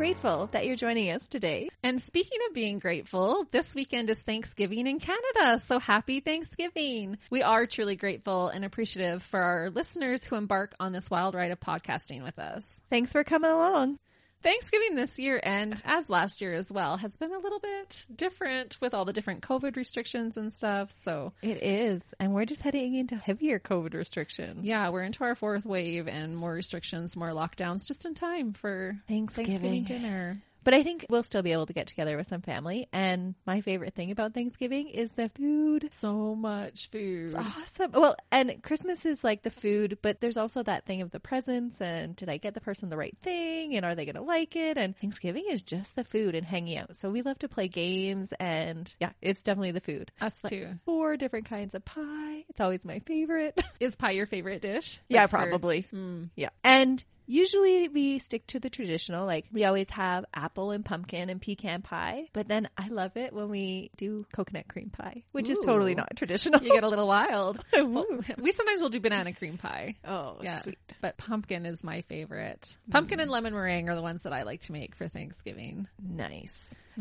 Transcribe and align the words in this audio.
grateful 0.00 0.48
that 0.52 0.64
you're 0.64 0.76
joining 0.76 1.10
us 1.10 1.28
today. 1.28 1.68
And 1.82 2.00
speaking 2.00 2.38
of 2.48 2.54
being 2.54 2.78
grateful, 2.78 3.44
this 3.52 3.74
weekend 3.74 4.08
is 4.08 4.18
Thanksgiving 4.18 4.86
in 4.86 4.98
Canada. 4.98 5.62
So 5.66 5.78
happy 5.78 6.20
Thanksgiving. 6.20 7.18
We 7.30 7.42
are 7.42 7.66
truly 7.66 7.96
grateful 7.96 8.48
and 8.48 8.64
appreciative 8.64 9.22
for 9.22 9.38
our 9.38 9.68
listeners 9.68 10.24
who 10.24 10.36
embark 10.36 10.74
on 10.80 10.92
this 10.92 11.10
wild 11.10 11.34
ride 11.34 11.50
of 11.50 11.60
podcasting 11.60 12.22
with 12.22 12.38
us. 12.38 12.64
Thanks 12.88 13.12
for 13.12 13.24
coming 13.24 13.50
along. 13.50 13.98
Thanksgiving 14.42 14.96
this 14.96 15.18
year 15.18 15.38
and 15.42 15.80
as 15.84 16.08
last 16.08 16.40
year 16.40 16.54
as 16.54 16.72
well 16.72 16.96
has 16.96 17.16
been 17.16 17.32
a 17.32 17.38
little 17.38 17.58
bit 17.58 18.02
different 18.14 18.78
with 18.80 18.94
all 18.94 19.04
the 19.04 19.12
different 19.12 19.42
COVID 19.42 19.76
restrictions 19.76 20.36
and 20.36 20.52
stuff. 20.54 20.94
So 21.04 21.32
It 21.42 21.62
is, 21.62 22.14
and 22.18 22.32
we're 22.32 22.46
just 22.46 22.62
heading 22.62 22.94
into 22.94 23.16
heavier 23.16 23.58
COVID 23.58 23.94
restrictions. 23.94 24.66
yeah, 24.66 24.88
we're 24.88 25.02
into 25.02 25.24
our 25.24 25.34
fourth 25.34 25.66
wave 25.66 26.08
and 26.08 26.36
more 26.36 26.52
restrictions, 26.52 27.16
more 27.16 27.30
lockdowns 27.30 27.86
just 27.86 28.06
in 28.06 28.14
time 28.14 28.52
for 28.54 28.96
Thanksgiving. 29.08 29.46
Thanksgiving 29.60 29.84
dinner. 29.84 30.42
But 30.62 30.74
I 30.74 30.82
think 30.82 31.06
we'll 31.08 31.22
still 31.22 31.42
be 31.42 31.52
able 31.52 31.66
to 31.66 31.72
get 31.72 31.86
together 31.86 32.16
with 32.16 32.26
some 32.26 32.42
family. 32.42 32.86
And 32.92 33.34
my 33.46 33.60
favorite 33.62 33.94
thing 33.94 34.10
about 34.10 34.34
Thanksgiving 34.34 34.88
is 34.88 35.10
the 35.12 35.28
food. 35.30 35.90
So 36.00 36.34
much 36.34 36.90
food. 36.90 37.30
It's 37.30 37.34
awesome. 37.34 37.92
Well, 37.92 38.16
and 38.30 38.62
Christmas 38.62 39.04
is 39.06 39.24
like 39.24 39.42
the 39.42 39.50
food, 39.50 39.98
but 40.02 40.20
there's 40.20 40.36
also 40.36 40.62
that 40.62 40.84
thing 40.86 41.00
of 41.02 41.10
the 41.10 41.20
presents 41.20 41.80
and 41.80 42.14
did 42.14 42.28
I 42.28 42.36
get 42.36 42.54
the 42.54 42.60
person 42.60 42.90
the 42.90 42.96
right 42.96 43.16
thing 43.22 43.74
and 43.76 43.86
are 43.86 43.94
they 43.94 44.04
going 44.04 44.16
to 44.16 44.22
like 44.22 44.54
it? 44.56 44.76
And 44.76 44.96
Thanksgiving 44.96 45.44
is 45.48 45.62
just 45.62 45.96
the 45.96 46.04
food 46.04 46.34
and 46.34 46.46
hanging 46.46 46.76
out. 46.78 46.96
So 46.96 47.08
we 47.10 47.22
love 47.22 47.38
to 47.40 47.48
play 47.48 47.68
games 47.68 48.28
and 48.38 48.92
yeah, 49.00 49.12
it's 49.22 49.42
definitely 49.42 49.72
the 49.72 49.80
food. 49.80 50.12
Us 50.20 50.34
too. 50.46 50.74
Four 50.84 51.16
different 51.16 51.46
kinds 51.48 51.74
of 51.74 51.84
pie. 51.84 52.44
It's 52.50 52.60
always 52.60 52.84
my 52.84 52.98
favorite. 53.00 53.58
Is 53.80 53.96
pie 53.96 54.10
your 54.12 54.26
favorite 54.26 54.60
dish? 54.62 55.00
yeah, 55.08 55.22
Like 55.22 55.30
for- 55.30 55.36
probably. 55.38 55.86
Hmm. 55.90 56.24
Yeah. 56.36 56.50
And 56.62 57.02
usually 57.30 57.88
we 57.88 58.18
stick 58.18 58.46
to 58.48 58.60
the 58.60 58.68
traditional, 58.68 59.24
like 59.26 59.46
we 59.52 59.64
always 59.64 59.88
have 59.90 60.24
apple 60.34 60.72
and 60.72 60.84
pumpkin 60.84 61.30
and 61.30 61.40
pecan 61.40 61.82
pie. 61.82 62.28
But 62.32 62.48
then 62.48 62.68
I 62.76 62.88
love 62.88 63.16
it 63.16 63.32
when 63.32 63.48
we 63.48 63.90
do 63.96 64.26
coconut 64.32 64.68
cream 64.68 64.90
pie, 64.90 65.22
which 65.32 65.48
is 65.48 65.58
totally 65.60 65.94
not 65.94 66.16
traditional. 66.16 66.62
You 66.62 66.72
get 66.72 66.84
a 66.84 66.88
little 66.88 67.08
wild. 67.08 67.64
Well, 67.90 68.06
we 68.38 68.52
sometimes 68.52 68.82
will 68.82 68.90
do 68.90 69.00
banana 69.00 69.32
cream 69.32 69.56
pie. 69.56 69.96
oh, 70.04 70.36
Yeah, 70.42 70.60
sweet. 70.60 70.78
but 71.00 71.16
pumpkin 71.16 71.66
is 71.66 71.82
my 71.82 72.02
favorite. 72.02 72.60
Mm-hmm. 72.60 72.92
Pumpkin 72.92 73.20
and 73.20 73.30
lemon 73.30 73.54
meringue 73.54 73.88
are 73.88 73.94
the 73.94 74.02
ones 74.02 74.22
that 74.24 74.32
I 74.32 74.42
like 74.42 74.62
to 74.62 74.72
make 74.72 74.94
for 74.94 75.08
Thanksgiving. 75.08 75.88
Nice. 76.02 76.52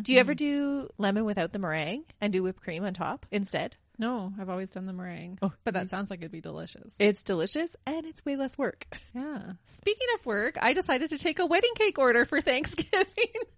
Do 0.02 0.13
you 0.13 0.17
mm-hmm. 0.17 0.22
ever 0.22 0.33
do 0.35 0.89
lemon 0.97 1.25
without 1.25 1.52
the 1.52 1.59
meringue 1.59 2.05
and 2.22 2.31
do 2.31 2.44
whipped 2.44 2.61
cream 2.61 2.85
on 2.85 2.94
top 2.94 3.25
instead? 3.31 3.75
No, 4.00 4.31
I've 4.39 4.50
always 4.50 4.72
done 4.72 4.86
the 4.86 4.94
meringue. 4.94 5.39
Oh, 5.42 5.52
but 5.66 5.73
that 5.73 5.89
sounds 5.89 6.09
like 6.09 6.22
it'd 6.22 6.31
be 6.31 6.39
delicious. 6.39 6.94
It's 7.00 7.22
delicious 7.22 7.75
and 7.86 8.06
it's 8.06 8.23
way 8.25 8.38
less 8.38 8.58
work. 8.58 8.88
Yeah. 9.11 9.53
Speaking 9.66 10.08
of 10.17 10.25
work, 10.25 10.56
I 10.61 10.73
decided 10.73 11.09
to 11.09 11.17
take 11.17 11.39
a 11.39 11.45
wedding 11.45 11.72
cake 11.75 11.97
order 11.97 12.25
for 12.25 12.40
Thanksgiving. 12.50 13.07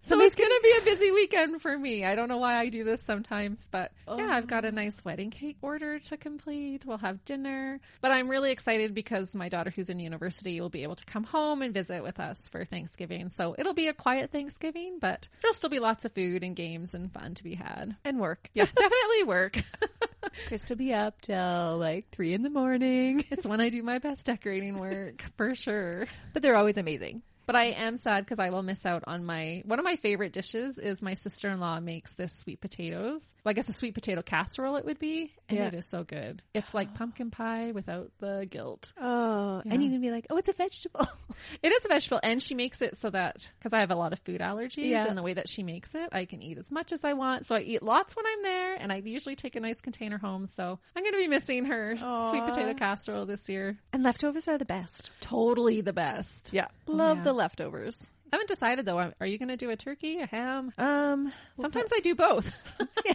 so 0.02 0.18
it's 0.18 0.34
going 0.34 0.48
to 0.48 0.60
be 0.62 0.74
a 0.80 0.84
busy 0.84 1.10
weekend 1.10 1.60
for 1.60 1.76
me. 1.76 2.06
I 2.06 2.14
don't 2.14 2.28
know 2.28 2.38
why 2.38 2.56
I 2.56 2.70
do 2.70 2.84
this 2.84 3.02
sometimes, 3.02 3.68
but 3.70 3.92
yeah, 4.08 4.28
I've 4.30 4.46
got 4.46 4.64
a 4.64 4.68
oh. 4.68 4.70
nice 4.70 4.96
wedding 5.04 5.30
cake 5.30 5.58
order 5.60 5.98
to 5.98 6.16
complete. 6.16 6.86
We'll 6.86 6.98
have 6.98 7.24
dinner. 7.26 7.80
But 8.00 8.12
I'm 8.12 8.28
really 8.28 8.50
excited 8.50 8.94
because 8.94 9.34
my 9.34 9.50
daughter 9.50 9.70
who's 9.70 9.90
in 9.90 10.00
university 10.00 10.58
will 10.60 10.70
be 10.70 10.84
able 10.84 10.96
to 10.96 11.04
come 11.04 11.24
home 11.24 11.60
and 11.60 11.74
visit 11.74 12.02
with 12.02 12.18
us 12.18 12.38
for 12.50 12.64
Thanksgiving. 12.64 13.30
So 13.36 13.54
it'll 13.58 13.74
be 13.74 13.88
a 13.88 13.94
quiet 13.94 14.32
Thanksgiving, 14.32 14.98
but 15.00 15.28
there'll 15.42 15.54
still 15.54 15.70
be 15.70 15.80
lots 15.80 16.06
of 16.06 16.12
food 16.12 16.42
and 16.42 16.56
games 16.56 16.94
and 16.94 17.12
fun 17.12 17.34
to 17.34 17.44
be 17.44 17.54
had. 17.54 17.94
And 18.04 18.18
work. 18.18 18.48
Yeah, 18.54 18.64
definitely 18.64 19.24
work. 19.24 19.58
Chris 20.48 20.68
will 20.68 20.76
be 20.76 20.92
up 20.92 21.20
till 21.20 21.78
like 21.78 22.10
three 22.10 22.32
in 22.34 22.42
the 22.42 22.50
morning. 22.50 23.24
it's 23.30 23.46
when 23.46 23.60
I 23.60 23.68
do 23.68 23.82
my 23.82 23.98
best 23.98 24.24
decorating 24.26 24.78
work 24.78 25.24
for 25.36 25.54
sure. 25.54 26.06
But 26.32 26.42
they're 26.42 26.56
always 26.56 26.76
amazing. 26.76 27.22
But 27.46 27.56
I 27.56 27.66
am 27.72 27.98
sad 27.98 28.24
because 28.24 28.38
I 28.38 28.50
will 28.50 28.62
miss 28.62 28.84
out 28.86 29.04
on 29.06 29.24
my 29.24 29.62
one 29.64 29.78
of 29.78 29.84
my 29.84 29.96
favorite 29.96 30.32
dishes 30.32 30.78
is 30.78 31.02
my 31.02 31.14
sister 31.14 31.50
in 31.50 31.60
law 31.60 31.80
makes 31.80 32.12
this 32.14 32.32
sweet 32.38 32.60
potatoes. 32.60 33.26
Well, 33.44 33.50
I 33.50 33.52
guess 33.54 33.68
a 33.68 33.72
sweet 33.72 33.94
potato 33.94 34.22
casserole 34.22 34.76
it 34.76 34.84
would 34.84 34.98
be, 34.98 35.32
and 35.48 35.58
Yeah. 35.58 35.66
it 35.66 35.74
is 35.74 35.88
so 35.90 36.04
good. 36.04 36.42
It's 36.54 36.72
like 36.74 36.94
pumpkin 36.98 37.30
pie 37.30 37.72
without 37.72 38.10
the 38.20 38.46
guilt. 38.50 38.92
Oh, 39.00 39.62
Yeah. 39.64 39.74
and 39.74 39.82
you 39.82 39.90
can 39.90 40.00
be 40.00 40.10
like, 40.10 40.26
oh, 40.30 40.36
it's 40.36 40.48
a 40.48 40.52
vegetable. 40.54 41.06
It 41.62 41.72
is 41.72 41.84
a 41.84 41.88
vegetable, 41.88 42.20
and 42.22 42.42
she 42.42 42.54
makes 42.54 42.82
it 42.82 42.98
so 43.00 43.08
that 43.10 43.50
because 43.58 43.72
I 43.72 43.80
have 43.80 43.90
a 43.90 43.94
lot 43.96 44.12
of 44.12 44.18
food 44.20 44.40
allergies, 44.40 44.90
Yeah. 44.90 45.06
and 45.06 45.16
the 45.18 45.22
way 45.22 45.34
that 45.34 45.48
she 45.48 45.62
makes 45.62 45.94
it, 45.94 46.08
I 46.12 46.24
can 46.26 46.42
eat 46.42 46.58
as 46.58 46.70
much 46.70 46.92
as 46.92 47.00
I 47.04 47.14
want. 47.14 47.46
So 47.46 47.54
I 47.56 47.60
eat 47.60 47.82
lots 47.82 48.14
when 48.14 48.26
I'm 48.26 48.42
there, 48.42 48.74
and 48.74 48.92
I 48.92 48.96
usually 49.04 49.34
take 49.34 49.56
a 49.56 49.60
nice 49.60 49.80
container 49.80 50.18
home. 50.18 50.46
So 50.46 50.78
I'm 50.94 51.02
going 51.02 51.12
to 51.14 51.18
be 51.18 51.28
missing 51.28 51.64
her 51.64 51.96
sweet 51.96 52.44
potato 52.44 52.74
casserole 52.74 53.26
this 53.26 53.48
year. 53.48 53.78
and 53.92 54.02
leftovers 54.02 54.46
are 54.46 54.58
the 54.58 54.64
best. 54.66 55.10
Totally 55.20 55.80
the 55.80 55.92
best. 55.92 56.52
Yeah. 56.52 56.68
Love 56.86 57.18
yeah. 57.18 57.24
The 57.32 57.38
leftovers. 57.38 57.98
I 58.32 58.36
haven't 58.36 58.48
decided 58.48 58.86
though. 58.86 59.12
Are 59.20 59.26
you 59.26 59.38
going 59.38 59.48
to 59.48 59.56
do 59.56 59.70
a 59.70 59.76
turkey, 59.76 60.18
a 60.20 60.26
ham? 60.26 60.72
Um, 60.78 61.32
Sometimes 61.60 61.90
I 61.94 62.00
do 62.00 62.14
both. 62.14 62.60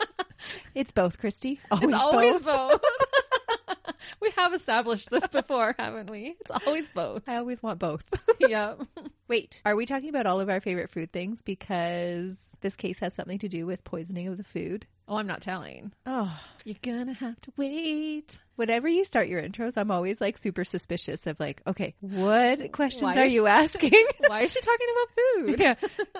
it's 0.75 0.91
both, 0.91 1.17
Christy. 1.19 1.59
Always 1.72 1.89
It's 1.89 2.00
always 2.00 2.33
both. 2.41 2.72
both. 2.72 2.81
we 4.22 4.31
have 4.31 4.53
established 4.53 5.09
this 5.09 5.28
before, 5.28 5.75
haven't 5.78 6.09
we? 6.09 6.35
It's 6.39 6.51
always 6.66 6.85
both. 6.94 7.23
I 7.28 7.38
always 7.38 7.61
want 7.63 7.79
both. 7.79 8.03
yeah. 8.39 8.75
Wait, 9.28 9.61
are 9.66 9.75
we 9.75 9.85
talking 9.85 10.09
about 10.09 10.25
all 10.25 10.39
of 10.39 10.49
our 10.49 10.61
favorite 10.61 10.89
food 10.89 11.11
things 11.11 11.41
because 11.41 12.38
this 12.61 12.75
case 12.75 12.99
has 12.99 13.13
something 13.13 13.39
to 13.39 13.47
do 13.47 13.66
with 13.66 13.84
poisoning 13.84 14.28
of 14.28 14.38
the 14.38 14.44
food? 14.44 14.85
Oh, 15.09 15.16
I'm 15.16 15.28
not 15.28 15.41
telling. 15.41 15.94
Oh, 16.06 16.38
You're 16.66 16.75
gonna 16.81 17.13
have 17.13 17.40
to 17.41 17.51
wait. 17.56 18.38
whenever 18.57 18.90
you 18.90 19.06
start 19.06 19.29
your 19.29 19.41
intros, 19.41 19.78
I'm 19.78 19.90
always 19.90 20.19
like 20.19 20.38
super 20.38 20.66
suspicious 20.66 21.25
of 21.28 21.40
like, 21.40 21.62
okay, 21.66 21.95
what 22.01 22.72
questions 22.73 23.03
Why 23.16 23.22
are 23.22 23.25
you 23.25 23.47
asking? 23.47 23.91
Why 24.28 24.41
is 24.41 24.51
she 24.51 24.59
talking 24.59 24.88
about 24.91 25.47
food? 25.47 25.59
yeah. 25.59 25.75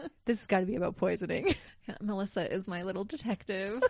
This 0.26 0.40
has 0.40 0.48
got 0.48 0.60
to 0.60 0.66
be 0.66 0.76
about 0.76 0.98
poisoning. 0.98 1.56
Yeah, 1.88 1.96
Melissa 2.02 2.54
is 2.54 2.68
my 2.68 2.84
little 2.84 3.06
detective. 3.06 3.82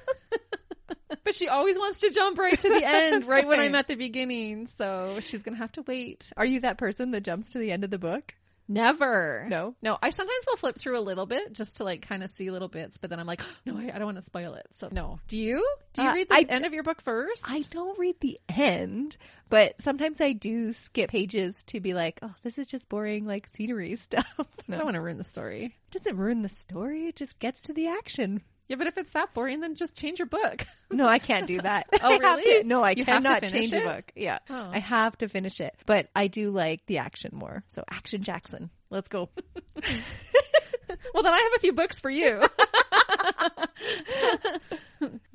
but 1.24 1.34
she 1.36 1.47
always 1.47 1.78
wants 1.78 2.02
to 2.02 2.12
jump 2.12 2.38
right 2.38 2.59
to 2.59 2.69
the 2.69 2.84
end, 2.86 3.28
right 3.28 3.47
when 3.47 3.59
I'm 3.59 3.74
at 3.74 3.88
the 3.88 3.96
beginning. 3.96 4.68
So 4.78 5.18
she's 5.22 5.41
gonna 5.41 5.57
have 5.57 5.72
to 5.74 5.81
wait. 5.84 6.31
Are 6.38 6.46
you 6.46 6.59
that 6.62 6.78
person 6.78 7.12
that 7.12 7.22
jumps 7.22 7.50
to 7.50 7.59
the 7.59 7.72
end 7.72 7.84
of 7.84 7.90
the 7.90 7.97
book? 7.97 8.36
Never. 8.68 9.46
No. 9.50 9.76
No, 9.82 9.98
I 10.02 10.10
sometimes 10.10 10.46
will 10.48 10.58
flip 10.58 10.78
through 10.78 11.00
a 11.00 11.02
little 11.02 11.26
bit 11.26 11.54
just 11.54 11.78
to 11.78 11.84
like 11.84 12.02
kind 12.08 12.24
of 12.24 12.32
see 12.32 12.52
little 12.52 12.68
bits, 12.68 12.98
but 12.98 13.10
then 13.10 13.20
I'm 13.20 13.28
like, 13.28 13.42
no, 13.66 13.78
I, 13.78 13.92
I 13.94 13.98
don't 13.98 14.06
want 14.06 14.18
to 14.18 14.26
spoil 14.26 14.54
it. 14.56 14.66
So 14.80 14.90
no. 14.92 15.20
Do 15.28 15.38
you? 15.38 15.66
Do 15.94 16.04
you 16.04 16.10
Uh, 16.10 16.14
read 16.14 16.30
the 16.30 16.36
I- 16.36 16.46
end 16.50 16.66
of 16.66 16.74
your 16.74 16.84
book 16.84 17.02
first? 17.02 17.44
I 17.48 17.62
don't 17.72 17.98
read 17.98 18.20
the 18.20 18.40
end, 18.50 19.18
but 19.50 19.82
sometimes 19.82 20.20
I 20.22 20.34
do 20.34 20.74
skip 20.74 21.10
pages 21.10 21.64
to 21.68 21.80
be 21.80 21.94
like, 21.94 22.20
oh, 22.22 22.34
this 22.44 22.58
is 22.58 22.68
just 22.68 22.90
boring, 22.90 23.26
like 23.26 23.48
scenery 23.48 23.96
stuff. 23.98 24.26
I 24.38 24.44
don't 24.76 24.84
want 24.86 24.96
to 24.96 25.02
ruin 25.02 25.18
the 25.18 25.24
story. 25.24 25.66
it 25.66 25.92
doesn't 25.92 26.18
ruin 26.18 26.42
the 26.42 26.50
story. 26.50 27.08
It 27.08 27.16
just 27.16 27.40
gets 27.40 27.64
to 27.64 27.74
the 27.74 27.88
action. 27.88 28.42
Yeah, 28.68 28.76
but 28.78 28.88
if 28.88 28.98
it's 28.98 29.12
that 29.12 29.34
boring, 29.34 29.62
then 29.62 29.76
just 29.76 29.96
change 29.96 30.20
your 30.20 30.26
book. 30.28 30.66
No, 30.90 31.06
I 31.06 31.20
can't 31.20 31.48
do 31.48 31.60
that. 31.62 31.86
Oh, 31.96 31.98
I 32.08 32.14
have 32.14 32.38
really? 32.38 32.62
to- 32.62 32.68
no, 32.68 32.82
I 32.82 32.92
You 32.92 33.04
cannot 33.04 33.44
change 33.44 33.74
it? 33.74 33.84
a 33.84 33.86
book. 33.86 34.10
Yeah. 34.16 34.40
Oh. 34.50 34.69
I 34.72 34.80
have 34.80 35.18
to 35.18 35.28
finish 35.28 35.60
it. 35.60 35.75
But 35.86 36.08
I 36.16 36.28
do 36.28 36.50
like 36.50 36.86
the 36.86 37.00
action 37.00 37.31
more. 37.34 37.66
So 37.68 37.84
Action 37.92 38.24
Jackson. 38.24 38.69
Let's 38.90 39.10
go. 39.10 39.28
well, 39.75 41.24
then 41.24 41.34
I 41.34 41.40
have 41.40 41.52
a 41.58 41.60
few 41.60 41.74
books 41.74 42.00
for 42.00 42.10
you. 42.10 42.42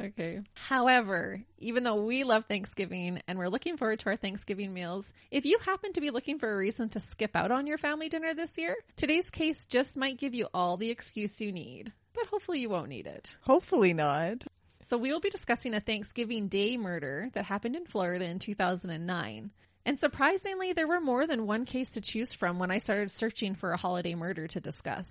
okay. 0.00 0.40
However, 0.54 1.42
even 1.58 1.84
though 1.84 2.02
we 2.02 2.24
love 2.24 2.46
Thanksgiving 2.46 3.20
and 3.28 3.38
we're 3.38 3.48
looking 3.48 3.76
forward 3.76 3.98
to 4.00 4.06
our 4.06 4.16
Thanksgiving 4.16 4.72
meals, 4.72 5.10
if 5.30 5.44
you 5.44 5.58
happen 5.58 5.92
to 5.92 6.00
be 6.00 6.10
looking 6.10 6.38
for 6.38 6.52
a 6.52 6.56
reason 6.56 6.88
to 6.90 7.00
skip 7.00 7.36
out 7.36 7.50
on 7.50 7.66
your 7.66 7.78
family 7.78 8.08
dinner 8.08 8.34
this 8.34 8.56
year, 8.56 8.74
today's 8.96 9.30
case 9.30 9.66
just 9.66 9.96
might 9.96 10.18
give 10.18 10.34
you 10.34 10.48
all 10.54 10.76
the 10.76 10.90
excuse 10.90 11.40
you 11.40 11.52
need. 11.52 11.92
But 12.14 12.26
hopefully 12.26 12.60
you 12.60 12.68
won't 12.68 12.88
need 12.88 13.06
it. 13.06 13.36
Hopefully 13.42 13.94
not. 13.94 14.44
So 14.82 14.98
we 14.98 15.12
will 15.12 15.20
be 15.20 15.30
discussing 15.30 15.74
a 15.74 15.80
Thanksgiving 15.80 16.48
Day 16.48 16.76
murder 16.76 17.30
that 17.34 17.44
happened 17.44 17.76
in 17.76 17.86
Florida 17.86 18.24
in 18.26 18.38
2009. 18.38 19.50
And 19.84 19.98
surprisingly, 19.98 20.72
there 20.72 20.86
were 20.86 21.00
more 21.00 21.26
than 21.26 21.46
one 21.46 21.64
case 21.64 21.90
to 21.90 22.00
choose 22.00 22.32
from 22.32 22.58
when 22.58 22.70
I 22.70 22.78
started 22.78 23.10
searching 23.10 23.54
for 23.54 23.72
a 23.72 23.76
holiday 23.76 24.14
murder 24.14 24.46
to 24.48 24.60
discuss. 24.60 25.06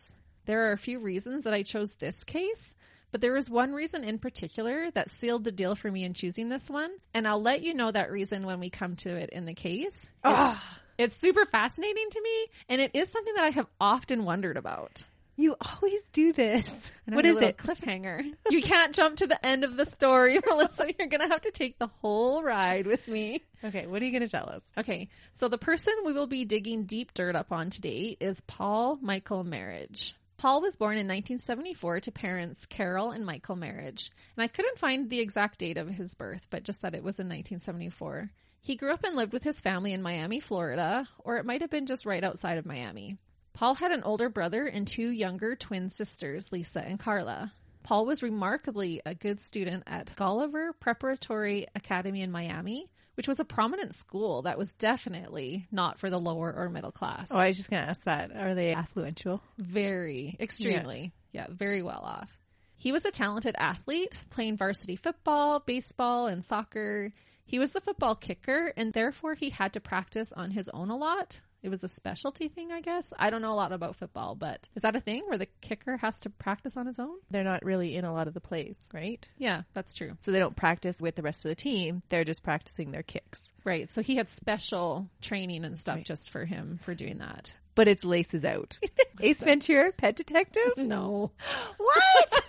There 0.45 0.69
are 0.69 0.71
a 0.71 0.77
few 0.77 1.00
reasons 1.00 1.44
that 1.44 1.53
I 1.53 1.63
chose 1.63 1.92
this 1.94 2.24
case, 2.24 2.74
but 3.12 3.21
there 3.21 3.33
was 3.33 3.50
one 3.50 3.74
reason 3.74 4.03
in 4.03 4.18
particular 4.18 4.89
that 4.92 5.12
sealed 5.12 5.44
the 5.44 5.51
deal 5.51 5.75
for 5.75 5.92
me 5.92 6.03
in 6.06 6.13
choosing 6.13 6.50
this 6.50 6.69
one, 6.69 6.92
and 7.13 7.27
I'll 7.27 7.42
let 7.42 7.62
you 7.62 7.74
know 7.74 7.92
that 7.92 8.12
reason 8.12 8.45
when 8.45 8.59
we 8.59 8.69
come 8.69 8.95
to 8.98 9.09
it 9.15 9.30
in 9.31 9.45
the 9.45 9.53
case. 9.53 9.98
Ah. 10.24 10.80
It's 10.98 11.15
super 11.18 11.45
fascinating 11.45 12.09
to 12.12 12.21
me, 12.21 12.48
and 12.69 12.80
it 12.80 12.92
is 12.94 13.09
something 13.09 13.33
that 13.33 13.44
I 13.44 13.50
have 13.50 13.68
often 13.80 14.24
wondered 14.24 14.56
about. 14.56 15.03
You 15.41 15.55
always 15.59 16.07
do 16.11 16.33
this. 16.33 16.91
What 17.07 17.25
is 17.25 17.39
it? 17.39 17.57
Cliffhanger. 17.57 18.31
You 18.51 18.61
can't 18.61 18.93
jump 18.93 19.17
to 19.17 19.27
the 19.27 19.43
end 19.43 19.63
of 19.63 19.75
the 19.75 19.88
story, 19.88 20.39
Melissa. 20.47 20.85
You're 20.97 21.07
going 21.07 21.27
to 21.27 21.29
have 21.29 21.41
to 21.41 21.51
take 21.51 21.79
the 21.79 21.88
whole 21.88 22.43
ride 22.43 22.85
with 22.85 23.07
me. 23.07 23.41
Okay, 23.63 23.88
what 23.88 24.03
are 24.03 24.05
you 24.05 24.11
going 24.11 24.21
to 24.21 24.29
tell 24.29 24.47
us? 24.47 24.61
Okay, 24.77 25.09
so 25.33 25.47
the 25.47 25.57
person 25.57 25.93
we 26.05 26.13
will 26.13 26.27
be 26.27 26.45
digging 26.45 26.83
deep 26.83 27.15
dirt 27.15 27.35
up 27.35 27.51
on 27.51 27.71
today 27.71 28.15
is 28.19 28.39
Paul 28.41 28.99
Michael 29.01 29.43
Merhige. 29.43 30.13
Paul 30.38 30.61
was 30.61 30.75
born 30.75 30.93
in 30.93 31.07
1974 31.07 32.01
to 32.01 32.11
parents 32.11 32.67
Carol 32.67 33.09
and 33.09 33.25
Michael 33.25 33.55
Merhige, 33.55 34.09
and 34.38 34.43
I 34.43 34.47
couldn't 34.47 34.77
find 34.77 35.09
the 35.09 35.21
exact 35.21 35.57
date 35.57 35.77
of 35.77 35.89
his 35.89 36.13
birth, 36.13 36.45
but 36.51 36.63
just 36.63 36.83
that 36.83 36.93
it 36.93 37.03
was 37.03 37.19
in 37.19 37.25
1974. 37.25 38.29
He 38.59 38.75
grew 38.75 38.93
up 38.93 39.03
and 39.03 39.15
lived 39.15 39.33
with 39.33 39.43
his 39.43 39.59
family 39.59 39.91
in 39.91 40.03
Miami, 40.03 40.39
Florida, 40.39 41.07
or 41.17 41.38
it 41.38 41.45
might 41.47 41.61
have 41.61 41.71
been 41.71 41.88
just 41.88 42.05
right 42.05 42.23
outside 42.23 42.59
of 42.59 42.65
Miami. 42.67 43.17
Paul 43.53 43.75
had 43.75 43.92
an 43.92 44.03
older 44.03 44.30
brother 44.30 44.65
and 44.65 44.88
two 44.88 45.09
younger 45.09 45.56
twin 45.56 45.89
sisters, 45.89 46.51
Lisa 46.51 46.80
and 46.80 47.00
Carla. 47.00 47.51
Paul 47.83 48.06
was 48.06 48.24
remarkably 48.24 49.01
a 49.06 49.15
good 49.15 49.39
student 49.39 49.83
at 49.88 50.15
Gulliver 50.15 50.74
Preparatory 50.74 51.68
Academy 51.75 52.21
in 52.21 52.31
Miami, 52.31 52.89
which 53.15 53.27
was 53.27 53.39
a 53.39 53.45
prominent 53.45 53.95
school 53.95 54.44
that 54.44 54.57
was 54.57 54.71
definitely 54.74 55.68
not 55.71 56.00
for 56.00 56.09
the 56.09 56.19
lower 56.19 56.53
or 56.53 56.69
middle 56.69 56.92
class. 56.92 57.27
Oh, 57.31 57.38
I 57.38 57.48
was 57.48 57.57
just 57.57 57.69
going 57.69 57.83
to 57.83 57.89
ask 57.89 58.03
that. 58.06 58.31
Are 58.36 58.56
they 58.56 58.74
affluential? 58.74 59.42
Very, 59.57 60.38
extremely. 60.39 61.12
Yeah. 61.31 61.48
very 61.50 61.81
well 61.81 62.01
off. 62.03 62.30
He 62.77 62.92
was 62.92 63.06
a 63.06 63.12
talented 63.12 63.56
athlete, 63.57 64.18
playing 64.31 64.57
varsity 64.57 64.95
football, 64.95 65.59
baseball, 65.59 66.27
and 66.27 66.44
soccer. 66.44 67.13
He 67.45 67.59
was 67.59 67.71
the 67.74 67.81
football 67.81 68.15
kicker, 68.15 68.74
and 68.75 68.94
therefore 68.94 69.36
he 69.36 69.50
had 69.50 69.74
to 69.74 69.80
practice 69.80 70.31
on 70.36 70.51
his 70.51 70.69
own 70.69 70.89
a 70.89 70.98
lot. 70.98 71.42
It 71.63 71.69
was 71.69 71.83
a 71.83 71.87
specialty 71.87 72.47
thing, 72.47 72.71
I 72.71 72.81
guess. 72.81 73.05
I 73.19 73.29
don't 73.29 73.41
know 73.41 73.53
a 73.53 73.55
lot 73.55 73.71
about 73.71 73.95
football, 73.95 74.33
but 74.35 74.67
is 74.75 74.81
that 74.81 74.95
a 74.95 74.99
thing 74.99 75.23
where 75.27 75.37
the 75.37 75.47
kicker 75.61 75.97
has 75.97 76.17
to 76.21 76.29
practice 76.29 76.75
on 76.75 76.87
his 76.87 76.97
own? 76.97 77.17
They're 77.29 77.43
not 77.43 77.63
really 77.63 77.95
in 77.95 78.03
a 78.03 78.13
lot 78.13 78.27
of 78.27 78.33
the 78.33 78.41
plays, 78.41 78.77
right? 78.91 79.27
Yeah, 79.37 79.61
that's 79.73 79.93
true. 79.93 80.13
So 80.21 80.31
they 80.31 80.39
don't 80.39 80.55
practice 80.55 80.99
with 80.99 81.15
the 81.15 81.21
rest 81.21 81.45
of 81.45 81.49
the 81.49 81.55
team. 81.55 82.01
They're 82.09 82.23
just 82.23 82.43
practicing 82.43 82.91
their 82.91 83.03
kicks. 83.03 83.51
Right. 83.63 83.91
So 83.91 84.01
he 84.01 84.15
had 84.15 84.29
special 84.29 85.07
training 85.21 85.63
and 85.65 85.79
stuff 85.79 85.99
just 86.03 86.31
for 86.31 86.45
him 86.45 86.79
for 86.83 86.95
doing 86.95 87.19
that. 87.19 87.53
But 87.75 87.87
it's 87.87 88.03
laces 88.03 88.43
out. 88.43 88.77
Ace 89.21 89.39
Ventura, 89.41 89.91
Pet 89.91 90.15
Detective? 90.15 90.73
No. 90.77 91.31
What? 91.77 92.43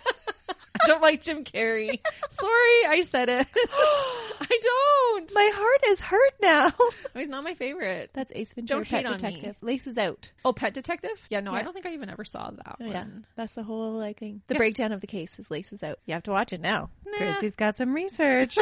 I 0.82 0.86
don't 0.86 1.02
like 1.02 1.20
Jim 1.22 1.44
Carrey. 1.44 2.00
Sorry, 2.40 2.86
I 2.88 3.06
said 3.10 3.28
it. 3.28 3.46
I 3.56 4.58
don't. 4.62 5.30
My 5.34 5.50
heart 5.54 5.80
is 5.88 6.00
hurt 6.00 6.34
now. 6.42 6.68
Oh, 6.80 6.90
he's 7.14 7.28
not 7.28 7.44
my 7.44 7.54
favorite. 7.54 8.10
That's 8.12 8.32
Ace 8.34 8.52
Ventura, 8.54 8.80
Don't 8.80 8.88
Pet 8.88 8.98
hate 9.00 9.06
on. 9.06 9.12
Detective. 9.18 9.56
Laces 9.60 9.96
out. 9.98 10.30
Oh, 10.44 10.52
Pet 10.52 10.74
Detective? 10.74 11.10
Yeah, 11.30 11.40
no, 11.40 11.52
I 11.52 11.58
Yeah. 11.58 11.62
don't 11.64 11.72
think 11.74 11.86
I 11.86 11.92
even 11.94 12.10
ever 12.10 12.24
saw 12.24 12.50
that 12.50 12.76
Oh, 12.80 12.84
one. 12.84 12.90
yeah. 12.92 13.04
That's 13.36 13.54
the 13.54 13.62
whole 13.62 13.92
like 13.92 14.18
thing. 14.18 14.42
The 14.48 14.54
breakdown 14.56 14.92
of 14.92 15.00
the 15.00 15.06
case 15.06 15.38
is 15.38 15.50
laces 15.50 15.82
out. 15.82 15.98
You 16.06 16.14
have 16.14 16.24
to 16.24 16.30
watch 16.32 16.52
it 16.52 16.60
now. 16.60 16.90
Nah. 17.06 17.16
Christy's 17.18 17.56
got 17.56 17.76
some 17.76 17.94
research. 17.94 18.56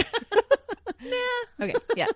Nah. 1.03 1.65
okay. 1.65 1.75
Yeah. 1.97 2.07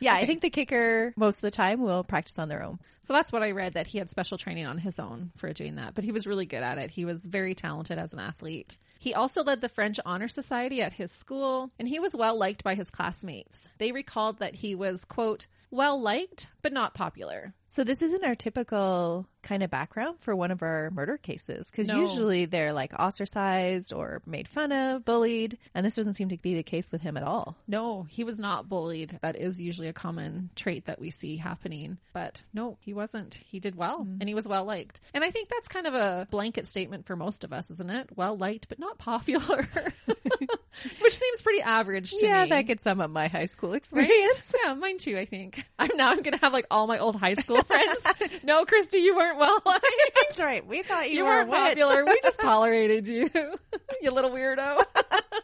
Yeah. 0.00 0.14
I 0.14 0.26
think 0.26 0.42
the 0.42 0.50
kicker 0.50 1.12
most 1.16 1.36
of 1.36 1.42
the 1.42 1.50
time 1.50 1.80
will 1.80 2.04
practice 2.04 2.38
on 2.38 2.48
their 2.48 2.62
own. 2.62 2.78
So 3.02 3.12
that's 3.12 3.32
what 3.32 3.42
I 3.42 3.52
read 3.52 3.74
that 3.74 3.86
he 3.86 3.98
had 3.98 4.10
special 4.10 4.36
training 4.36 4.66
on 4.66 4.78
his 4.78 4.98
own 4.98 5.30
for 5.36 5.52
doing 5.52 5.76
that, 5.76 5.94
but 5.94 6.02
he 6.02 6.10
was 6.10 6.26
really 6.26 6.44
good 6.44 6.62
at 6.62 6.76
it. 6.76 6.90
He 6.90 7.04
was 7.04 7.24
very 7.24 7.54
talented 7.54 7.98
as 7.98 8.12
an 8.12 8.18
athlete. 8.18 8.76
He 8.98 9.14
also 9.14 9.44
led 9.44 9.60
the 9.60 9.68
French 9.68 10.00
Honor 10.04 10.26
Society 10.26 10.82
at 10.82 10.92
his 10.92 11.12
school, 11.12 11.70
and 11.78 11.86
he 11.86 12.00
was 12.00 12.16
well 12.16 12.36
liked 12.36 12.64
by 12.64 12.74
his 12.74 12.90
classmates. 12.90 13.58
They 13.78 13.92
recalled 13.92 14.40
that 14.40 14.56
he 14.56 14.74
was, 14.74 15.04
quote, 15.04 15.46
well 15.70 16.00
liked, 16.00 16.48
but 16.62 16.72
not 16.72 16.94
popular. 16.94 17.54
So 17.76 17.84
this 17.84 18.00
isn't 18.00 18.24
our 18.24 18.34
typical 18.34 19.26
kind 19.42 19.62
of 19.62 19.68
background 19.68 20.16
for 20.20 20.34
one 20.34 20.50
of 20.50 20.62
our 20.62 20.90
murder 20.92 21.18
cases 21.18 21.70
because 21.70 21.88
No. 21.88 22.00
usually 22.00 22.46
they're 22.46 22.72
like 22.72 22.98
ostracized 22.98 23.92
or 23.92 24.22
made 24.24 24.48
fun 24.48 24.72
of, 24.72 25.04
bullied, 25.04 25.58
and 25.74 25.84
this 25.84 25.92
doesn't 25.92 26.14
seem 26.14 26.30
to 26.30 26.38
be 26.38 26.54
the 26.54 26.62
case 26.62 26.90
with 26.90 27.02
him 27.02 27.18
at 27.18 27.22
all. 27.22 27.54
No, 27.68 28.04
he 28.04 28.24
was 28.24 28.38
not 28.38 28.66
bullied. 28.66 29.18
That 29.20 29.36
is 29.36 29.60
usually 29.60 29.88
a 29.88 29.92
common 29.92 30.48
trait 30.56 30.86
that 30.86 30.98
we 30.98 31.10
see 31.10 31.36
happening. 31.36 31.98
But 32.14 32.42
no, 32.54 32.78
he 32.80 32.94
wasn't. 32.94 33.34
He 33.34 33.60
did 33.60 33.76
well 33.76 34.06
mm. 34.06 34.20
and 34.20 34.26
he 34.26 34.34
was 34.34 34.48
well 34.48 34.64
liked. 34.64 35.02
And 35.12 35.22
I 35.22 35.30
think 35.30 35.50
that's 35.50 35.68
kind 35.68 35.86
of 35.86 35.92
a 35.92 36.26
blanket 36.30 36.66
statement 36.66 37.04
for 37.04 37.14
most 37.14 37.44
of 37.44 37.52
us, 37.52 37.70
isn't 37.70 37.90
it? 37.90 38.08
Well 38.16 38.38
liked, 38.38 38.70
but 38.70 38.78
not 38.78 38.96
popular. 38.96 39.68
Which 41.00 41.16
seems 41.16 41.42
pretty 41.42 41.62
average 41.62 42.10
to 42.10 42.24
yeah, 42.26 42.44
me. 42.44 42.50
that 42.50 42.66
could 42.66 42.80
sum 42.80 43.00
up 43.00 43.10
my 43.10 43.28
high 43.28 43.46
school 43.46 43.70
Right? 43.70 43.78
experience. 43.78 44.52
Yeah, 44.64 44.74
mine 44.74 44.98
too, 44.98 45.16
I 45.18 45.24
think. 45.26 45.64
I'm 45.78 45.90
now 45.96 46.10
I'm 46.10 46.22
gonna 46.22 46.38
have 46.38 46.52
like 46.52 46.66
all 46.70 46.86
my 46.86 46.98
old 46.98 47.16
high 47.16 47.34
school 47.34 47.62
friends. 47.62 47.96
no, 48.42 48.64
Christy, 48.64 48.98
you 48.98 49.14
weren't 49.16 49.38
well 49.38 49.60
liked. 49.64 49.86
That's 50.28 50.40
right. 50.40 50.66
We 50.66 50.82
thought 50.82 51.10
you, 51.10 51.18
You 51.18 51.24
were 51.24 51.30
weren't 51.44 51.50
popular. 51.50 52.04
We 52.04 52.18
just 52.22 52.38
tolerated 52.40 53.06
you. 53.08 53.30
you 54.02 54.10
little 54.10 54.30
weirdo. 54.30 54.82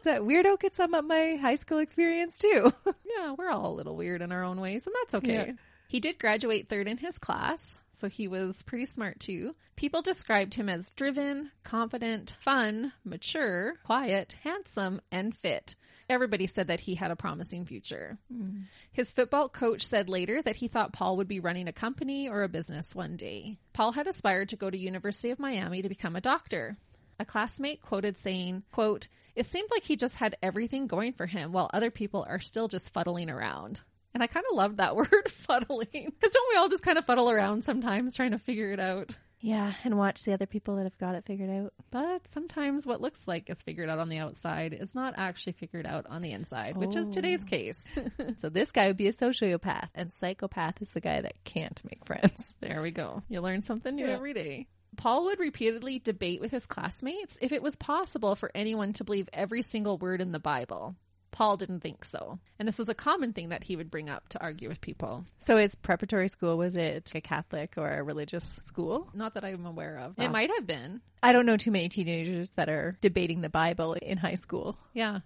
That 0.04 0.22
weirdo 0.22 0.58
could 0.58 0.74
sum 0.74 0.94
up 0.94 1.04
my 1.04 1.36
high 1.40 1.54
school 1.56 1.78
experience 1.78 2.36
too. 2.38 2.72
Yeah, 3.04 3.34
we're 3.38 3.50
all 3.50 3.72
a 3.72 3.74
little 3.74 3.94
weird 3.96 4.22
in 4.22 4.32
our 4.32 4.42
own 4.42 4.60
ways, 4.60 4.82
and 4.86 4.94
that's 5.02 5.14
okay. 5.16 5.32
Yeah. 5.48 5.52
He 5.92 6.00
did 6.00 6.18
graduate 6.18 6.70
third 6.70 6.88
in 6.88 6.96
his 6.96 7.18
class, 7.18 7.60
so 7.90 8.08
he 8.08 8.26
was 8.26 8.62
pretty 8.62 8.86
smart 8.86 9.20
too. 9.20 9.54
People 9.76 10.00
described 10.00 10.54
him 10.54 10.70
as 10.70 10.88
driven, 10.96 11.50
confident, 11.64 12.32
fun, 12.40 12.94
mature, 13.04 13.74
quiet, 13.84 14.34
handsome, 14.42 15.02
and 15.10 15.36
fit. 15.36 15.76
Everybody 16.08 16.46
said 16.46 16.68
that 16.68 16.80
he 16.80 16.94
had 16.94 17.10
a 17.10 17.14
promising 17.14 17.66
future. 17.66 18.16
Hmm. 18.32 18.60
His 18.90 19.12
football 19.12 19.50
coach 19.50 19.86
said 19.86 20.08
later 20.08 20.40
that 20.40 20.56
he 20.56 20.66
thought 20.66 20.94
Paul 20.94 21.18
would 21.18 21.28
be 21.28 21.40
running 21.40 21.68
a 21.68 21.74
company 21.74 22.26
or 22.26 22.42
a 22.42 22.48
business 22.48 22.94
one 22.94 23.18
day. 23.18 23.58
Paul 23.74 23.92
had 23.92 24.06
aspired 24.06 24.48
to 24.48 24.56
go 24.56 24.70
to 24.70 24.78
University 24.78 25.28
of 25.28 25.38
Miami 25.38 25.82
to 25.82 25.90
become 25.90 26.16
a 26.16 26.22
doctor. 26.22 26.78
A 27.20 27.26
classmate 27.26 27.82
quoted 27.82 28.16
saying, 28.16 28.62
quote, 28.72 29.08
it 29.36 29.44
seemed 29.44 29.68
like 29.70 29.84
he 29.84 29.96
just 29.96 30.16
had 30.16 30.38
everything 30.42 30.86
going 30.86 31.12
for 31.12 31.26
him 31.26 31.52
while 31.52 31.68
other 31.74 31.90
people 31.90 32.24
are 32.26 32.40
still 32.40 32.68
just 32.68 32.94
fuddling 32.94 33.28
around. 33.28 33.82
And 34.14 34.22
I 34.22 34.26
kind 34.26 34.44
of 34.50 34.56
love 34.56 34.76
that 34.76 34.94
word, 34.96 35.28
fuddling. 35.28 35.88
Because 35.92 36.32
don't 36.32 36.48
we 36.50 36.56
all 36.56 36.68
just 36.68 36.82
kind 36.82 36.98
of 36.98 37.04
fuddle 37.06 37.30
around 37.30 37.64
sometimes 37.64 38.14
trying 38.14 38.32
to 38.32 38.38
figure 38.38 38.72
it 38.72 38.80
out? 38.80 39.16
yeah, 39.44 39.72
and 39.82 39.98
watch 39.98 40.22
the 40.22 40.32
other 40.32 40.46
people 40.46 40.76
that 40.76 40.84
have 40.84 40.96
got 40.98 41.16
it 41.16 41.24
figured 41.26 41.50
out. 41.50 41.72
But 41.90 42.28
sometimes 42.32 42.86
what 42.86 43.00
looks 43.00 43.26
like 43.26 43.50
is 43.50 43.60
figured 43.60 43.88
out 43.90 43.98
on 43.98 44.08
the 44.08 44.18
outside 44.18 44.72
is 44.72 44.94
not 44.94 45.14
actually 45.16 45.54
figured 45.54 45.84
out 45.84 46.06
on 46.08 46.22
the 46.22 46.30
inside, 46.30 46.76
which 46.76 46.94
is 46.94 47.08
Oh. 47.08 47.12
today's 47.12 47.42
case. 47.42 47.76
So 48.40 48.48
this 48.50 48.70
guy 48.70 48.86
would 48.86 48.96
be 48.96 49.08
a 49.08 49.12
sociopath, 49.12 49.88
and 49.96 50.12
psychopath 50.12 50.80
is 50.80 50.90
the 50.92 51.00
guy 51.00 51.20
that 51.22 51.42
can't 51.44 51.80
make 51.84 52.04
friends. 52.06 52.54
There 52.60 52.82
we 52.82 52.92
go. 52.92 53.22
You 53.28 53.40
learn 53.40 53.62
something 53.64 53.94
new 53.96 54.06
Yeah. 54.06 54.14
every 54.14 54.32
day. 54.32 54.68
Paul 54.96 55.24
would 55.24 55.40
repeatedly 55.40 55.98
debate 55.98 56.40
with 56.40 56.52
his 56.52 56.66
classmates 56.66 57.36
if 57.40 57.50
it 57.50 57.62
was 57.62 57.74
possible 57.76 58.36
for 58.36 58.50
anyone 58.54 58.92
to 58.92 59.04
believe 59.04 59.28
every 59.32 59.62
single 59.62 59.98
word 59.98 60.20
in 60.20 60.30
the 60.32 60.38
Bible. 60.38 60.94
Paul 61.32 61.56
didn't 61.56 61.80
think 61.80 62.04
so. 62.04 62.38
And 62.58 62.68
this 62.68 62.78
was 62.78 62.88
a 62.88 62.94
common 62.94 63.32
thing 63.32 63.48
that 63.48 63.64
he 63.64 63.74
would 63.74 63.90
bring 63.90 64.08
up 64.08 64.28
to 64.28 64.40
argue 64.40 64.68
with 64.68 64.80
people. 64.80 65.24
So 65.38 65.56
his 65.56 65.74
preparatory 65.74 66.28
school 66.28 66.56
was 66.56 66.76
it 66.76 67.10
a 67.14 67.20
Catholic 67.20 67.74
or 67.76 67.90
a 67.90 68.02
religious 68.02 68.44
school? 68.62 69.08
Not 69.14 69.34
that 69.34 69.44
I'm 69.44 69.66
aware 69.66 69.98
of. 69.98 70.16
Wow. 70.16 70.26
It 70.26 70.30
might 70.30 70.50
have 70.54 70.66
been. 70.66 71.00
I 71.22 71.32
don't 71.32 71.46
know 71.46 71.56
too 71.56 71.70
many 71.72 71.88
teenagers 71.88 72.50
that 72.52 72.68
are 72.68 72.96
debating 73.00 73.40
the 73.40 73.48
Bible 73.48 73.94
in 73.94 74.18
high 74.18 74.36
school. 74.36 74.78
Yeah. 74.92 75.20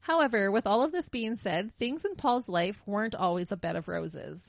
However, 0.00 0.50
with 0.50 0.66
all 0.66 0.84
of 0.84 0.92
this 0.92 1.08
being 1.08 1.36
said, 1.36 1.72
things 1.78 2.04
in 2.04 2.14
Paul's 2.16 2.48
life 2.48 2.80
weren't 2.86 3.14
always 3.14 3.50
a 3.50 3.56
bed 3.56 3.76
of 3.76 3.88
roses. 3.88 4.40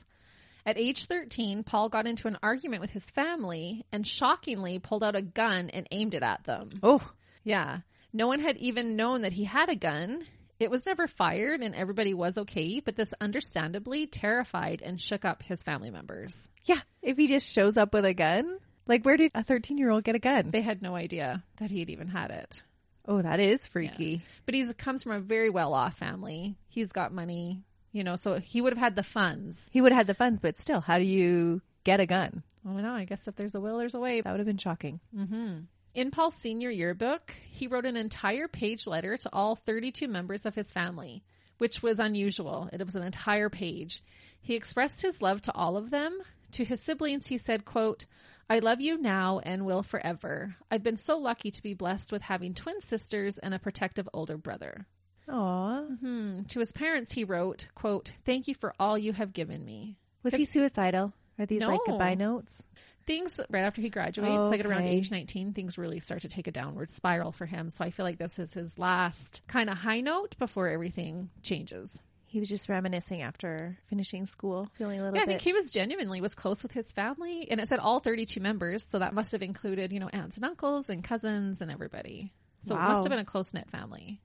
At 0.64 0.78
age 0.78 1.06
13, 1.06 1.64
Paul 1.64 1.88
got 1.88 2.06
into 2.06 2.28
an 2.28 2.38
argument 2.42 2.82
with 2.82 2.90
his 2.90 3.08
family 3.10 3.84
and 3.92 4.06
shockingly 4.06 4.78
pulled 4.78 5.02
out 5.02 5.16
a 5.16 5.22
gun 5.22 5.70
and 5.70 5.88
aimed 5.90 6.14
it 6.14 6.22
at 6.22 6.44
them. 6.44 6.70
Oh, 6.82 7.10
Yeah. 7.44 7.78
No 8.12 8.26
one 8.26 8.40
had 8.40 8.58
even 8.58 8.94
known 8.96 9.22
that 9.22 9.32
he 9.32 9.44
had 9.44 9.70
a 9.70 9.74
gun. 9.74 10.24
It 10.62 10.70
was 10.70 10.86
never 10.86 11.08
fired 11.08 11.60
and 11.60 11.74
everybody 11.74 12.14
was 12.14 12.38
okay, 12.38 12.78
but 12.78 12.94
this 12.94 13.12
understandably 13.20 14.06
terrified 14.06 14.80
and 14.80 15.00
shook 15.00 15.24
up 15.24 15.42
his 15.42 15.60
family 15.62 15.90
members. 15.90 16.46
yeah. 16.64 16.80
If 17.02 17.16
he 17.16 17.26
just 17.26 17.48
shows 17.48 17.76
up 17.76 17.92
with 17.92 18.04
a 18.04 18.14
gun, 18.14 18.58
like 18.86 19.04
where 19.04 19.16
did 19.16 19.32
a 19.34 19.42
13 19.42 19.76
year 19.76 19.90
old 19.90 20.04
get 20.04 20.14
a 20.14 20.20
gun? 20.20 20.50
They 20.50 20.62
had 20.62 20.80
no 20.80 20.94
idea 20.94 21.42
that 21.56 21.72
he 21.72 21.80
had 21.80 21.90
even 21.90 22.06
had 22.06 22.30
it. 22.30 22.62
Oh, 23.08 23.20
that 23.20 23.40
is 23.40 23.66
freaky. 23.66 24.22
But 24.46 24.54
he 24.54 24.72
comes 24.74 25.02
from 25.02 25.12
a 25.12 25.18
very 25.20 25.50
well 25.50 25.74
off 25.74 25.98
family. 25.98 26.54
He's 26.68 26.92
got 26.92 27.12
money, 27.12 27.64
you 27.90 28.04
know, 28.04 28.14
so 28.14 28.38
he 28.38 28.60
would 28.60 28.72
have 28.72 28.78
had 28.78 28.94
the 28.94 29.02
funds. 29.02 29.68
He 29.72 29.80
would 29.80 29.90
have 29.90 29.98
had 29.98 30.06
the 30.06 30.14
funds, 30.14 30.38
but 30.38 30.56
still, 30.58 30.80
how 30.80 30.98
do 30.98 31.04
you 31.04 31.60
get 31.82 31.98
a 31.98 32.06
gun? 32.06 32.44
Oh 32.64 32.78
no, 32.78 32.92
I 32.92 33.04
guess 33.04 33.26
if 33.26 33.34
there's 33.34 33.56
a 33.56 33.60
will, 33.60 33.78
there's 33.78 33.94
a 33.96 34.00
way. 34.00 34.20
That 34.20 34.30
would 34.30 34.38
have 34.38 34.46
been 34.46 34.58
shocking. 34.58 35.00
Mm-hmm. 35.16 35.62
In 35.94 36.10
Paul's 36.10 36.36
senior 36.36 36.70
yearbook, 36.70 37.34
he 37.50 37.66
wrote 37.66 37.84
an 37.84 37.96
entire 37.96 38.48
page 38.48 38.86
letter 38.86 39.18
to 39.18 39.30
all 39.32 39.56
32 39.56 40.08
members 40.08 40.46
of 40.46 40.54
his 40.54 40.70
family, 40.70 41.22
which 41.58 41.82
was 41.82 41.98
unusual. 41.98 42.70
It 42.72 42.82
was 42.82 42.96
an 42.96 43.02
entire 43.02 43.50
page. 43.50 44.02
He 44.40 44.54
expressed 44.54 45.02
his 45.02 45.20
love 45.20 45.42
to 45.42 45.52
all 45.52 45.76
of 45.76 45.90
them. 45.90 46.18
To 46.52 46.64
his 46.64 46.82
siblings, 46.82 47.26
he 47.26 47.36
said, 47.36 47.66
quote, 47.66 48.06
I 48.48 48.60
love 48.60 48.80
you 48.80 48.96
now 48.98 49.40
and 49.40 49.66
will 49.66 49.82
forever. 49.82 50.56
I've 50.70 50.82
been 50.82 50.96
so 50.96 51.18
lucky 51.18 51.50
to 51.50 51.62
be 51.62 51.74
blessed 51.74 52.10
with 52.10 52.22
having 52.22 52.54
twin 52.54 52.80
sisters 52.80 53.38
and 53.38 53.52
a 53.52 53.58
protective 53.58 54.08
older 54.14 54.38
brother. 54.38 54.86
Aw. 55.28 55.84
Hmm. 56.00 56.42
To 56.48 56.58
his 56.58 56.72
parents, 56.72 57.12
he 57.12 57.24
wrote, 57.24 57.66
quote, 57.74 58.12
Thank 58.24 58.48
you 58.48 58.54
for 58.54 58.74
all 58.80 58.96
you 58.96 59.12
have 59.12 59.32
given 59.32 59.64
me. 59.64 59.98
Was 60.22 60.34
he 60.34 60.46
suicidal? 60.46 61.12
Are 61.38 61.46
these 61.46 61.60
like 61.62 61.80
No. 61.86 61.92
goodbye 61.92 62.14
notes? 62.14 62.62
things 63.04 63.40
right 63.50 63.64
after 63.64 63.80
he 63.80 63.88
graduates, 63.88 64.48
like 64.48 64.60
at 64.60 64.66
around 64.66 64.84
age 64.84 65.10
19, 65.10 65.54
things 65.54 65.76
really 65.76 65.98
start 65.98 66.22
to 66.22 66.28
take 66.28 66.46
a 66.46 66.52
downward 66.52 66.88
spiral 66.88 67.32
for 67.32 67.46
him. 67.46 67.68
So 67.68 67.84
I 67.84 67.90
feel 67.90 68.06
like 68.06 68.16
this 68.16 68.38
is 68.38 68.54
his 68.54 68.78
last 68.78 69.42
kind 69.48 69.68
of 69.68 69.76
high 69.76 70.00
note 70.02 70.36
before 70.38 70.68
everything 70.68 71.28
changes. 71.42 71.90
He 72.26 72.38
was 72.38 72.48
just 72.48 72.68
reminiscing 72.68 73.20
after 73.20 73.76
finishing 73.88 74.26
school, 74.26 74.68
feeling 74.74 75.00
a 75.00 75.02
little 75.02 75.16
Yeah, 75.16 75.22
I 75.22 75.26
bit. 75.26 75.32
think 75.32 75.40
he 75.42 75.52
was 75.52 75.70
genuinely 75.72 76.20
was 76.20 76.36
close 76.36 76.62
with 76.62 76.70
his 76.70 76.92
family, 76.92 77.48
and 77.50 77.58
it 77.60 77.66
said 77.66 77.80
all 77.80 77.98
32 77.98 78.40
members, 78.40 78.84
so 78.88 79.00
that 79.00 79.12
must 79.14 79.32
have 79.32 79.42
included, 79.42 79.92
you 79.92 79.98
know, 79.98 80.08
aunts 80.12 80.36
and 80.36 80.44
uncles 80.44 80.88
and 80.88 81.02
cousins 81.02 81.60
and 81.60 81.72
everybody. 81.72 82.32
So 82.64 82.76
it 82.76 82.78
must 82.80 83.02
have 83.02 83.10
been 83.10 83.18
a 83.18 83.24
close 83.24 83.52
knit 83.52 83.68
family. 83.68 84.20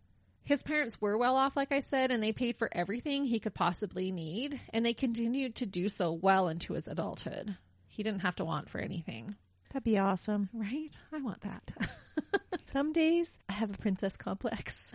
His 0.47 0.63
parents 0.63 1.01
were 1.01 1.17
well 1.17 1.35
off, 1.35 1.57
like 1.57 1.73
I 1.73 1.81
said, 1.81 2.09
and 2.09 2.23
they 2.23 2.31
paid 2.31 2.55
for 2.57 2.69
everything 2.71 3.25
he 3.25 3.37
could 3.37 3.53
possibly 3.53 4.13
need, 4.13 4.61
and 4.73 4.85
they 4.85 4.93
continued 4.93 5.55
to 5.55 5.65
do 5.65 5.89
so 5.89 6.13
well 6.13 6.47
into 6.47 6.71
his 6.71 6.87
adulthood. 6.87 7.57
He 7.89 8.01
didn't 8.01 8.21
have 8.21 8.37
to 8.37 8.45
want 8.45 8.69
for 8.69 8.79
anything. 8.79 9.35
That'd 9.73 9.83
be 9.83 9.97
awesome. 9.97 10.47
Right? 10.53 10.97
I 11.11 11.17
want 11.17 11.41
that. 11.41 11.73
Some 12.71 12.93
days 12.93 13.27
I 13.49 13.53
have 13.53 13.71
a 13.71 13.77
princess 13.77 14.15
complex. 14.15 14.73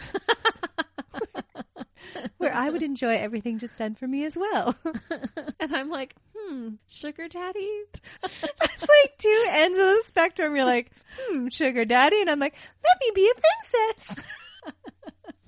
Where 2.38 2.54
I 2.54 2.70
would 2.70 2.82
enjoy 2.82 3.16
everything 3.16 3.58
just 3.58 3.76
done 3.76 3.94
for 3.94 4.08
me 4.08 4.24
as 4.24 4.34
well. 4.34 4.74
and 5.60 5.76
I'm 5.76 5.90
like, 5.90 6.14
hmm, 6.34 6.76
sugar 6.88 7.28
daddy? 7.28 7.82
That's 8.22 8.42
like 8.80 9.18
two 9.18 9.44
ends 9.50 9.78
of 9.78 9.84
the 9.84 10.02
spectrum. 10.06 10.56
You're 10.56 10.64
like, 10.64 10.92
hmm, 11.14 11.48
sugar 11.48 11.84
daddy. 11.84 12.22
And 12.22 12.30
I'm 12.30 12.40
like, 12.40 12.54
let 12.54 13.00
me 13.02 13.10
be 13.14 13.30
a 13.30 13.34
princess. 13.34 14.26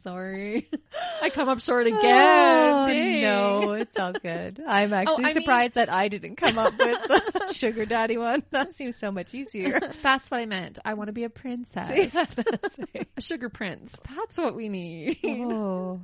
Sorry. 0.04 0.68
I 1.22 1.30
come 1.30 1.48
up 1.48 1.60
short 1.60 1.86
again. 1.88 2.02
Oh, 2.04 2.86
no, 2.86 3.72
it's 3.72 3.96
all 3.98 4.12
good. 4.12 4.60
I'm 4.66 4.92
oh, 4.92 4.96
actually 4.96 5.24
I 5.24 5.26
mean- 5.28 5.34
surprised 5.34 5.74
that 5.74 5.90
I 5.90 6.08
didn't 6.08 6.36
come 6.36 6.58
up 6.58 6.72
with 6.78 7.02
the 7.08 7.52
sugar 7.54 7.86
daddy 7.86 8.18
one. 8.18 8.42
That 8.50 8.74
seems 8.76 8.98
so 8.98 9.10
much 9.10 9.34
easier. 9.34 9.80
That's 10.02 10.30
what 10.30 10.40
I 10.40 10.46
meant. 10.46 10.78
I 10.84 10.94
want 10.94 11.08
to 11.08 11.12
be 11.12 11.24
a 11.24 11.30
princess. 11.30 11.88
See, 11.88 12.06
that's 12.06 12.36
what 12.36 12.46
I'm 12.52 12.70
saying. 12.70 13.06
A 13.16 13.20
sugar 13.22 13.48
prince. 13.48 13.94
That's 14.14 14.36
what 14.38 14.54
we 14.54 14.68
need. 14.68 15.18
Oh, 15.24 16.02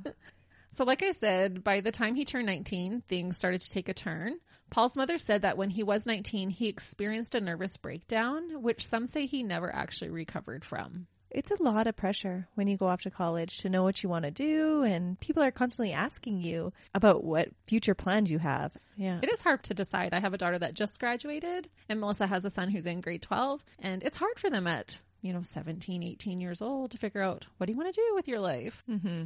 So, 0.71 0.83
like 0.83 1.03
I 1.03 1.11
said, 1.11 1.63
by 1.63 1.81
the 1.81 1.91
time 1.91 2.15
he 2.15 2.25
turned 2.25 2.47
19, 2.47 3.03
things 3.07 3.37
started 3.37 3.61
to 3.61 3.69
take 3.69 3.87
a 3.87 3.93
turn. 3.93 4.35
Paul's 4.71 4.95
mother 4.95 5.17
said 5.19 5.43
that 5.43 5.57
when 5.57 5.69
he 5.69 5.83
was 5.83 6.05
19, 6.07 6.49
he 6.49 6.69
experienced 6.69 7.35
a 7.35 7.41
nervous 7.41 7.77
breakdown, 7.77 8.61
which 8.63 8.87
some 8.87 9.05
say 9.05 9.25
he 9.27 9.43
never 9.43 9.73
actually 9.73 10.09
recovered 10.09 10.65
from. 10.65 11.07
It's 11.31 11.51
a 11.51 11.61
lot 11.61 11.87
of 11.87 11.95
pressure 11.95 12.47
when 12.55 12.67
you 12.67 12.77
go 12.77 12.87
off 12.87 13.01
to 13.01 13.11
college 13.11 13.57
to 13.57 13.69
know 13.69 13.83
what 13.83 14.03
you 14.03 14.09
want 14.09 14.25
to 14.25 14.31
do, 14.31 14.83
and 14.83 15.19
people 15.19 15.43
are 15.43 15.51
constantly 15.51 15.93
asking 15.93 16.41
you 16.41 16.73
about 16.93 17.23
what 17.23 17.49
future 17.67 17.95
plans 17.95 18.29
you 18.31 18.39
have. 18.39 18.71
Yeah. 18.97 19.19
It 19.21 19.31
is 19.31 19.41
hard 19.41 19.63
to 19.63 19.73
decide. 19.73 20.13
I 20.13 20.19
have 20.19 20.33
a 20.33 20.37
daughter 20.37 20.59
that 20.59 20.73
just 20.73 20.99
graduated, 20.99 21.69
and 21.89 21.99
Melissa 21.99 22.27
has 22.27 22.45
a 22.45 22.49
son 22.49 22.69
who's 22.69 22.85
in 22.85 23.01
grade 23.01 23.21
12, 23.21 23.63
and 23.79 24.03
it's 24.03 24.17
hard 24.17 24.39
for 24.39 24.49
them 24.49 24.67
at, 24.67 24.99
you 25.21 25.33
know, 25.33 25.41
17, 25.51 26.03
18 26.03 26.41
years 26.41 26.61
old 26.61 26.91
to 26.91 26.97
figure 26.97 27.21
out 27.21 27.45
what 27.57 27.65
do 27.65 27.71
you 27.71 27.77
want 27.77 27.93
to 27.93 28.01
do 28.01 28.15
with 28.15 28.27
your 28.27 28.39
life? 28.39 28.83
Mm-hmm. 28.89 29.23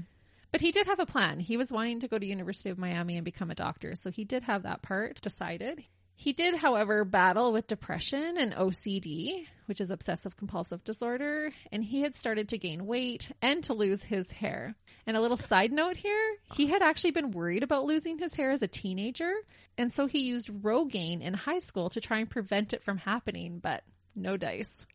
But 0.52 0.62
he 0.62 0.72
did 0.72 0.88
have 0.88 1.00
a 1.00 1.06
plan. 1.06 1.40
He 1.40 1.58
was 1.58 1.72
wanting 1.72 2.00
to 2.00 2.08
go 2.08 2.18
to 2.18 2.26
University 2.26 2.70
of 2.70 2.78
Miami 2.78 3.18
and 3.18 3.26
become 3.26 3.52
a 3.52 3.56
doctor, 3.56 3.94
so 3.96 4.10
he 4.10 4.24
did 4.24 4.44
have 4.44 4.64
that 4.64 4.82
part 4.82 5.20
decided. 5.22 5.84
He 6.18 6.34
did, 6.34 6.56
however, 6.56 7.04
battle 7.04 7.52
with 7.52 7.68
depression 7.68 8.38
and 8.38 8.54
OCD, 8.54 9.46
which 9.66 9.82
is 9.82 9.92
obsessive 9.92 10.38
compulsive 10.38 10.84
disorder, 10.84 11.52
and 11.72 11.84
he 11.84 12.02
had 12.02 12.16
started 12.16 12.50
to 12.50 12.58
gain 12.58 12.86
weight 12.86 13.32
and 13.42 13.64
to 13.66 13.74
lose 13.74 14.04
his 14.04 14.32
hair. 14.32 14.76
And 15.06 15.18
a 15.18 15.22
little 15.22 15.38
side 15.38 15.72
note 15.72 15.98
here, 15.98 16.38
he 16.56 16.68
had 16.68 16.82
actually 16.82 17.12
been 17.12 17.32
worried 17.32 17.64
about 17.64 17.86
losing 17.86 18.18
his 18.18 18.34
hair 18.34 18.52
as 18.52 18.62
a 18.62 18.68
teenager, 18.68 19.34
and 19.78 19.92
so 19.92 20.08
he 20.08 20.20
used 20.20 20.50
Rogaine 20.50 21.22
in 21.22 21.34
high 21.34 21.60
school 21.60 21.90
to 21.90 22.02
try 22.02 22.20
and 22.20 22.30
prevent 22.30 22.74
it 22.74 22.84
from 22.84 22.98
happening, 22.98 23.60
but 23.60 23.84
no 24.16 24.38
dice. 24.38 24.86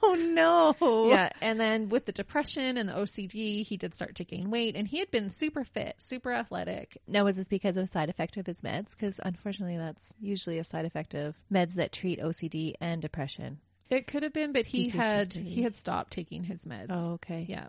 Oh 0.02 0.14
no. 0.14 1.08
Yeah, 1.10 1.30
and 1.40 1.60
then 1.60 1.88
with 1.88 2.06
the 2.06 2.12
depression 2.12 2.76
and 2.76 2.88
the 2.88 2.94
OCD, 2.94 3.64
he 3.64 3.76
did 3.76 3.94
start 3.94 4.14
to 4.16 4.24
gain 4.24 4.50
weight, 4.50 4.74
and 4.76 4.88
he 4.88 4.98
had 4.98 5.10
been 5.10 5.30
super 5.30 5.64
fit, 5.64 5.96
super 5.98 6.32
athletic. 6.32 6.96
Now, 7.06 7.24
was 7.24 7.36
this 7.36 7.48
because 7.48 7.76
of 7.76 7.84
a 7.84 7.90
side 7.90 8.08
effect 8.08 8.36
of 8.36 8.46
his 8.46 8.62
meds? 8.62 8.92
Because 8.92 9.20
unfortunately, 9.22 9.76
that's 9.76 10.14
usually 10.20 10.58
a 10.58 10.64
side 10.64 10.84
effect 10.84 11.14
of 11.14 11.36
meds 11.52 11.74
that 11.74 11.92
treat 11.92 12.20
OCD 12.20 12.74
and 12.80 13.02
depression. 13.02 13.58
It 13.90 14.06
could 14.06 14.22
have 14.22 14.32
been, 14.32 14.52
but 14.52 14.66
he 14.66 14.88
had 14.88 15.32
he 15.32 15.62
had 15.62 15.76
stopped 15.76 16.12
taking 16.12 16.44
his 16.44 16.62
meds. 16.64 16.86
Oh, 16.90 17.12
okay. 17.12 17.44
Yeah. 17.48 17.66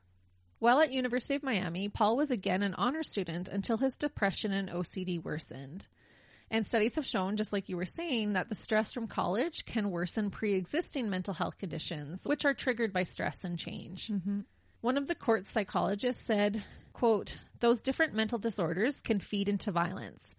While 0.60 0.80
at 0.80 0.92
University 0.92 1.36
of 1.36 1.42
Miami, 1.42 1.90
Paul 1.90 2.16
was 2.16 2.30
again 2.30 2.62
an 2.62 2.76
honor 2.76 3.02
student 3.02 3.50
until 3.50 3.78
his 3.78 3.96
depression 3.96 4.52
and 4.52 4.70
OCD 4.70 5.22
worsened. 5.22 5.88
And 6.53 6.67
studies 6.67 6.96
have 6.96 7.05
shown, 7.05 7.38
just 7.38 7.53
like 7.53 7.70
you 7.70 7.77
were 7.77 7.86
saying, 7.86 8.34
that 8.34 8.50
the 8.50 8.55
stress 8.55 8.93
from 8.93 9.08
college 9.08 9.63
can 9.63 9.89
worsen 9.89 10.29
pre-existing 10.29 11.10
mental 11.10 11.34
health 11.34 11.58
conditions, 11.58 12.22
which 12.25 12.43
are 12.43 12.53
triggered 12.53 12.91
by 12.91 13.03
stress 13.03 13.46
and 13.46 13.58
change. 13.58 14.10
Mm-hmm. 14.10 14.41
One 14.81 14.98
of 14.98 15.08
the 15.08 15.15
court's 15.15 15.50
psychologists 15.50 16.25
said, 16.25 16.62
quote, 16.91 17.38
those 17.62 17.81
different 17.81 18.15
mental 18.15 18.38
disorders 18.38 19.00
can 19.00 19.22
feed 19.22 19.48
into 19.48 19.72
violence. 19.72 20.36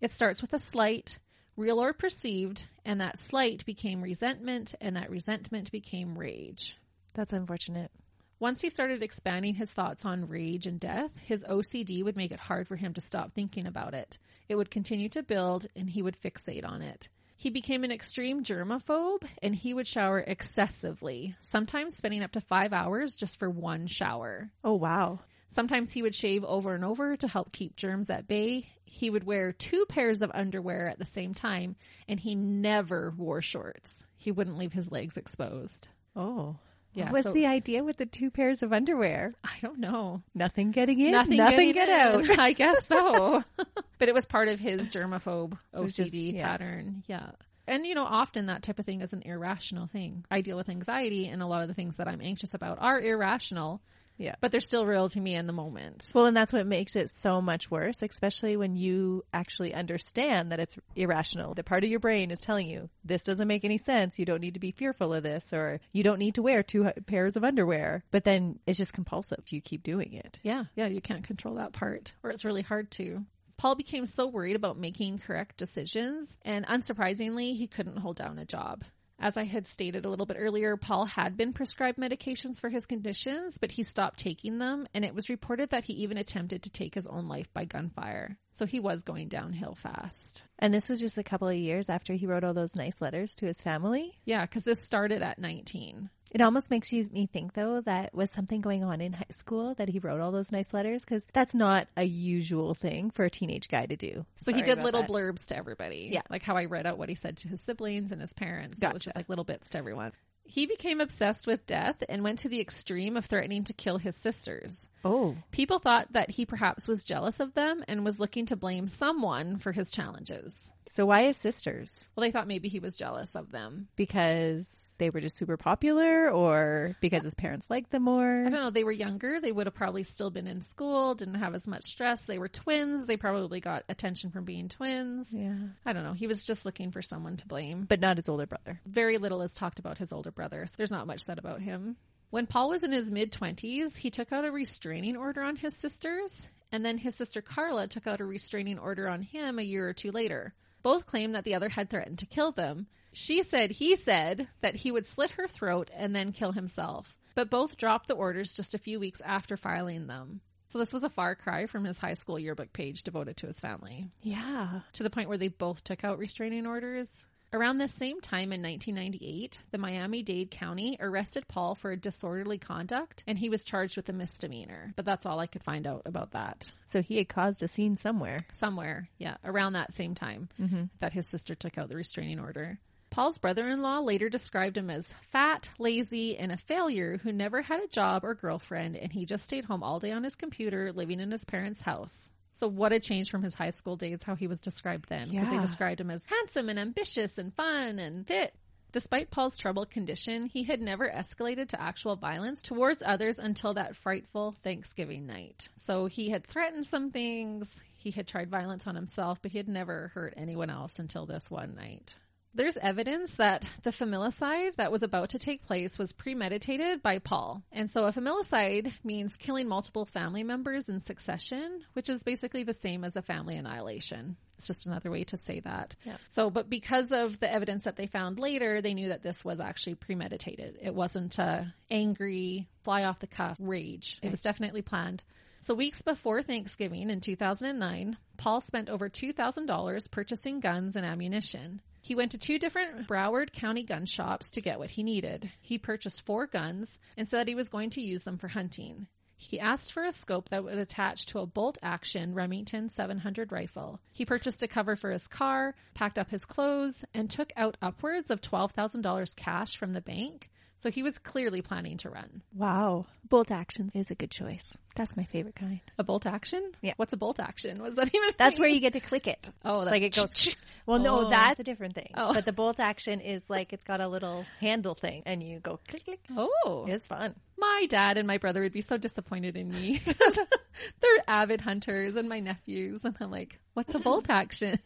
It 0.00 0.12
starts 0.12 0.40
with 0.40 0.52
a 0.52 0.60
slight, 0.60 1.18
real 1.56 1.82
or 1.82 1.92
perceived, 1.92 2.64
and 2.84 3.00
that 3.00 3.18
slight 3.18 3.66
became 3.66 4.02
resentment, 4.02 4.76
and 4.80 4.94
that 4.94 5.10
resentment 5.10 5.72
became 5.72 6.16
rage. 6.16 6.76
That's 7.14 7.32
unfortunate. 7.32 7.90
Once 8.38 8.60
he 8.60 8.68
started 8.68 9.02
expanding 9.02 9.54
his 9.54 9.70
thoughts 9.70 10.04
on 10.04 10.28
rage 10.28 10.66
and 10.66 10.78
death, 10.78 11.16
his 11.24 11.42
OCD 11.44 12.04
would 12.04 12.16
make 12.16 12.30
it 12.30 12.38
hard 12.38 12.68
for 12.68 12.76
him 12.76 12.92
to 12.92 13.00
stop 13.00 13.32
thinking 13.32 13.66
about 13.66 13.94
it. 13.94 14.18
It 14.46 14.56
would 14.56 14.70
continue 14.70 15.08
to 15.10 15.22
build 15.22 15.66
and 15.74 15.88
he 15.88 16.02
would 16.02 16.20
fixate 16.20 16.68
on 16.68 16.82
it. 16.82 17.08
He 17.38 17.48
became 17.48 17.82
an 17.82 17.90
extreme 17.90 18.44
germaphobe 18.44 19.22
and 19.42 19.54
he 19.54 19.72
would 19.72 19.88
shower 19.88 20.20
excessively, 20.20 21.34
sometimes 21.40 21.96
spending 21.96 22.22
up 22.22 22.32
to 22.32 22.42
five 22.42 22.74
hours 22.74 23.14
just 23.14 23.38
for 23.38 23.48
one 23.48 23.86
shower. 23.86 24.50
Oh, 24.62 24.74
wow. 24.74 25.20
Sometimes 25.50 25.90
he 25.90 26.02
would 26.02 26.14
shave 26.14 26.44
over 26.44 26.74
and 26.74 26.84
over 26.84 27.16
to 27.16 27.28
help 27.28 27.52
keep 27.52 27.76
germs 27.76 28.10
at 28.10 28.28
bay. 28.28 28.66
He 28.84 29.08
would 29.08 29.24
wear 29.24 29.52
two 29.52 29.86
pairs 29.88 30.20
of 30.20 30.30
underwear 30.34 30.88
at 30.88 30.98
the 30.98 31.06
same 31.06 31.32
time 31.32 31.76
and 32.06 32.20
he 32.20 32.34
never 32.34 33.14
wore 33.16 33.40
shorts. 33.40 34.04
He 34.18 34.30
wouldn't 34.30 34.58
leave 34.58 34.74
his 34.74 34.92
legs 34.92 35.16
exposed. 35.16 35.88
Oh. 36.14 36.56
Yeah, 36.96 37.10
What's 37.12 37.26
so- 37.26 37.32
the 37.32 37.44
idea 37.46 37.84
with 37.84 37.98
the 37.98 38.06
two 38.06 38.30
pairs 38.30 38.62
of 38.62 38.72
underwear? 38.72 39.34
I 39.44 39.52
don't 39.60 39.78
know. 39.78 40.22
Nothing 40.34 40.70
getting 40.70 40.98
in, 40.98 41.10
nothing, 41.12 41.36
nothing, 41.36 41.72
getting 41.72 41.74
get 41.74 41.88
out. 41.90 42.38
I 42.38 42.52
guess 42.54 42.78
so. 42.88 43.44
but 43.98 44.08
it 44.08 44.14
was 44.14 44.24
part 44.24 44.48
of 44.48 44.58
his 44.58 44.88
germaphobe 44.88 45.58
OCD 45.74 45.94
just- 45.94 46.14
yeah. 46.14 46.48
pattern. 46.48 47.04
Yeah. 47.06 47.30
And 47.66 47.86
you 47.86 47.94
know, 47.94 48.04
often 48.04 48.46
that 48.46 48.62
type 48.62 48.78
of 48.78 48.86
thing 48.86 49.00
is 49.00 49.12
an 49.12 49.22
irrational 49.22 49.86
thing. 49.86 50.24
I 50.30 50.40
deal 50.40 50.56
with 50.56 50.68
anxiety 50.68 51.28
and 51.28 51.42
a 51.42 51.46
lot 51.46 51.62
of 51.62 51.68
the 51.68 51.74
things 51.74 51.96
that 51.96 52.08
I'm 52.08 52.20
anxious 52.20 52.54
about 52.54 52.78
are 52.80 53.00
irrational, 53.00 53.82
Yeah. 54.18 54.36
but 54.40 54.52
they're 54.52 54.60
still 54.60 54.86
real 54.86 55.08
to 55.10 55.20
me 55.20 55.34
in 55.34 55.46
the 55.46 55.52
moment. 55.52 56.06
Well, 56.14 56.26
and 56.26 56.36
that's 56.36 56.52
what 56.52 56.66
makes 56.66 56.94
it 56.96 57.10
so 57.10 57.40
much 57.42 57.70
worse, 57.70 57.96
especially 58.02 58.56
when 58.56 58.76
you 58.76 59.24
actually 59.34 59.74
understand 59.74 60.52
that 60.52 60.60
it's 60.60 60.76
irrational. 60.94 61.54
The 61.54 61.64
part 61.64 61.82
of 61.84 61.90
your 61.90 61.98
brain 62.00 62.30
is 62.30 62.38
telling 62.38 62.68
you, 62.68 62.88
this 63.04 63.24
doesn't 63.24 63.48
make 63.48 63.64
any 63.64 63.78
sense. 63.78 64.18
You 64.18 64.24
don't 64.24 64.40
need 64.40 64.54
to 64.54 64.60
be 64.60 64.70
fearful 64.70 65.12
of 65.12 65.22
this, 65.24 65.52
or 65.52 65.80
you 65.92 66.02
don't 66.04 66.18
need 66.20 66.36
to 66.36 66.42
wear 66.42 66.62
two 66.62 66.84
pairs 67.06 67.36
of 67.36 67.44
underwear. 67.44 68.04
But 68.10 68.24
then 68.24 68.58
it's 68.66 68.78
just 68.78 68.92
compulsive. 68.92 69.42
You 69.50 69.60
keep 69.60 69.82
doing 69.82 70.12
it. 70.12 70.38
Yeah, 70.42 70.64
yeah, 70.76 70.86
you 70.86 71.00
can't 71.00 71.24
control 71.24 71.56
that 71.56 71.72
part, 71.72 72.14
or 72.22 72.30
it's 72.30 72.44
really 72.44 72.62
hard 72.62 72.90
to. 72.92 73.24
Paul 73.58 73.74
became 73.74 74.06
so 74.06 74.26
worried 74.26 74.56
about 74.56 74.78
making 74.78 75.18
correct 75.18 75.56
decisions, 75.56 76.36
and 76.42 76.66
unsurprisingly, 76.66 77.56
he 77.56 77.66
couldn't 77.66 77.98
hold 77.98 78.16
down 78.16 78.38
a 78.38 78.44
job. 78.44 78.84
As 79.18 79.38
I 79.38 79.44
had 79.44 79.66
stated 79.66 80.04
a 80.04 80.10
little 80.10 80.26
bit 80.26 80.36
earlier, 80.38 80.76
Paul 80.76 81.06
had 81.06 81.38
been 81.38 81.54
prescribed 81.54 81.98
medications 81.98 82.60
for 82.60 82.68
his 82.68 82.84
conditions, 82.84 83.56
but 83.56 83.70
he 83.70 83.82
stopped 83.82 84.18
taking 84.18 84.58
them, 84.58 84.86
and 84.92 85.06
it 85.06 85.14
was 85.14 85.30
reported 85.30 85.70
that 85.70 85.84
he 85.84 85.94
even 85.94 86.18
attempted 86.18 86.64
to 86.64 86.70
take 86.70 86.94
his 86.94 87.06
own 87.06 87.26
life 87.26 87.48
by 87.54 87.64
gunfire. 87.64 88.36
So 88.52 88.66
he 88.66 88.78
was 88.78 89.02
going 89.02 89.28
downhill 89.28 89.74
fast. 89.74 90.42
And 90.58 90.72
this 90.72 90.90
was 90.90 91.00
just 91.00 91.16
a 91.16 91.22
couple 91.22 91.48
of 91.48 91.56
years 91.56 91.88
after 91.88 92.12
he 92.12 92.26
wrote 92.26 92.44
all 92.44 92.52
those 92.52 92.76
nice 92.76 93.00
letters 93.00 93.34
to 93.36 93.46
his 93.46 93.60
family. 93.62 94.12
Yeah, 94.26 94.44
because 94.44 94.64
this 94.64 94.82
started 94.82 95.22
at 95.22 95.38
19. 95.38 96.10
It 96.32 96.40
almost 96.40 96.70
makes 96.70 96.92
you 96.92 97.08
me 97.12 97.26
think 97.26 97.54
though 97.54 97.80
that 97.82 98.14
was 98.14 98.30
something 98.30 98.60
going 98.60 98.82
on 98.84 99.00
in 99.00 99.12
high 99.12 99.24
school 99.30 99.74
that 99.76 99.88
he 99.88 99.98
wrote 99.98 100.20
all 100.20 100.32
those 100.32 100.50
nice 100.52 100.74
letters 100.74 101.04
because 101.04 101.26
that's 101.32 101.54
not 101.54 101.88
a 101.96 102.04
usual 102.04 102.74
thing 102.74 103.10
for 103.10 103.24
a 103.24 103.30
teenage 103.30 103.68
guy 103.68 103.86
to 103.86 103.96
do. 103.96 104.26
So 104.44 104.52
he 104.52 104.62
did 104.62 104.82
little 104.82 105.02
that. 105.02 105.10
blurbs 105.10 105.46
to 105.46 105.56
everybody. 105.56 106.10
Yeah. 106.12 106.22
Like 106.28 106.42
how 106.42 106.56
I 106.56 106.64
read 106.64 106.86
out 106.86 106.98
what 106.98 107.08
he 107.08 107.14
said 107.14 107.36
to 107.38 107.48
his 107.48 107.60
siblings 107.60 108.12
and 108.12 108.20
his 108.20 108.32
parents. 108.32 108.82
It 108.82 108.92
was 108.92 109.02
just 109.02 109.16
like 109.16 109.28
little 109.28 109.44
bits 109.44 109.68
to 109.70 109.78
everyone. 109.78 110.12
He 110.48 110.66
became 110.66 111.00
obsessed 111.00 111.46
with 111.46 111.66
death 111.66 111.96
and 112.08 112.22
went 112.22 112.40
to 112.40 112.48
the 112.48 112.60
extreme 112.60 113.16
of 113.16 113.24
threatening 113.24 113.64
to 113.64 113.72
kill 113.72 113.98
his 113.98 114.16
sisters. 114.16 114.76
Oh. 115.04 115.36
People 115.50 115.78
thought 115.78 116.12
that 116.12 116.30
he 116.30 116.46
perhaps 116.46 116.88
was 116.88 117.04
jealous 117.04 117.40
of 117.40 117.54
them 117.54 117.84
and 117.86 118.04
was 118.04 118.20
looking 118.20 118.46
to 118.46 118.56
blame 118.56 118.88
someone 118.88 119.58
for 119.58 119.72
his 119.72 119.90
challenges. 119.90 120.70
So 120.90 121.06
why 121.06 121.24
his 121.24 121.36
sisters? 121.36 122.04
Well, 122.14 122.22
they 122.22 122.30
thought 122.30 122.46
maybe 122.46 122.68
he 122.68 122.78
was 122.78 122.96
jealous 122.96 123.34
of 123.34 123.50
them. 123.50 123.88
Because 123.96 124.92
they 124.98 125.10
were 125.10 125.20
just 125.20 125.36
super 125.36 125.56
popular 125.56 126.30
or 126.30 126.96
because 127.00 127.22
his 127.22 127.34
parents 127.34 127.68
liked 127.68 127.90
them 127.90 128.04
more? 128.04 128.44
I 128.46 128.48
don't 128.48 128.52
know. 128.62 128.70
They 128.70 128.84
were 128.84 128.92
younger. 128.92 129.40
They 129.40 129.52
would 129.52 129.66
have 129.66 129.74
probably 129.74 130.04
still 130.04 130.30
been 130.30 130.46
in 130.46 130.62
school, 130.62 131.14
didn't 131.14 131.34
have 131.34 131.54
as 131.54 131.66
much 131.66 131.84
stress. 131.84 132.22
They 132.22 132.38
were 132.38 132.48
twins. 132.48 133.06
They 133.06 133.16
probably 133.16 133.60
got 133.60 133.84
attention 133.88 134.30
from 134.30 134.44
being 134.44 134.68
twins. 134.68 135.28
Yeah. 135.30 135.56
I 135.84 135.92
don't 135.92 136.04
know. 136.04 136.14
He 136.14 136.28
was 136.28 136.44
just 136.44 136.64
looking 136.64 136.92
for 136.92 137.02
someone 137.02 137.36
to 137.38 137.46
blame. 137.46 137.84
But 137.88 138.00
not 138.00 138.16
his 138.16 138.28
older 138.28 138.46
brother. 138.46 138.80
Very 138.86 139.18
little 139.18 139.42
is 139.42 139.52
talked 139.52 139.78
about 139.78 139.98
his 139.98 140.12
older 140.12 140.30
brother. 140.30 140.64
So 140.66 140.74
there's 140.76 140.92
not 140.92 141.06
much 141.06 141.24
said 141.24 141.38
about 141.38 141.60
him. 141.60 141.96
When 142.30 142.46
Paul 142.46 142.70
was 142.70 142.84
in 142.84 142.92
his 142.92 143.10
mid 143.10 143.32
20s, 143.32 143.96
he 143.98 144.10
took 144.10 144.32
out 144.32 144.44
a 144.44 144.50
restraining 144.50 145.16
order 145.16 145.42
on 145.42 145.56
his 145.56 145.74
sisters, 145.76 146.48
and 146.72 146.84
then 146.84 146.98
his 146.98 147.14
sister 147.14 147.40
Carla 147.40 147.86
took 147.86 148.06
out 148.06 148.20
a 148.20 148.24
restraining 148.24 148.78
order 148.78 149.08
on 149.08 149.22
him 149.22 149.58
a 149.58 149.62
year 149.62 149.88
or 149.88 149.92
two 149.92 150.10
later. 150.10 150.54
Both 150.82 151.06
claimed 151.06 151.34
that 151.34 151.44
the 151.44 151.54
other 151.54 151.68
had 151.68 151.88
threatened 151.90 152.18
to 152.20 152.26
kill 152.26 152.52
them. 152.52 152.86
She 153.12 153.42
said 153.42 153.70
he 153.70 153.96
said 153.96 154.48
that 154.60 154.76
he 154.76 154.90
would 154.90 155.06
slit 155.06 155.30
her 155.32 155.48
throat 155.48 155.90
and 155.94 156.14
then 156.14 156.32
kill 156.32 156.52
himself, 156.52 157.16
but 157.34 157.50
both 157.50 157.76
dropped 157.76 158.08
the 158.08 158.14
orders 158.14 158.52
just 158.54 158.74
a 158.74 158.78
few 158.78 159.00
weeks 159.00 159.20
after 159.24 159.56
filing 159.56 160.06
them. 160.06 160.40
So 160.68 160.78
this 160.78 160.92
was 160.92 161.04
a 161.04 161.08
far 161.08 161.34
cry 161.36 161.66
from 161.66 161.84
his 161.84 161.98
high 161.98 162.14
school 162.14 162.38
yearbook 162.38 162.72
page 162.72 163.04
devoted 163.04 163.36
to 163.38 163.46
his 163.46 163.58
family, 163.60 164.08
Yeah. 164.20 164.80
to 164.94 165.02
the 165.02 165.10
point 165.10 165.28
where 165.28 165.38
they 165.38 165.48
both 165.48 165.82
took 165.84 166.04
out 166.04 166.18
restraining 166.18 166.66
orders. 166.66 167.08
Around 167.56 167.78
this 167.78 167.94
same 167.94 168.20
time 168.20 168.52
in 168.52 168.60
1998, 168.60 169.60
the 169.70 169.78
Miami 169.78 170.22
Dade 170.22 170.50
County 170.50 170.98
arrested 171.00 171.48
Paul 171.48 171.74
for 171.74 171.96
disorderly 171.96 172.58
conduct 172.58 173.24
and 173.26 173.38
he 173.38 173.48
was 173.48 173.62
charged 173.62 173.96
with 173.96 174.10
a 174.10 174.12
misdemeanor. 174.12 174.92
But 174.94 175.06
that's 175.06 175.24
all 175.24 175.40
I 175.40 175.46
could 175.46 175.62
find 175.64 175.86
out 175.86 176.02
about 176.04 176.32
that. 176.32 176.70
So 176.84 177.00
he 177.00 177.16
had 177.16 177.30
caused 177.30 177.62
a 177.62 177.68
scene 177.68 177.96
somewhere. 177.96 178.40
Somewhere, 178.58 179.08
yeah, 179.16 179.38
around 179.42 179.72
that 179.72 179.94
same 179.94 180.14
time 180.14 180.50
Mm-hmm. 180.60 180.82
that 181.00 181.14
his 181.14 181.26
sister 181.28 181.54
took 181.54 181.78
out 181.78 181.88
the 181.88 181.96
restraining 181.96 182.40
order. 182.40 182.78
Paul's 183.08 183.38
brother 183.38 183.66
in 183.70 183.80
law 183.80 184.00
later 184.00 184.28
described 184.28 184.76
him 184.76 184.90
as 184.90 185.06
fat, 185.30 185.70
lazy, 185.78 186.36
and 186.36 186.52
a 186.52 186.58
failure 186.58 187.16
who 187.22 187.32
never 187.32 187.62
had 187.62 187.80
a 187.82 187.88
job 187.88 188.22
or 188.22 188.34
girlfriend, 188.34 188.96
and 188.96 189.10
he 189.12 189.24
just 189.24 189.44
stayed 189.44 189.64
home 189.64 189.82
all 189.82 189.98
day 189.98 190.12
on 190.12 190.24
his 190.24 190.34
computer, 190.36 190.92
living 190.92 191.20
in 191.20 191.30
his 191.30 191.46
parents' 191.46 191.80
house. 191.80 192.30
So, 192.56 192.68
what 192.68 192.92
a 192.92 193.00
change 193.00 193.30
from 193.30 193.42
his 193.42 193.54
high 193.54 193.70
school 193.70 193.96
days, 193.96 194.22
how 194.22 194.34
he 194.34 194.46
was 194.46 194.60
described 194.60 195.08
then. 195.08 195.28
Because 195.28 195.50
they 195.50 195.58
described 195.58 196.00
him 196.00 196.10
as 196.10 196.22
handsome 196.26 196.70
and 196.70 196.78
ambitious 196.78 197.36
and 197.38 197.54
fun 197.54 197.98
and 197.98 198.26
fit. 198.26 198.54
Despite 198.92 199.30
Paul's 199.30 199.58
troubled 199.58 199.90
condition, 199.90 200.46
he 200.46 200.64
had 200.64 200.80
never 200.80 201.06
escalated 201.06 201.68
to 201.68 201.80
actual 201.80 202.16
violence 202.16 202.62
towards 202.62 203.02
others 203.04 203.38
until 203.38 203.74
that 203.74 203.94
frightful 203.94 204.56
Thanksgiving 204.62 205.26
night. 205.26 205.68
So 205.74 206.06
he 206.06 206.30
had 206.30 206.46
threatened 206.46 206.86
some 206.86 207.10
things, 207.10 207.82
he 207.98 208.10
had 208.10 208.26
tried 208.26 208.48
violence 208.48 208.86
on 208.86 208.94
himself, 208.94 209.42
but 209.42 209.50
he 209.50 209.58
had 209.58 209.68
never 209.68 210.12
hurt 210.14 210.32
anyone 210.38 210.70
else 210.70 210.98
until 210.98 211.26
this 211.26 211.50
one 211.50 211.74
night. 211.74 212.14
There's 212.54 212.78
evidence 212.78 213.32
that 213.34 213.68
the 213.82 213.90
familicide 213.90 214.76
that 214.76 214.90
was 214.90 215.02
about 215.02 215.30
to 215.30 215.38
take 215.38 215.66
place 215.66 215.98
was 215.98 216.12
premeditated 216.12 217.02
by 217.02 217.18
Paul. 217.18 217.62
And 217.70 217.90
so 217.90 218.04
a 218.04 218.12
familicide 218.12 218.92
means 219.04 219.36
killing 219.36 219.68
multiple 219.68 220.06
family 220.06 220.42
members 220.42 220.88
in 220.88 221.00
succession, 221.00 221.82
which 221.92 222.08
is 222.08 222.22
basically 222.22 222.64
the 222.64 222.72
same 222.72 223.04
as 223.04 223.16
a 223.16 223.22
family 223.22 223.56
annihilation. 223.56 224.36
It's 224.56 224.66
just 224.66 224.86
another 224.86 225.10
way 225.10 225.24
to 225.24 225.36
say 225.36 225.60
that. 225.60 225.96
Yeah. 226.04 226.16
So, 226.28 226.48
but 226.48 226.70
because 226.70 227.12
of 227.12 227.38
the 227.40 227.52
evidence 227.52 227.84
that 227.84 227.96
they 227.96 228.06
found 228.06 228.38
later, 228.38 228.80
they 228.80 228.94
knew 228.94 229.10
that 229.10 229.22
this 229.22 229.44
was 229.44 229.60
actually 229.60 229.96
premeditated. 229.96 230.78
It 230.80 230.94
wasn't 230.94 231.38
a 231.38 231.74
angry, 231.90 232.68
fly 232.82 233.04
off 233.04 233.20
the 233.20 233.26
cuff 233.26 233.58
rage. 233.60 234.18
It 234.22 234.30
was 234.30 234.40
definitely 234.40 234.80
planned. 234.82 235.22
So, 235.66 235.74
weeks 235.74 236.00
before 236.00 236.44
Thanksgiving 236.44 237.10
in 237.10 237.20
2009, 237.20 238.16
Paul 238.36 238.60
spent 238.60 238.88
over 238.88 239.10
$2,000 239.10 240.10
purchasing 240.12 240.60
guns 240.60 240.94
and 240.94 241.04
ammunition. 241.04 241.82
He 242.00 242.14
went 242.14 242.30
to 242.30 242.38
two 242.38 242.60
different 242.60 243.08
Broward 243.08 243.52
County 243.52 243.82
gun 243.82 244.06
shops 244.06 244.48
to 244.50 244.60
get 244.60 244.78
what 244.78 244.90
he 244.90 245.02
needed. 245.02 245.50
He 245.60 245.78
purchased 245.78 246.24
four 246.24 246.46
guns 246.46 247.00
and 247.16 247.28
said 247.28 247.48
he 247.48 247.56
was 247.56 247.68
going 247.68 247.90
to 247.90 248.00
use 248.00 248.20
them 248.20 248.38
for 248.38 248.46
hunting. 248.46 249.08
He 249.36 249.58
asked 249.58 249.92
for 249.92 250.04
a 250.04 250.12
scope 250.12 250.50
that 250.50 250.62
would 250.62 250.78
attach 250.78 251.26
to 251.26 251.40
a 251.40 251.46
bolt 251.46 251.78
action 251.82 252.32
Remington 252.32 252.88
700 252.88 253.50
rifle. 253.50 253.98
He 254.12 254.24
purchased 254.24 254.62
a 254.62 254.68
cover 254.68 254.94
for 254.94 255.10
his 255.10 255.26
car, 255.26 255.74
packed 255.94 256.16
up 256.16 256.30
his 256.30 256.44
clothes, 256.44 257.04
and 257.12 257.28
took 257.28 257.52
out 257.56 257.76
upwards 257.82 258.30
of 258.30 258.40
$12,000 258.40 259.34
cash 259.34 259.76
from 259.76 259.94
the 259.94 260.00
bank. 260.00 260.48
So 260.80 260.90
he 260.90 261.02
was 261.02 261.18
clearly 261.18 261.62
planning 261.62 261.96
to 261.98 262.10
run. 262.10 262.42
Wow. 262.54 263.06
Bolt 263.28 263.50
actions 263.50 263.92
is 263.94 264.10
a 264.10 264.14
good 264.14 264.30
choice. 264.30 264.76
That's 264.94 265.16
my 265.16 265.24
favorite 265.24 265.56
kind. 265.56 265.80
A 265.98 266.04
bolt 266.04 266.26
action? 266.26 266.70
Yeah. 266.82 266.92
What's 266.96 267.12
a 267.12 267.16
bolt 267.16 267.40
action? 267.40 267.82
Was 267.82 267.96
that 267.96 268.14
even? 268.14 268.30
That's 268.38 268.58
where 268.58 268.68
you 268.68 268.78
get 268.78 268.92
to 268.92 269.00
click 269.00 269.26
it. 269.26 269.48
Oh, 269.64 269.80
Like 269.80 270.02
it 270.02 270.14
goes. 270.14 270.54
Well, 270.86 271.00
no, 271.00 271.26
Oh. 271.26 271.30
that's 271.30 271.58
a 271.58 271.64
different 271.64 271.94
thing. 271.96 272.12
Oh. 272.14 272.32
But 272.34 272.44
the 272.44 272.52
bolt 272.52 272.78
action 272.78 273.20
is 273.20 273.42
like 273.50 273.72
it's 273.72 273.82
got 273.84 274.00
a 274.00 274.06
little 274.06 274.44
handle 274.60 274.94
thing, 274.94 275.24
and 275.26 275.42
you 275.42 275.58
go 275.58 275.80
click 275.88 276.04
click. 276.04 276.20
Oh, 276.36 276.86
It's 276.88 277.06
fun. 277.08 277.34
my 277.58 277.86
dad 277.90 278.18
and 278.18 278.26
my 278.28 278.38
brother 278.38 278.60
would 278.60 278.72
be 278.72 278.82
so 278.82 278.96
disappointed 278.96 279.56
in 279.56 279.68
me. 279.68 280.00
They're 281.00 281.24
avid 281.26 281.60
hunters, 281.62 282.16
and 282.16 282.28
my 282.28 282.38
nephews, 282.38 283.00
and 283.04 283.16
I'm 283.20 283.32
like, 283.32 283.58
"What's 283.74 283.92
a 283.94 283.98
bolt 283.98 284.26
action?" 284.28 284.78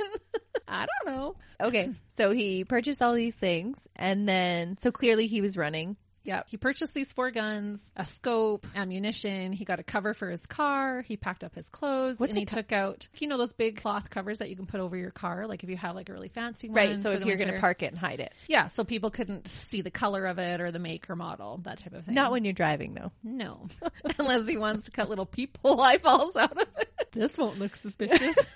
I 0.71 0.87
don't 1.05 1.15
know. 1.15 1.37
Okay, 1.61 1.91
so 2.11 2.31
he 2.31 2.65
purchased 2.65 3.03
all 3.03 3.13
these 3.13 3.35
things, 3.35 3.79
and 3.97 4.29
then 4.29 4.79
so 4.79 4.91
clearly 4.93 5.27
he 5.27 5.41
was 5.41 5.57
running. 5.57 5.97
Yeah, 6.23 6.43
he 6.47 6.59
purchased 6.59 6.93
these 6.93 7.11
four 7.11 7.31
guns, 7.31 7.81
a 7.97 8.05
scope, 8.05 8.67
ammunition. 8.77 9.53
He 9.53 9.65
got 9.65 9.81
a 9.81 9.83
cover 9.83 10.13
for 10.13 10.29
his 10.29 10.45
car. 10.45 11.01
He 11.01 11.17
packed 11.17 11.43
up 11.43 11.55
his 11.55 11.71
clothes, 11.71 12.21
What's 12.21 12.33
and 12.33 12.39
he 12.39 12.45
co- 12.45 12.57
took 12.57 12.73
out, 12.73 13.09
you 13.19 13.27
know, 13.27 13.39
those 13.39 13.55
big 13.55 13.81
cloth 13.81 14.11
covers 14.11 14.37
that 14.39 14.51
you 14.51 14.55
can 14.55 14.67
put 14.67 14.81
over 14.81 14.99
your 14.99 15.11
car, 15.13 15.47
like 15.47 15.65
if 15.65 15.71
you 15.71 15.79
have 15.79 15.95
like 15.95 16.11
a 16.11 16.13
really 16.13 16.29
fancy 16.29 16.69
one. 16.69 16.77
Right. 16.77 16.99
So 16.99 17.13
if 17.13 17.25
you're 17.25 17.37
going 17.37 17.53
to 17.53 17.59
park 17.59 17.83
it 17.83 17.87
and 17.87 17.99
hide 17.99 18.21
it, 18.21 18.33
yeah, 18.49 18.67
so 18.67 18.85
people 18.85 19.11
couldn't 19.11 19.49
see 19.49 19.81
the 19.81 19.91
color 19.91 20.27
of 20.27 20.39
it 20.39 20.61
or 20.61 20.71
the 20.71 20.79
make 20.79 21.09
or 21.09 21.17
model, 21.17 21.59
that 21.65 21.79
type 21.79 21.95
of 21.95 22.05
thing. 22.05 22.15
not 22.15 22.33
when 22.33 22.45
you're 22.45 22.53
driving 22.53 22.93
though. 22.95 23.13
no, 23.25 23.69
unless 24.19 24.47
he 24.47 24.59
wants 24.59 24.85
to 24.85 24.91
cut 24.91 25.09
little 25.09 25.27
peephole 25.27 25.81
eyeballs 25.81 26.37
out 26.37 26.53
of 26.53 26.69
it. 26.79 26.93
This 27.13 27.37
won't 27.39 27.59
look 27.59 27.77
suspicious. 27.77 28.37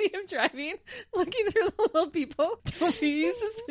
See 0.00 0.10
him 0.14 0.26
driving, 0.26 0.76
looking 1.14 1.50
through 1.50 1.68
the 1.76 1.82
little 1.92 2.08
people. 2.10 2.58
Don't 2.78 2.98
be. 3.00 3.30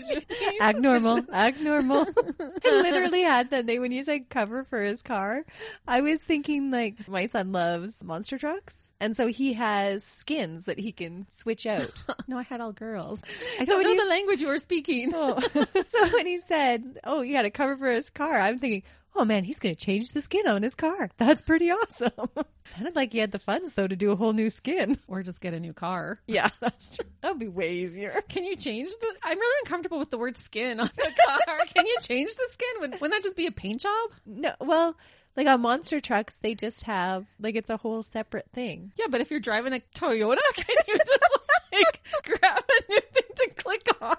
Act 0.61 0.77
normal. 0.79 1.21
Act 1.33 1.59
normal. 1.59 2.05
I 2.39 2.81
literally 2.81 3.21
had 3.21 3.49
that 3.49 3.65
day 3.65 3.79
when 3.79 3.91
you 3.91 4.03
said 4.03 4.29
cover 4.29 4.63
for 4.65 4.81
his 4.81 5.01
car. 5.01 5.43
I 5.87 6.01
was 6.01 6.21
thinking 6.21 6.69
like 6.71 7.07
my 7.07 7.27
son 7.27 7.51
loves 7.51 8.03
monster 8.03 8.37
trucks. 8.37 8.75
And 9.01 9.15
so 9.15 9.27
he 9.27 9.53
has 9.53 10.03
skins 10.03 10.65
that 10.65 10.77
he 10.77 10.91
can 10.91 11.25
switch 11.29 11.65
out. 11.65 11.89
No, 12.27 12.37
I 12.37 12.43
had 12.43 12.59
all 12.59 12.73
girls. 12.73 13.21
I 13.59 13.63
So 13.63 13.73
don't 13.73 13.83
know 13.83 13.91
you- 13.91 14.03
the 14.03 14.09
language 14.09 14.41
you 14.41 14.47
were 14.47 14.57
speaking. 14.57 15.13
Oh. 15.15 15.39
so 15.39 16.09
when 16.13 16.27
he 16.27 16.41
said, 16.47 16.99
"Oh, 17.05 17.21
you 17.21 17.35
had 17.37 17.45
a 17.45 17.49
cover 17.49 17.77
for 17.77 17.89
his 17.89 18.09
car," 18.09 18.37
I'm 18.37 18.59
thinking, 18.59 18.83
"Oh 19.15 19.25
man, 19.25 19.43
he's 19.43 19.59
going 19.59 19.75
to 19.75 19.81
change 19.85 20.09
the 20.09 20.21
skin 20.21 20.47
on 20.47 20.63
his 20.63 20.75
car. 20.75 21.09
That's 21.17 21.41
pretty 21.41 21.71
awesome." 21.71 22.11
Sounded 22.65 22.95
like 22.95 23.11
he 23.11 23.19
had 23.19 23.31
the 23.31 23.39
funds 23.39 23.73
though 23.73 23.87
to 23.87 23.95
do 23.95 24.11
a 24.11 24.15
whole 24.15 24.33
new 24.33 24.49
skin. 24.49 24.97
Or 25.07 25.23
just 25.23 25.41
get 25.41 25.53
a 25.55 25.59
new 25.59 25.73
car. 25.73 26.19
Yeah, 26.27 26.49
that's 26.59 26.95
true. 26.97 27.09
That 27.21 27.31
would 27.31 27.39
be 27.39 27.47
way 27.47 27.71
easier. 27.73 28.21
Can 28.29 28.45
you 28.45 28.55
change 28.55 28.91
the? 29.01 29.07
I'm 29.23 29.39
really 29.39 29.59
uncomfortable 29.65 29.97
with 29.99 30.11
the 30.11 30.17
word 30.19 30.37
skin 30.37 30.79
on 30.79 30.89
the 30.95 31.11
car. 31.25 31.59
Can 31.73 31.87
you 31.87 31.97
change 32.01 32.29
the 32.35 32.47
skin? 32.51 32.69
Would, 32.81 32.91
wouldn't 33.01 33.11
that 33.11 33.23
just 33.23 33.35
be 33.35 33.47
a 33.47 33.51
paint 33.51 33.81
job? 33.81 34.11
No, 34.25 34.53
well, 34.59 34.95
like 35.35 35.47
on 35.47 35.61
monster 35.61 35.99
trucks, 35.99 36.37
they 36.41 36.53
just 36.53 36.83
have 36.83 37.25
like 37.39 37.55
it's 37.55 37.69
a 37.69 37.77
whole 37.77 38.03
separate 38.03 38.47
thing. 38.53 38.91
Yeah, 38.97 39.07
but 39.09 39.21
if 39.21 39.31
you're 39.31 39.39
driving 39.39 39.73
a 39.73 39.81
Toyota, 39.95 40.37
can 40.53 40.75
you 40.87 40.97
just 40.97 41.29
like 41.73 42.01
grab 42.23 42.63
a 42.67 42.91
new 42.91 43.01
thing 43.13 43.23
to 43.35 43.49
click 43.55 43.87
on? 44.01 44.17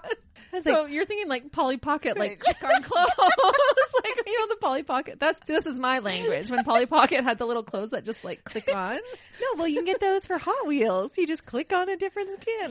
Was 0.51 0.63
So 0.63 0.83
like, 0.83 0.91
you're 0.91 1.05
thinking 1.05 1.27
like 1.27 1.51
Polly 1.51 1.77
Pocket, 1.77 2.17
like 2.17 2.39
click 2.39 2.63
on 2.63 2.83
clothes, 2.83 3.07
like 4.03 4.23
you 4.25 4.39
know 4.39 4.47
the 4.47 4.57
Polly 4.59 4.83
Pocket. 4.83 5.19
That's 5.19 5.39
this 5.45 5.65
is 5.65 5.79
my 5.79 5.99
language. 5.99 6.49
When 6.49 6.63
Polly 6.63 6.85
Pocket 6.85 7.23
had 7.23 7.37
the 7.37 7.45
little 7.45 7.63
clothes 7.63 7.91
that 7.91 8.03
just 8.05 8.23
like 8.23 8.43
click 8.43 8.73
on. 8.73 8.95
no, 9.41 9.47
well, 9.57 9.67
you 9.67 9.75
can 9.77 9.85
get 9.85 9.99
those 9.99 10.25
for 10.25 10.37
Hot 10.37 10.67
Wheels. 10.67 11.17
You 11.17 11.27
just 11.27 11.45
click 11.45 11.71
on 11.73 11.89
a 11.89 11.95
different 11.97 12.41
skin. 12.41 12.69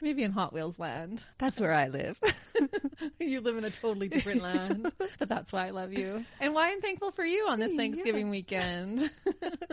Maybe 0.00 0.22
in 0.22 0.32
Hot 0.32 0.52
Wheels 0.52 0.78
land. 0.78 1.22
That's 1.38 1.58
where 1.58 1.72
I 1.72 1.88
live. 1.88 2.18
you 3.18 3.40
live 3.40 3.56
in 3.56 3.64
a 3.64 3.70
totally 3.70 4.08
different 4.08 4.42
land. 4.42 4.92
But 5.18 5.28
that's 5.28 5.52
why 5.52 5.66
I 5.66 5.70
love 5.70 5.92
you. 5.92 6.24
And 6.40 6.54
why 6.54 6.70
I'm 6.70 6.80
thankful 6.80 7.12
for 7.12 7.24
you 7.24 7.46
on 7.48 7.58
this 7.58 7.74
Thanksgiving 7.74 8.28
weekend. 8.28 9.10